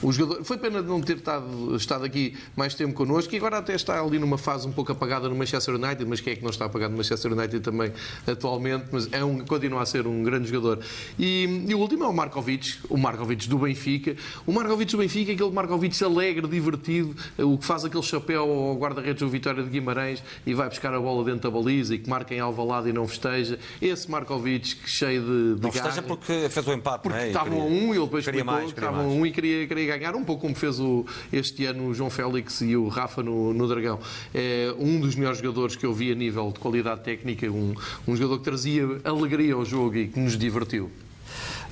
[0.02, 0.44] o jogador.
[0.44, 3.99] Foi pena de não ter estado, estado aqui mais tempo connosco e agora até está
[4.02, 6.65] ali numa fase um pouco apagada no Manchester United, mas quem é que não está
[6.65, 7.91] apagado no Manchester United também
[8.26, 8.86] atualmente?
[8.91, 10.80] Mas é um, continua a ser um grande jogador.
[11.18, 14.15] E, e o último é o Markovic, o Markovic do Benfica.
[14.45, 19.22] O Markovic do Benfica, aquele Markovic alegre, divertido, o que faz aquele chapéu ao guarda-redes
[19.22, 22.34] do Vitória de Guimarães e vai buscar a bola dentro da baliza e que marca
[22.34, 23.57] em Alvalade e não festeja.
[23.82, 26.07] Esse Markovic cheio de, de Não festeja garra.
[26.07, 27.28] porque fez o empate, Porque não é?
[27.28, 30.15] E estavam a um e ele depois explicou estavam a um e queria, queria ganhar,
[30.15, 33.68] um pouco como fez o, este ano o João Félix e o Rafa no, no
[33.68, 33.99] Dragão.
[34.34, 37.73] É um dos melhores jogadores que eu vi a nível de qualidade técnica, um,
[38.07, 40.91] um jogador que trazia alegria ao jogo e que nos divertiu.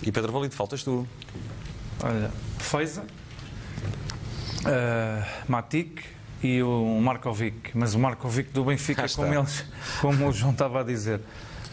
[0.01, 1.07] E Pedro Valido, faltas tu.
[2.03, 3.01] Olha, Feiza,
[4.61, 6.03] uh, Matic
[6.43, 7.71] e o Markovic.
[7.73, 9.65] Mas o Markovic do Benfica, como, eles,
[10.01, 11.21] como o João estava a dizer.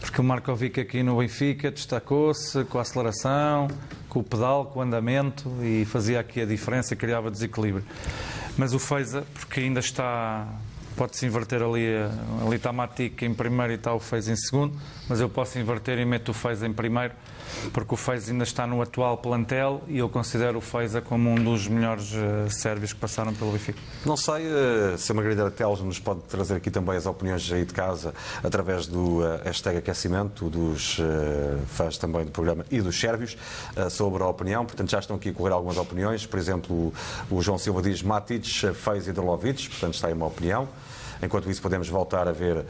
[0.03, 3.69] Porque o Markovic aqui no Benfica destacou-se com a aceleração,
[4.09, 7.85] com o pedal, com o andamento e fazia aqui a diferença, criava desequilíbrio.
[8.57, 10.45] Mas o Feiza, porque ainda está.
[10.97, 11.87] Pode-se inverter ali,
[12.45, 14.77] ali está Matic em primeiro e está o Feiza em segundo,
[15.07, 17.13] mas eu posso inverter e meto o Feiza em primeiro,
[17.71, 21.35] porque o Feiza ainda está no atual plantel e eu considero o Feiza como um
[21.35, 23.79] dos melhores eh, sérvios que passaram pelo Benfica.
[24.05, 27.65] Não sei eh, se a Margarida Teles nos pode trazer aqui também as opiniões aí
[27.65, 28.13] de casa
[28.43, 30.97] através do eh, hashtag aquecimento dos
[31.67, 33.37] fãs também do programa e dos sérvios
[33.89, 34.65] sobre a opinião.
[34.65, 36.25] Portanto, já estão aqui a correr algumas opiniões.
[36.25, 36.93] Por exemplo,
[37.29, 39.69] o João Silva diz Matic, Feiz e Drolovic.
[39.69, 40.67] Portanto, está aí uma opinião.
[41.21, 42.65] Enquanto isso, podemos voltar a ver,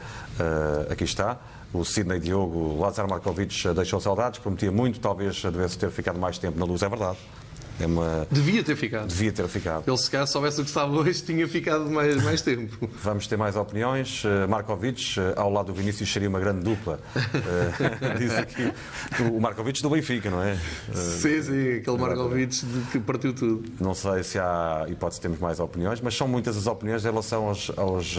[0.90, 1.38] aqui está,
[1.74, 6.38] o Sidney Diogo, Lazar Markovic eh, deixou saudades, prometia muito, talvez devesse ter ficado mais
[6.38, 7.18] tempo na luz, é verdade.
[7.80, 8.26] É uma...
[8.30, 9.08] Devia ter ficado.
[9.08, 9.84] Devia ter ficado.
[9.86, 12.88] Ele, se calhar, soubesse o que estava hoje, tinha ficado mais, mais tempo.
[13.02, 14.22] Vamos ter mais opiniões.
[14.24, 17.00] Eh, Markovic, eh, ao lado do Vinícius, seria uma grande dupla.
[17.16, 18.72] Eh, Diz aqui
[19.20, 20.56] o Markovic do Benfica, não é?
[20.94, 23.64] Sim, sim, aquele Markovic que partiu tudo.
[23.80, 27.08] Não sei se há hipótese de termos mais opiniões, mas são muitas as opiniões em
[27.08, 28.16] relação aos, aos,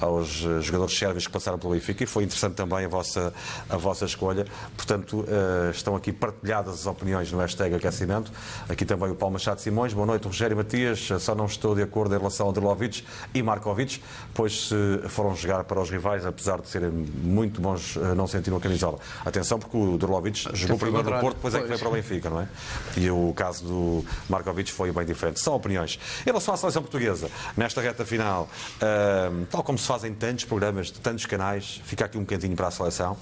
[0.00, 0.28] aos
[0.62, 3.32] jogadores sérvios que passaram pelo Benfica e foi interessante também a vossa,
[3.68, 4.46] a vossa escolha.
[4.76, 5.24] Portanto,
[5.72, 8.30] estão aqui partilhadas as opiniões no hashtag aquecimento.
[8.68, 9.92] Aqui também o Paulo Machado Simões.
[9.92, 11.08] Boa noite, Rogério Matias.
[11.18, 13.04] Só não estou de acordo em relação a Drolovic
[13.34, 14.02] e Markovic,
[14.34, 14.74] pois se
[15.08, 18.98] foram jogar para os rivais, apesar de serem muito bons, eh, não sentiram a camisola.
[19.24, 21.20] Atenção, porque o Drolovic jogou primeiro no.
[21.20, 21.80] Porto, depois é que Pois.
[21.80, 22.48] para o Benfica, não é?
[22.96, 25.40] E o caso do Markovic foi bem diferente.
[25.40, 25.98] São opiniões.
[26.22, 28.48] Em relação à seleção portuguesa, nesta reta final,
[28.80, 32.68] ahm, tal como se fazem tantos programas de tantos canais, fica aqui um bocadinho para
[32.68, 33.16] a seleção.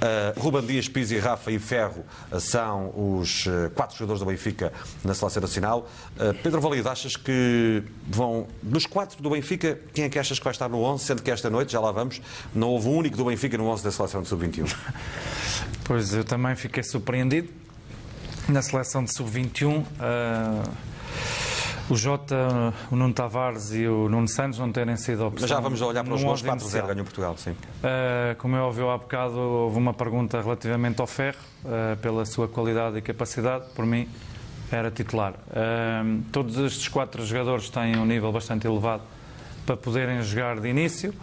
[0.00, 2.04] Ah, Ruben Dias, Pizzi, Rafa e Ferro
[2.38, 3.44] são os
[3.74, 4.72] quatro jogadores do Benfica
[5.04, 5.88] na seleção nacional.
[6.18, 10.44] Ah, Pedro Valido, achas que vão, dos quatro do Benfica, quem é que achas que
[10.44, 12.20] vai estar no 11, sendo que esta noite, já lá vamos,
[12.54, 14.74] não houve um único do Benfica no 11 da seleção de sub-21?
[15.84, 17.48] Pois eu também fiquei surpreendido
[18.48, 19.84] na seleção de sub-21.
[19.98, 20.62] ah,
[21.90, 25.40] o Jota, o Nuno Tavares e o Nuno Santos não terem sido opção.
[25.40, 26.86] Mas já vamos olhar para os gols 11 4-0, inicial.
[26.86, 27.50] ganhou Portugal, sim.
[27.50, 32.46] Uh, como é óbvio, há bocado houve uma pergunta relativamente ao Ferro, uh, pela sua
[32.46, 33.64] qualidade e capacidade.
[33.74, 34.08] Por mim,
[34.70, 35.34] era titular.
[35.48, 39.02] Uh, todos estes quatro jogadores têm um nível bastante elevado
[39.66, 41.14] para poderem jogar de início.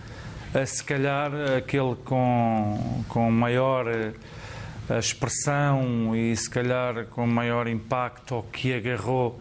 [0.54, 8.36] Uh, se calhar, aquele com, com maior uh, expressão e se calhar com maior impacto
[8.36, 9.40] ou que agarrou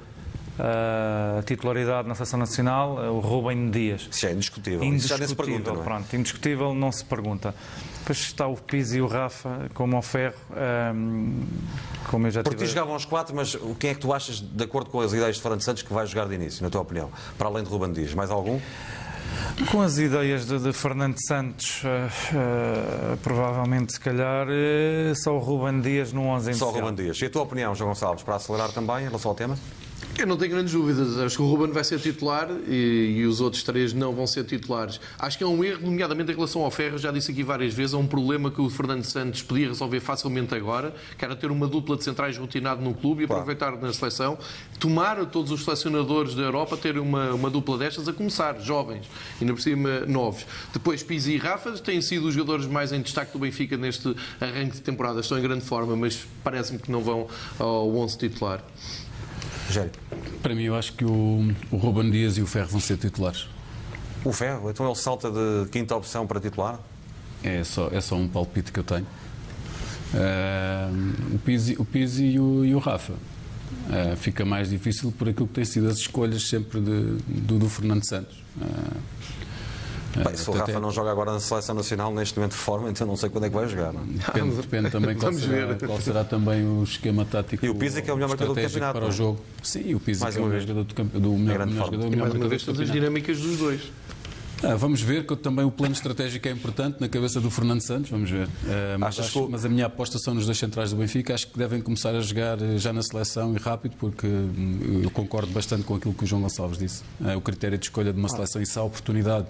[0.59, 4.09] a titularidade na Seleção Nacional, uh, o Rubem Dias.
[4.11, 4.83] Isso é indiscutível.
[4.95, 5.85] Isso já nem se Indiscutível, pergunta, não é?
[5.85, 7.55] pronto, indiscutível não se pergunta.
[7.99, 10.37] Depois está o Pizzi e o Rafa, como ao ferro,
[10.95, 11.45] hum,
[12.09, 12.71] como eu já Por ti tive...
[12.71, 15.43] jogavam os quatro, mas quem é que tu achas, de acordo com as ideias de
[15.43, 17.11] Fernando Santos, que vai jogar de início, na tua opinião?
[17.37, 18.61] Para além de Ruben Dias, mais algum?
[19.71, 25.39] Com as ideias de, de Fernando Santos, eh, eh, provavelmente, se calhar, eh, só o
[25.39, 26.71] Ruben Dias no 11 Só inicial.
[26.85, 27.21] Ruben Dias.
[27.21, 29.59] E a tua opinião, João Gonçalves, para acelerar também em relação ao tema?
[30.19, 31.19] Eu não tenho grandes dúvidas.
[31.19, 34.45] Acho que o Ruben vai ser titular e, e os outros três não vão ser
[34.45, 34.99] titulares.
[35.19, 37.93] Acho que é um erro, nomeadamente em relação ao Ferro, já disse aqui várias vezes,
[37.93, 41.67] é um problema que o Fernando Santos podia resolver facilmente agora, que era ter uma
[41.67, 44.39] dupla de centrais rotinado no clube e aproveitar na seleção,
[44.79, 49.07] tomar a todos os selecionadores da Europa ter uma, uma dupla destas a começar, jovens,
[49.39, 50.47] ainda por cima novos.
[50.73, 54.77] Depois Pizzi e Rafa têm sido os jogadores mais em destaque do Benfica neste arranque
[54.77, 55.21] de temporada.
[55.21, 57.27] Estão em grande forma, mas parece-me que não vão
[57.59, 58.65] ao 11 titular.
[59.67, 59.91] Rogério.
[60.43, 63.49] Para mim, eu acho que o, o Ruben Dias e o Ferro vão ser titulares.
[64.25, 66.79] O Ferro, então ele salta de quinta opção para titular?
[67.43, 69.07] É só, é só um palpite que eu tenho.
[70.15, 70.89] Ah,
[71.35, 73.15] o Pizzi, o Pizzi e, o, e o Rafa.
[73.91, 77.69] Ah, fica mais difícil por aquilo que têm sido as escolhas sempre de- do, do
[77.69, 78.43] Fernando Santos.
[78.61, 78.97] Ah,
[80.25, 83.07] Bem, se o Rafa não joga agora na seleção nacional neste momento de forma, então
[83.07, 83.93] não sei quando é que vai jogar.
[83.93, 84.01] Não?
[84.01, 84.05] é?
[84.05, 87.65] Depende, depende também qual será, qual será, também o esquema tático.
[87.65, 88.99] E o Pisa que é o melhor marcador do campeonato.
[88.99, 89.41] Para o jogo.
[89.63, 91.19] Sim, o Pisa que é o melhor jogador do, campe...
[91.19, 92.83] do melhor, melhor jogador, o melhor marcador do campeonato.
[92.83, 93.81] as dinâmicas dos dois.
[94.67, 98.11] Ah, vamos ver que também o plano estratégico é importante na cabeça do Fernando Santos,
[98.11, 98.49] vamos ver.
[98.49, 99.53] Uh, mas, acho, que...
[99.53, 102.21] mas, a minha aposta são nos dois centrais do Benfica, acho que devem começar a
[102.21, 106.25] jogar eh, já na seleção e rápido, porque uh, eu concordo bastante com aquilo que
[106.25, 107.05] o João Gonçalves disse.
[107.21, 109.47] Uh, o critério de escolha de uma seleção e se há oportunidade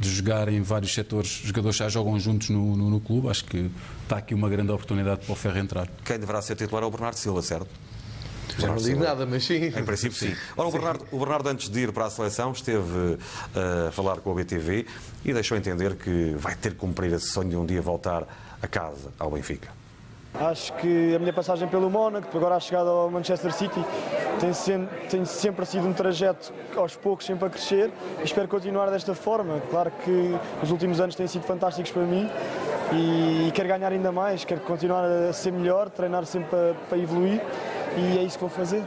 [0.00, 3.44] de jogar em vários setores, os jogadores já jogam juntos no, no, no clube, acho
[3.44, 3.70] que
[4.02, 5.88] está aqui uma grande oportunidade para o Ferro entrar.
[6.04, 7.68] Quem deverá ser titular é o Bernardo Silva, certo?
[8.58, 9.66] Já não digo nada, mas sim.
[9.66, 10.34] Em princípio, sim.
[10.56, 14.18] Ora, o Bernardo, o Bernardo, antes de ir para a seleção, esteve uh, a falar
[14.18, 14.86] com a BTV
[15.24, 18.26] e deixou entender que vai ter que cumprir esse sonho de um dia voltar
[18.62, 19.68] a casa, ao Benfica.
[20.38, 23.82] Acho que a minha passagem pelo Mónaco, agora a chegada ao Manchester City,
[24.38, 27.90] tem sempre, tem sempre sido um trajeto aos poucos, sempre a crescer
[28.20, 29.62] e espero continuar desta forma.
[29.70, 32.28] Claro que os últimos anos têm sido fantásticos para mim
[32.92, 37.40] e quero ganhar ainda mais, quero continuar a ser melhor, treinar sempre para, para evoluir
[37.96, 38.84] e é isso que vou fazer.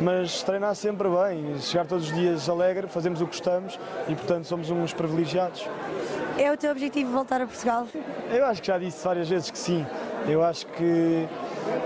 [0.00, 3.78] Mas treinar sempre bem, chegar todos os dias alegre, fazemos o que gostamos
[4.08, 5.68] e, portanto, somos uns privilegiados.
[6.38, 7.86] É o teu objetivo voltar a Portugal?
[8.30, 9.84] Eu acho que já disse várias vezes que sim.
[10.26, 11.28] Eu acho que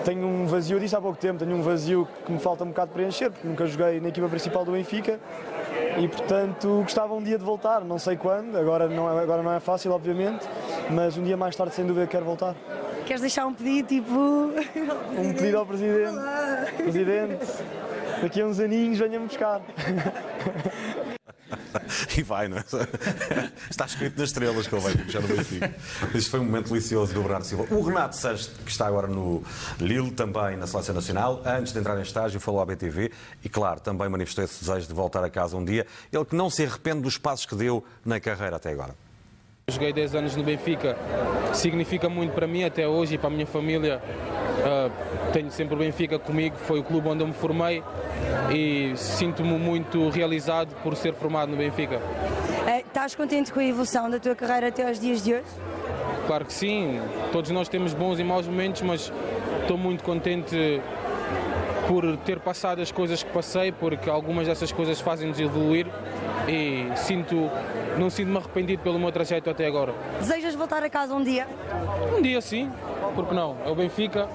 [0.05, 2.69] tenho um vazio, eu disse há pouco tempo, tenho um vazio que me falta um
[2.69, 5.19] bocado preencher, porque nunca joguei na equipa principal do Benfica
[5.99, 9.53] e, portanto, gostava um dia de voltar, não sei quando, agora não é, agora não
[9.53, 10.47] é fácil, obviamente,
[10.91, 12.55] mas um dia mais tarde, sem dúvida, quero voltar.
[13.07, 14.11] Queres deixar um pedido, tipo...
[15.19, 16.17] Um pedido ao Presidente.
[16.77, 17.47] Presidente,
[18.23, 19.61] daqui a uns aninhos venha-me buscar.
[22.17, 22.65] e vai, não é?
[23.71, 25.75] Está escrito nas estrelas que ele vai puxar no Benfica.
[26.15, 27.75] Isto foi um momento delicioso do Bernardo Silva.
[27.75, 29.43] O Renato Sanches, que está agora no
[29.79, 33.11] Lille, também na Seleção Nacional, antes de entrar em estágio, falou à BTV
[33.43, 35.87] e, claro, também manifestou esse desejo de voltar a casa um dia.
[36.13, 38.95] Ele que não se arrepende dos passos que deu na carreira até agora.
[39.66, 40.95] Joguei 10 anos no Benfica,
[41.55, 43.99] significa muito para mim até hoje e para a minha família.
[44.59, 47.82] Uh, tenho sempre o Benfica comigo, foi o clube onde eu me formei
[48.55, 51.97] e sinto-me muito realizado por ser formado no Benfica.
[51.97, 55.49] Uh, estás contente com a evolução da tua carreira até aos dias de hoje?
[56.27, 57.01] Claro que sim,
[57.32, 59.11] todos nós temos bons e maus momentos, mas
[59.62, 60.82] estou muito contente
[61.86, 65.86] por ter passado as coisas que passei, porque algumas dessas coisas fazem-nos evoluir
[66.48, 67.51] e sinto,
[67.98, 69.94] não sinto-me arrependido pelo meu trajeto até agora.
[70.20, 71.47] Desejas voltar a casa um dia?
[72.16, 72.70] Um dia sim,
[73.15, 73.56] porque não?
[73.65, 74.28] É o Benfica,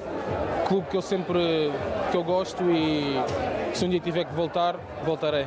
[0.68, 1.72] clube que eu sempre
[2.12, 3.16] que eu gosto e
[3.74, 5.46] se um dia tiver que voltar, voltarei.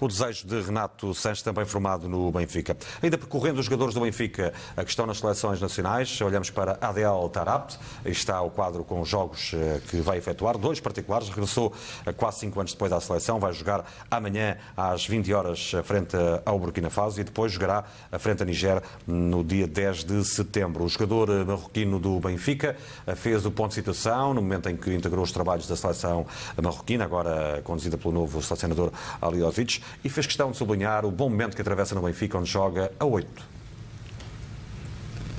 [0.00, 2.76] O desejo de Renato Sanches, também formado no Benfica.
[3.02, 7.28] Ainda percorrendo os jogadores do Benfica a que estão nas seleções nacionais, olhamos para Adel
[7.32, 7.76] Tarabt.
[8.04, 11.28] Está o quadro com os jogos eh, que vai efetuar, dois particulares.
[11.28, 11.72] Regressou
[12.16, 13.40] quase cinco anos depois à seleção.
[13.40, 16.16] Vai jogar amanhã às 20 horas frente
[16.46, 17.82] ao Burkina Faso e depois jogará
[18.20, 20.84] frente a Niger no dia 10 de setembro.
[20.84, 24.76] O jogador eh, marroquino do Benfica eh, fez o ponto de situação no momento em
[24.76, 26.24] que integrou os trabalhos da seleção
[26.62, 31.54] marroquina, agora conduzida pelo novo selecionador Aliovic e fez questão de sublinhar o bom momento
[31.54, 33.26] que atravessa no Benfica, onde joga a 8.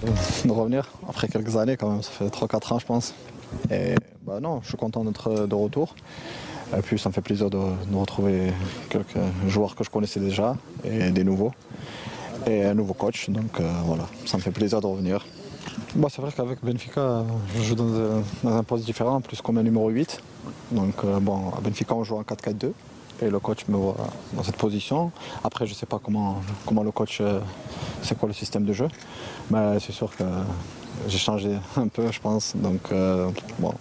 [0.45, 3.13] De revenir après quelques années quand même, ça fait 3-4 ans je pense.
[3.71, 3.95] Et
[4.25, 5.95] bah non, je suis content d'être de retour.
[6.77, 8.53] Et puis ça me fait plaisir de, de, retrouver
[8.89, 9.17] quelques
[9.47, 11.51] joueurs que je connaissais déjà et des nouveaux.
[12.47, 15.25] Et un nouveau coach, donc euh, voilà, ça me fait plaisir de revenir.
[15.95, 19.63] Bah, c'est vrai qu'avec Benfica, je joue dans, dans, un poste différent, plus comme un
[19.63, 20.21] numéro 8.
[20.71, 22.71] Donc euh, bon, à Benfica on joue en 4-4-2
[23.21, 23.95] et le coach me voit
[24.33, 25.11] dans cette position.
[25.43, 27.21] Après, je ne sais pas comment, comment le coach,
[28.01, 28.87] c'est quoi le système de jeu,
[29.49, 30.23] mais c'est sûr que
[31.07, 32.55] j'ai changé un peu, je pense.
[32.55, 33.29] Donc, euh,
[33.59, 33.73] bon,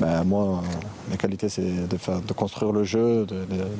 [0.00, 0.62] ben, moi,
[1.08, 3.26] mes qualités, c'est de, faire, de construire le jeu,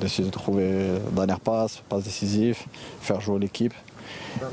[0.01, 2.59] d'essayer de, de, trouver la dernière passe, passe décisive,
[3.01, 3.74] faire jouer l'équipe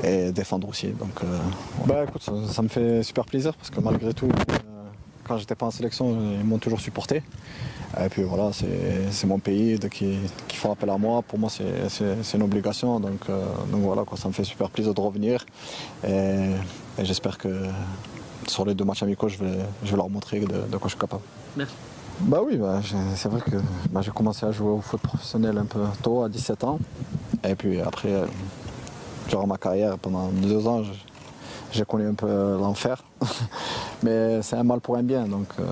[0.02, 0.88] et défendre aussi.
[0.88, 1.38] Donc, euh,
[1.86, 4.77] ben, écoute, ça, me fait super plaisir parce que malgré tout, euh,
[5.28, 7.22] quand j'étais pas en sélection, ils m'ont toujours supporté.
[8.02, 11.22] Et puis voilà, c'est mon pays qui, qui, font appel à moi.
[11.22, 12.98] Pour moi, c'est une obligation.
[13.00, 15.44] Donc, euh, donc voilà, quoi, ça me fait super plaisir de revenir.
[16.06, 16.50] Et,
[16.98, 17.48] et j'espère que
[18.46, 20.90] sur les deux matchs amicaux, je vais, je vais leur montrer de, de quoi je
[20.90, 21.22] suis capable.
[21.56, 21.74] Merci.
[22.20, 22.80] Bah oui, bah,
[23.14, 23.56] c'est vrai que
[23.90, 26.80] bah, j'ai commencé à jouer au foot professionnel un peu tôt, à 17 ans.
[27.44, 28.10] Et puis après,
[29.28, 30.82] durant ma carrière, pendant deux ans,
[31.72, 33.02] j'ai connu un peu l'enfer.
[34.02, 35.26] Mais c'est un mal pour un bien.
[35.26, 35.64] Donc, euh,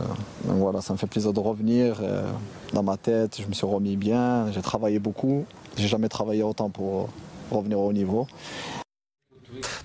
[0.45, 1.99] donc, voilà, ça me fait plaisir de revenir.
[2.01, 2.25] Euh,
[2.73, 4.51] dans ma tête, je me suis remis bien.
[4.53, 5.47] J'ai travaillé beaucoup.
[5.77, 7.09] J'ai jamais travaillé autant pour
[7.51, 8.27] revenir au niveau.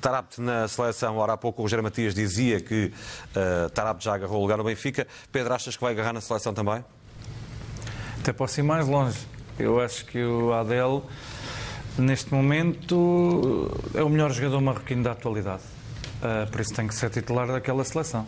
[0.01, 2.91] Tarabt na seleção, ora há pouco o Rogério Matias dizia que
[3.35, 5.07] uh, Tarabt já agarrou o lugar no Benfica.
[5.31, 6.83] Pedro, achas que vai agarrar na seleção também?
[8.19, 9.19] Até posso ir mais longe.
[9.59, 11.03] Eu acho que o Adel
[11.97, 15.63] neste momento é o melhor jogador marroquino da atualidade.
[16.22, 18.26] Uh, por isso tem que ser titular daquela seleção.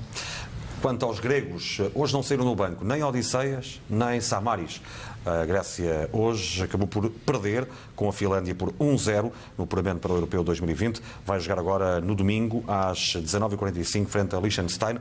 [0.82, 4.82] Quanto aos gregos, hoje não saíram no banco nem Odisseias, nem Samaris.
[5.26, 7.65] A Grécia hoje acabou por perder
[7.95, 11.02] com a Finlândia por 1-0 no puramente para o Europeu 2020.
[11.26, 14.99] Vai jogar agora no domingo às 19h45 frente a Liechtenstein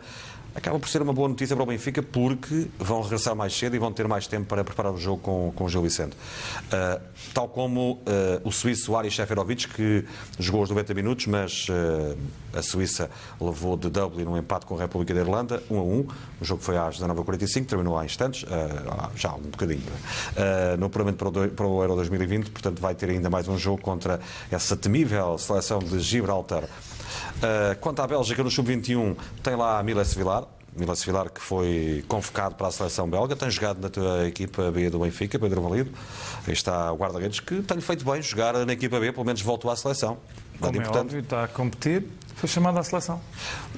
[0.55, 3.79] acaba por ser uma boa notícia para o Benfica porque vão regressar mais cedo e
[3.79, 6.16] vão ter mais tempo para preparar o jogo com, com o Gil Vicente.
[6.66, 7.01] Uh,
[7.33, 8.01] tal como uh,
[8.45, 10.05] o suíço Aris Seferovic, que
[10.39, 12.16] jogou os 90 minutos, mas uh,
[12.55, 13.11] a Suíça
[13.41, 16.07] levou de Dublin um empate com a República da Irlanda, 1 a 1.
[16.41, 18.45] O jogo foi às 19h45, terminou há instantes,
[19.15, 19.83] já um bocadinho,
[20.79, 24.20] no puramente para para o Euro 2020, portanto vai ter ainda mais um jogo contra
[24.51, 26.65] essa temível seleção de Gibraltar.
[27.36, 30.44] Uh, quanto à Bélgica, no Sub-21, tem lá Miles Vilar,
[30.76, 34.89] Milas Vilar, que foi convocado para a seleção belga, tem jogado na tua equipa B
[34.89, 35.93] do Benfica, Pedro Valido.
[36.47, 39.70] Aí está o guarda-redes que tem feito bem jogar na equipa B, pelo menos voltou
[39.70, 40.18] à seleção.
[40.62, 42.09] Como é óbvio, está a competir
[42.43, 43.20] foi chamado à seleção.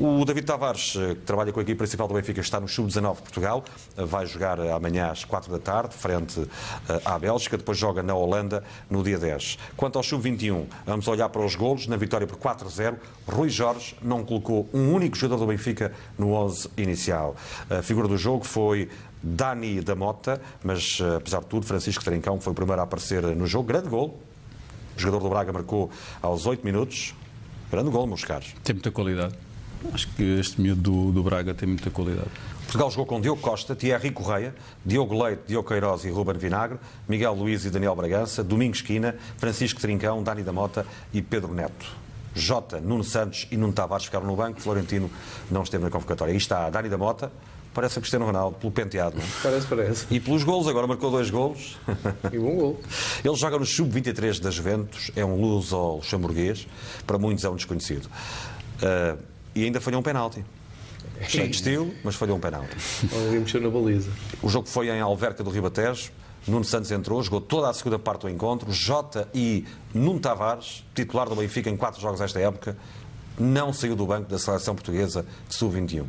[0.01, 3.17] O David Tavares, eh, que trabalha com a equipe principal do Benfica, está no Sub-19
[3.17, 3.63] de Portugal.
[3.95, 6.41] Eh, vai jogar amanhã às 4 da tarde, frente
[6.89, 7.59] eh, à Bélgica.
[7.59, 9.59] Depois joga na Holanda no dia 10.
[9.77, 11.87] Quanto ao Sub-21, vamos olhar para os golos.
[11.87, 12.95] Na vitória por 4-0,
[13.29, 17.37] Rui Jorge não colocou um único jogador do Benfica no 11 inicial.
[17.69, 18.89] A figura do jogo foi
[19.23, 23.47] Dani da Mota, mas apesar de tudo, Francisco Trincão foi o primeiro a aparecer no
[23.47, 23.69] jogo.
[23.69, 24.19] Grande gol.
[24.97, 25.91] O jogador do Braga marcou
[26.23, 27.15] aos 8 minutos.
[27.71, 28.55] Grande gol, meus caros.
[28.63, 29.35] Tem muita qualidade.
[29.93, 32.31] Acho que este miúdo do, do Braga tem muita qualidade.
[32.63, 34.55] Portugal jogou com Diogo Costa, Thierry Correia,
[34.85, 39.81] Diogo Leite, Diogo Queiroz e Ruben Vinagre, Miguel Luiz e Daniel Bragança, Domingos Quina, Francisco
[39.81, 41.87] Trincão, Dani da Mota e Pedro Neto.
[42.35, 45.09] Jota, Nuno Santos e Nuno Tavares ficaram no banco, Florentino
[45.51, 46.33] não esteve na convocatória.
[46.33, 47.31] Aí está Dani da Mota,
[47.75, 49.17] parece Cristiano Ronaldo, pelo penteado.
[49.17, 49.25] Não?
[49.25, 49.29] É?
[49.43, 50.07] Parece, parece.
[50.11, 51.77] E pelos golos, agora marcou dois golos.
[52.33, 52.81] E um gol.
[53.23, 56.67] Ele joga no Sub-23 das Juventus, é um luso-luxemburguês,
[57.07, 58.07] para muitos é um desconhecido.
[58.07, 59.19] Uh,
[59.55, 60.45] e ainda falhou um penalti.
[61.29, 62.77] Cheio de estilo, mas falhou um penalti.
[63.13, 64.11] Ali mexeu na baliza.
[64.43, 66.11] O jogo foi em Alverca do Ribatejo.
[66.47, 68.71] Nuno Santos entrou, jogou toda a segunda parte do encontro.
[68.73, 69.65] Jota e
[69.95, 72.77] Nuno Tavares, titular do Benfica em quatro jogos esta época,
[73.39, 76.05] não saiu do banco da seleção portuguesa de sub-21.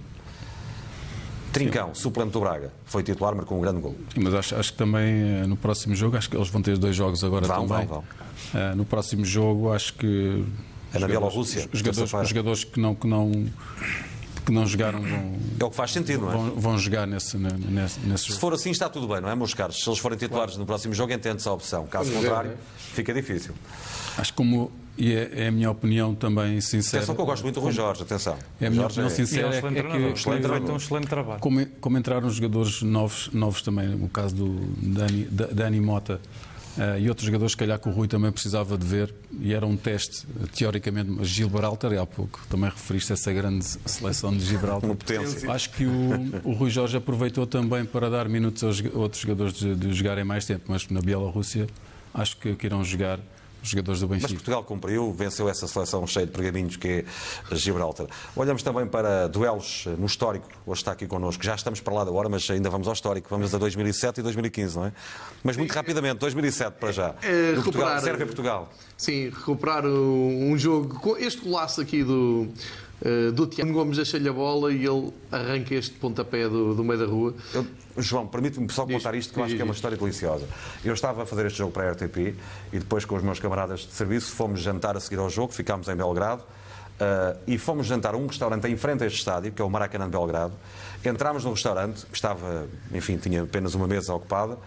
[1.56, 2.02] Trincão, Sim.
[2.02, 3.96] suplente do Braga, foi titular, marcou um grande gol.
[4.14, 6.78] Sim, mas acho, acho, que também eh, no próximo jogo, acho que eles vão ter
[6.78, 7.88] dois jogos agora vão, também.
[7.88, 8.04] Vão,
[8.54, 8.72] vão.
[8.74, 10.46] Uh, no próximo jogo, acho que.
[10.94, 11.70] É na Bielorrússia.
[11.72, 12.94] Os jogadores, os jogadores que não.
[12.94, 13.32] Que não
[14.46, 16.36] que não jogaram vão, é o que faz sentido, não é?
[16.36, 19.56] Vão, vão jogar nesse, nesse, nesse Se for assim, está tudo bem, não é, meus
[19.56, 19.84] caros?
[19.84, 20.60] Se eles forem titulares claro.
[20.60, 21.88] no próximo jogo, entende-se a opção.
[21.88, 22.94] Caso contrário, ver, é?
[22.94, 23.56] fica difícil.
[24.16, 26.98] Acho que como e é, é, a minha opinião também sincera.
[26.98, 28.38] Atenção que eu gosto muito do Rui Jorge, atenção.
[28.60, 29.10] É a minha opinião é...
[29.10, 31.40] sincera é, é, que excelente um excelente trabalho.
[31.40, 36.22] Como, como entraram jogadores novos, novos também, o caso do Dani, Dani Mota
[36.78, 39.66] uh, e outros jogadores, se calhar que o Rui também precisava de ver, e era
[39.66, 44.90] um teste, teoricamente, Gibraltar, e há pouco também referiste a essa grande seleção de Gibraltar.
[44.90, 45.52] Potência.
[45.52, 49.76] Acho que o, o Rui Jorge aproveitou também para dar minutos aos outros jogadores de,
[49.76, 51.68] de jogarem mais tempo, mas na Bielorrússia
[52.14, 53.20] acho que, que irão jogar
[53.66, 54.28] os jogadores do Benfica.
[54.30, 57.06] Mas Portugal cumpriu, venceu essa seleção cheia de pergaminhos que
[57.52, 58.08] é Gibraltar.
[58.36, 60.48] Olhamos também para duelos no histórico.
[60.66, 61.44] Hoje está aqui connosco.
[61.44, 63.28] Já estamos para lá da hora, mas ainda vamos ao histórico.
[63.30, 64.94] Vamos a 2007 e 2015, não é?
[65.44, 67.16] Mas muito rapidamente, 2007 para já.
[67.22, 68.70] É, recuperar, Portugal, Sérvia-Portugal.
[68.98, 72.48] Sim, recuperar um jogo com este golaço aqui do
[73.02, 77.00] uh, do Tiago Gomes deixa-lhe a bola e ele arranca este pontapé do, do meio
[77.00, 77.34] da rua.
[77.54, 77.66] Eu,
[77.98, 80.46] João, permite-me só contar isto, que eu acho que é uma história deliciosa.
[80.84, 82.36] Eu estava a fazer este jogo para a RTP
[82.74, 85.88] e depois com os meus camaradas de serviço fomos jantar a seguir ao jogo, ficámos
[85.88, 89.62] em Belgrado uh, e fomos jantar a um restaurante em frente a este estádio, que
[89.62, 90.54] é o Maracanã de Belgrado.
[91.04, 94.58] Entramos no restaurante, que estava, enfim, tinha apenas uma mesa ocupada,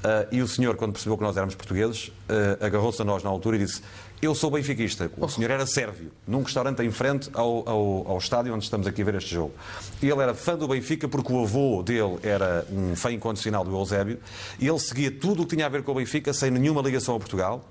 [0.00, 3.28] Uh, e o senhor, quando percebeu que nós éramos portugueses, uh, agarrou-se a nós na
[3.28, 3.82] altura e disse:
[4.22, 5.10] Eu sou benfiquista.
[5.16, 9.00] O senhor era sérvio, num restaurante em frente ao, ao, ao, estádio onde estamos aqui
[9.00, 9.54] a ver este jogo.
[10.02, 13.74] E ele era fã do Benfica porque o avô dele era um fã incondicional do
[13.74, 14.18] Eusébio
[14.58, 17.16] e ele seguia tudo o que tinha a ver com o Benfica sem nenhuma ligação
[17.16, 17.64] a Portugal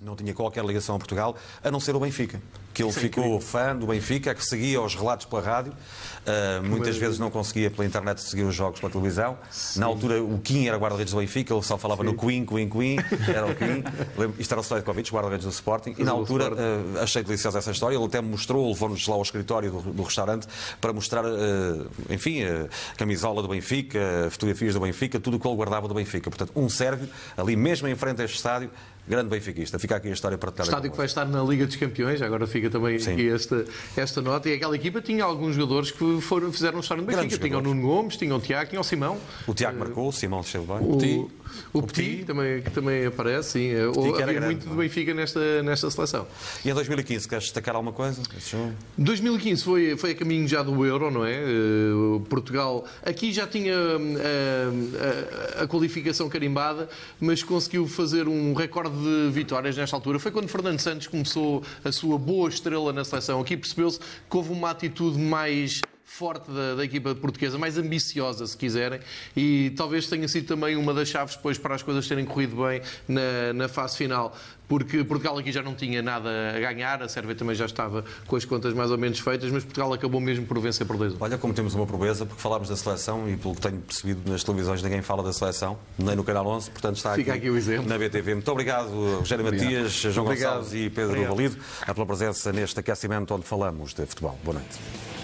[0.00, 2.40] não tinha qualquer ligação a Portugal, a não ser o Benfica.
[2.72, 7.18] Que ele ficou fã do Benfica, que seguia os relatos pela rádio, uh, muitas vezes
[7.18, 9.36] não conseguia pela internet seguir os jogos pela televisão.
[9.50, 9.80] Sim.
[9.80, 12.10] Na altura, o Kim era guarda-redes do Benfica, ele só falava Sim.
[12.10, 12.96] no Queen, Queen, Queen,
[13.28, 13.84] era o Queen.
[14.38, 15.94] Isto era o Stojkovic, guarda-redes do Sporting.
[15.98, 17.96] E na altura, uh, achei deliciosa essa história.
[17.96, 20.46] Ele até mostrou, levou-nos lá ao escritório do, do restaurante
[20.80, 25.56] para mostrar, uh, enfim, a camisola do Benfica, fotografias do Benfica, tudo o que ele
[25.56, 26.30] guardava do Benfica.
[26.30, 28.70] Portanto, um sérvio, ali mesmo em frente a este estádio,
[29.06, 29.78] grande benfiquista.
[29.78, 32.46] Fica aqui a história para O estádio que vai estar na Liga dos Campeões, agora
[32.46, 33.12] fica também Sim.
[33.12, 33.64] aqui esta,
[33.96, 34.48] esta nota.
[34.48, 37.38] E aquela equipa tinha alguns jogadores que foram, fizeram um história no Benfica.
[37.38, 39.18] Tinha o Nuno Gomes, tinha o Tiago, tinha o Simão.
[39.46, 40.76] O Tiago marcou, o Simão esteve bem.
[40.78, 41.30] O,
[41.72, 43.70] o Petit, também, que também aparece, sim.
[43.92, 46.26] Petit, que era Havia grande, muito do Benfica nesta, nesta seleção.
[46.64, 48.22] E em 2015, queres destacar alguma coisa?
[48.36, 48.72] Esse jogo?
[48.98, 51.34] 2015 foi, foi a caminho já do Euro, não é?
[51.34, 56.88] Eh, Portugal aqui já tinha eh, a, a qualificação carimbada,
[57.20, 60.18] mas conseguiu fazer um recorde de vitórias nesta altura.
[60.18, 63.40] Foi quando Fernando Santos começou a sua boa estrela na seleção.
[63.40, 65.80] Aqui percebeu-se que houve uma atitude mais
[66.10, 68.98] forte da, da, equipa portuguesa, mais ambiciosa, se quiserem,
[69.36, 72.82] e talvez tenha sido também uma das chaves depois para as coisas terem corrido bem
[73.06, 74.36] na, na fase final.
[74.66, 78.36] Porque Portugal aqui já não tinha nada a ganhar, a Sérvia também já estava com
[78.36, 81.38] as contas mais ou menos feitas, mas Portugal acabou mesmo por vencer por 2 Olha,
[81.38, 84.82] como temos uma proeza, porque falámos da seleção e pelo que tenho percebido nas televisões
[84.82, 87.88] ninguém fala da seleção, nem no Canal 11, portanto está aqui, aqui o exemplo.
[87.88, 88.34] na BTV.
[88.34, 89.64] Muito obrigado, Rogério Obrigado.
[89.64, 90.54] Matias, João Obrigado.
[90.58, 91.36] Gonçalves e Pedro Obrigado.
[91.36, 91.56] Valido,
[91.94, 94.38] pela presença neste aquecimento onde falamos de futebol.
[94.44, 95.19] Boa noite.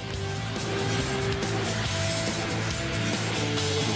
[0.56, 1.15] Bye.